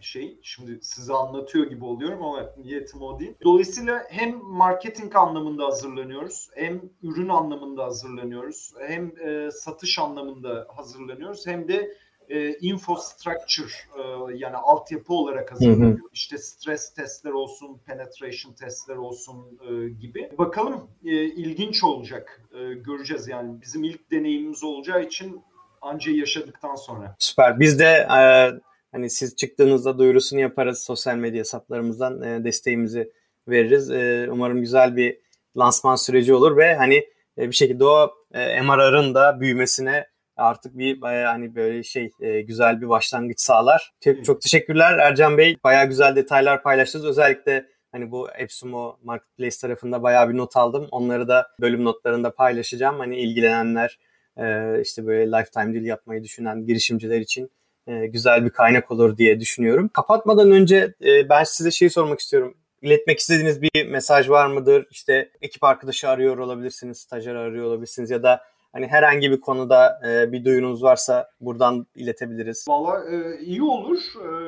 şey, 0.00 0.38
şimdi 0.42 0.78
size 0.82 1.12
anlatıyor 1.12 1.66
gibi 1.66 1.84
oluyorum 1.84 2.24
ama 2.24 2.50
niyetim 2.56 3.02
o 3.02 3.18
değil. 3.18 3.34
Dolayısıyla 3.44 4.04
hem 4.08 4.44
marketing 4.44 5.16
anlamında 5.16 5.64
hazırlanıyoruz, 5.64 6.50
hem 6.54 6.80
ürün 7.02 7.28
anlamında 7.28 7.84
hazırlanıyoruz, 7.84 8.74
hem 8.78 9.12
e, 9.28 9.50
satış 9.50 9.98
anlamında 9.98 10.66
hazırlanıyoruz, 10.76 11.46
hem 11.46 11.68
de 11.68 11.96
e, 12.28 12.58
infrastructure 12.58 13.72
e, 13.98 14.02
yani 14.36 14.56
altyapı 14.56 15.14
olarak 15.14 15.52
hazırlanıyor. 15.52 15.98
Hı 15.98 16.02
hı. 16.02 16.08
İşte 16.12 16.38
stres 16.38 16.94
testler 16.94 17.30
olsun, 17.30 17.78
penetration 17.86 18.52
testler 18.52 18.96
olsun 18.96 19.58
e, 19.68 19.88
gibi. 19.88 20.30
Bakalım 20.38 20.90
e, 21.04 21.24
ilginç 21.24 21.84
olacak. 21.84 22.42
E, 22.52 22.74
göreceğiz 22.74 23.28
yani. 23.28 23.60
Bizim 23.62 23.84
ilk 23.84 24.10
deneyimimiz 24.10 24.64
olacağı 24.64 25.04
için 25.04 25.42
anca 25.82 26.12
yaşadıktan 26.12 26.74
sonra. 26.74 27.16
Süper. 27.18 27.60
Biz 27.60 27.78
de 27.78 28.06
e, 28.18 28.50
hani 28.92 29.10
siz 29.10 29.36
çıktığınızda 29.36 29.98
duyurusunu 29.98 30.40
yaparız 30.40 30.82
sosyal 30.82 31.16
medya 31.16 31.40
hesaplarımızdan 31.40 32.22
e, 32.22 32.44
desteğimizi 32.44 33.12
veririz. 33.48 33.90
E, 33.90 34.28
umarım 34.30 34.60
güzel 34.60 34.96
bir 34.96 35.18
lansman 35.56 35.96
süreci 35.96 36.34
olur 36.34 36.56
ve 36.56 36.74
hani 36.74 36.96
e, 37.38 37.48
bir 37.48 37.54
şekilde 37.54 37.84
o 37.84 38.10
e, 38.34 38.62
MRR'ın 38.62 39.14
da 39.14 39.40
büyümesine 39.40 40.06
artık 40.36 40.78
bir 40.78 41.02
e, 41.02 41.26
hani 41.26 41.54
böyle 41.54 41.82
şey 41.82 42.10
e, 42.20 42.40
güzel 42.40 42.80
bir 42.80 42.88
başlangıç 42.88 43.40
sağlar. 43.40 43.92
Çok, 44.04 44.24
çok 44.24 44.40
teşekkürler 44.40 44.98
Ercan 44.98 45.38
Bey. 45.38 45.56
Bayağı 45.64 45.86
güzel 45.86 46.16
detaylar 46.16 46.62
paylaştınız. 46.62 47.06
Özellikle 47.06 47.66
hani 47.92 48.10
bu 48.10 48.30
Epsumo 48.30 48.98
Marketplace 49.02 49.56
tarafında 49.60 50.02
bayağı 50.02 50.28
bir 50.28 50.36
not 50.36 50.56
aldım. 50.56 50.88
Onları 50.90 51.28
da 51.28 51.46
bölüm 51.60 51.84
notlarında 51.84 52.34
paylaşacağım. 52.34 52.98
Hani 52.98 53.16
ilgilenenler 53.18 53.98
e, 54.36 54.80
işte 54.82 55.06
böyle 55.06 55.38
lifetime 55.38 55.74
deal 55.74 55.84
yapmayı 55.84 56.24
düşünen 56.24 56.66
girişimciler 56.66 57.20
için 57.20 57.50
e, 57.86 58.06
güzel 58.06 58.44
bir 58.44 58.50
kaynak 58.50 58.90
olur 58.90 59.16
diye 59.16 59.40
düşünüyorum. 59.40 59.88
Kapatmadan 59.88 60.50
önce 60.50 60.94
e, 61.04 61.28
ben 61.28 61.44
size 61.44 61.70
şeyi 61.70 61.90
sormak 61.90 62.20
istiyorum. 62.20 62.56
İletmek 62.82 63.18
istediğiniz 63.18 63.62
bir 63.62 63.88
mesaj 63.88 64.28
var 64.28 64.46
mıdır? 64.46 64.86
İşte 64.90 65.30
ekip 65.40 65.64
arkadaşı 65.64 66.08
arıyor 66.08 66.38
olabilirsiniz, 66.38 66.98
stajyer 66.98 67.34
arıyor 67.34 67.64
olabilirsiniz 67.64 68.10
ya 68.10 68.22
da 68.22 68.40
Hani 68.72 68.86
herhangi 68.86 69.30
bir 69.30 69.40
konuda 69.40 70.00
e, 70.08 70.32
bir 70.32 70.44
duyunuz 70.44 70.82
varsa 70.82 71.30
buradan 71.40 71.86
iletebiliriz. 71.94 72.64
Valla 72.68 73.04
e, 73.10 73.38
iyi 73.40 73.62
olur. 73.62 73.98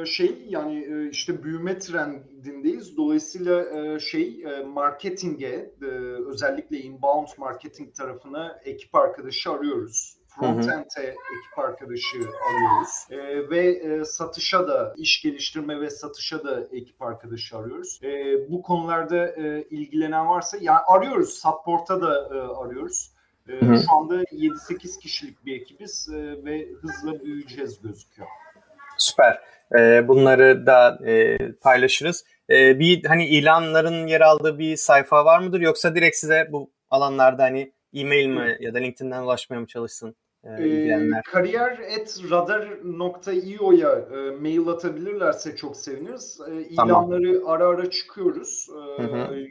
E, 0.02 0.06
şey 0.06 0.46
yani 0.48 0.84
e, 0.84 1.10
işte 1.10 1.42
büyüme 1.42 1.78
trendindeyiz. 1.78 2.96
Dolayısıyla 2.96 3.78
e, 3.78 4.00
şey 4.00 4.44
e, 4.44 4.62
marketinge 4.62 5.70
e, 5.82 5.86
özellikle 6.28 6.78
inbound 6.78 7.28
marketing 7.38 7.94
tarafına 7.94 8.60
ekip 8.64 8.94
arkadaşı 8.94 9.50
arıyoruz. 9.50 10.16
Frontend'e 10.28 11.02
ekip 11.02 11.58
arkadaşı 11.58 12.16
arıyoruz. 12.16 13.06
E, 13.10 13.50
ve 13.50 13.66
e, 13.66 14.04
satışa 14.04 14.68
da, 14.68 14.94
iş 14.96 15.22
geliştirme 15.22 15.80
ve 15.80 15.90
satışa 15.90 16.44
da 16.44 16.66
ekip 16.72 17.02
arkadaşı 17.02 17.56
arıyoruz. 17.56 18.00
E, 18.02 18.08
bu 18.50 18.62
konularda 18.62 19.26
e, 19.26 19.62
ilgilenen 19.70 20.28
varsa, 20.28 20.58
yani 20.60 20.78
arıyoruz, 20.86 21.34
support'a 21.34 22.00
da 22.00 22.28
e, 22.34 22.38
arıyoruz. 22.38 23.13
E, 23.48 23.60
şu 23.60 23.92
anda 23.92 24.22
7-8 24.22 25.00
kişilik 25.00 25.46
bir 25.46 25.60
ekibiz 25.60 26.08
e, 26.14 26.44
ve 26.44 26.68
hızla 26.82 27.24
büyüyeceğiz 27.24 27.82
gözüküyor. 27.82 28.28
Süper. 28.98 29.40
E, 29.78 30.08
bunları 30.08 30.66
da 30.66 30.98
e, 31.06 31.38
paylaşırız. 31.52 32.24
E, 32.50 32.78
bir 32.78 33.04
hani 33.04 33.26
ilanların 33.26 34.06
yer 34.06 34.20
aldığı 34.20 34.58
bir 34.58 34.76
sayfa 34.76 35.24
var 35.24 35.38
mıdır 35.38 35.60
yoksa 35.60 35.94
direkt 35.94 36.16
size 36.16 36.48
bu 36.52 36.70
alanlarda 36.90 37.42
hani 37.42 37.72
e-mail 37.92 38.26
mi 38.26 38.56
ya 38.60 38.74
da 38.74 38.78
LinkedIn'den 38.78 39.22
ulaşmaya 39.22 39.60
mı 39.60 39.66
çalışsın? 39.66 40.16
E, 40.44 41.10
kariyer 41.32 41.70
at 41.70 42.20
radar.io'ya 42.30 43.90
e, 43.90 44.30
mail 44.30 44.68
atabilirlerse 44.68 45.56
çok 45.56 45.76
seviniriz. 45.76 46.40
E, 46.50 46.62
ilanları 46.62 47.32
tamam. 47.32 47.50
ara 47.50 47.66
ara 47.66 47.90
çıkıyoruz. 47.90 48.68
E, 48.98 49.04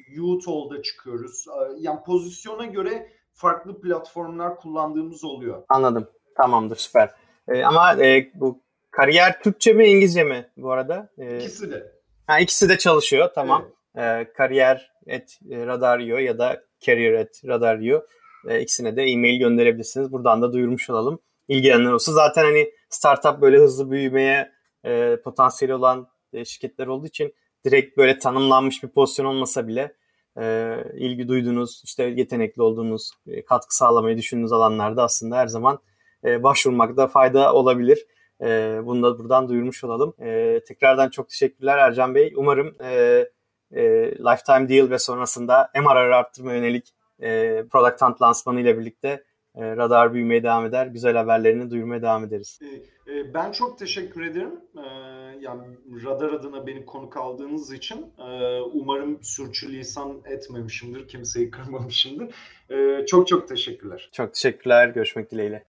YouTube'da 0.07 0.81
çıkıyoruz. 0.81 1.45
E, 1.47 1.73
yani 1.79 1.99
pozisyona 2.05 2.65
göre 2.65 3.09
farklı 3.33 3.81
platformlar 3.81 4.55
kullandığımız 4.55 5.23
oluyor. 5.23 5.63
Anladım. 5.69 6.07
Tamamdır 6.37 6.75
süper. 6.75 7.09
E, 7.47 7.63
ama 7.63 8.03
e, 8.03 8.31
bu 8.33 8.61
kariyer 8.91 9.41
Türkçe 9.41 9.73
mi 9.73 9.87
İngilizce 9.87 10.23
mi 10.23 10.49
bu 10.57 10.71
arada? 10.71 11.09
E, 11.17 11.37
ikisi 11.37 11.71
de. 11.71 11.91
Ha, 12.27 12.39
ikisi 12.39 12.69
de 12.69 12.77
çalışıyor 12.77 13.29
tamam. 13.35 13.65
Evet. 13.95 14.27
E, 14.27 14.33
kariyer 14.33 14.91
at 15.15 15.39
radar.io 15.51 16.17
ya 16.17 16.37
da 16.37 16.63
career 16.79 17.13
at 17.13 17.41
radar.io 17.45 18.05
e, 18.47 18.61
ikisine 18.61 18.95
de 18.95 19.03
e-mail 19.03 19.39
gönderebilirsiniz. 19.39 20.11
Buradan 20.11 20.41
da 20.41 20.53
duyurmuş 20.53 20.89
olalım. 20.89 21.19
İlgilenenler 21.47 21.91
olsa 21.91 22.11
zaten 22.11 22.43
hani 22.43 22.71
startup 22.89 23.41
böyle 23.41 23.57
hızlı 23.57 23.91
büyümeye 23.91 24.51
e, 24.85 25.17
potansiyeli 25.23 25.75
olan 25.75 26.07
e, 26.33 26.45
şirketler 26.45 26.87
olduğu 26.87 27.07
için 27.07 27.33
direkt 27.65 27.97
böyle 27.97 28.19
tanımlanmış 28.19 28.83
bir 28.83 28.87
pozisyon 28.87 29.25
olmasa 29.25 29.67
bile 29.67 29.95
e, 30.41 30.77
ilgi 30.95 31.27
duyduğunuz, 31.27 31.81
işte 31.85 32.03
yetenekli 32.03 32.61
olduğunuz, 32.61 33.11
e, 33.27 33.45
katkı 33.45 33.75
sağlamayı 33.75 34.17
düşündüğünüz 34.17 34.51
alanlarda 34.51 35.03
aslında 35.03 35.37
her 35.37 35.47
zaman 35.47 35.79
e, 36.25 36.43
başvurmakta 36.43 37.07
fayda 37.07 37.53
olabilir. 37.53 38.05
E, 38.41 38.79
bunu 38.85 39.03
da 39.03 39.19
buradan 39.19 39.49
duyurmuş 39.49 39.83
olalım. 39.83 40.13
E, 40.19 40.59
tekrardan 40.67 41.09
çok 41.09 41.29
teşekkürler 41.29 41.77
Ercan 41.77 42.15
Bey. 42.15 42.33
Umarım 42.35 42.75
e, 42.83 43.25
e, 43.71 43.83
Lifetime 44.11 44.69
Deal 44.69 44.89
ve 44.89 44.99
sonrasında 44.99 45.71
MRR 45.75 46.11
arttırma 46.11 46.53
yönelik 46.53 46.93
e, 47.21 47.63
Product 47.71 48.01
Hunt 48.01 48.21
lansmanı 48.21 48.61
ile 48.61 48.79
birlikte 48.79 49.23
e, 49.55 49.75
radar 49.77 50.13
büyümeye 50.13 50.43
devam 50.43 50.65
eder. 50.65 50.87
Güzel 50.87 51.15
haberlerini 51.17 51.71
duyurmaya 51.71 52.01
devam 52.01 52.23
ederiz. 52.23 52.59
E, 52.61 52.67
e, 53.13 53.33
ben 53.33 53.51
çok 53.51 53.79
teşekkür 53.79 54.25
ederim. 54.25 54.51
E, 54.77 54.85
yani 55.41 55.61
radar 56.05 56.33
adına 56.33 56.67
beni 56.67 56.85
konuk 56.85 57.17
aldığınız 57.17 57.73
için 57.73 58.05
e, 58.19 58.59
umarım 58.61 59.23
sürçülisan 59.23 60.21
etmemişimdir, 60.25 61.07
kimseyi 61.07 61.51
kırmamışımdır. 61.51 62.35
E, 62.69 63.05
çok 63.05 63.27
çok 63.27 63.47
teşekkürler. 63.47 64.09
Çok 64.11 64.33
teşekkürler. 64.33 64.87
Görüşmek 64.89 65.31
dileğiyle. 65.31 65.61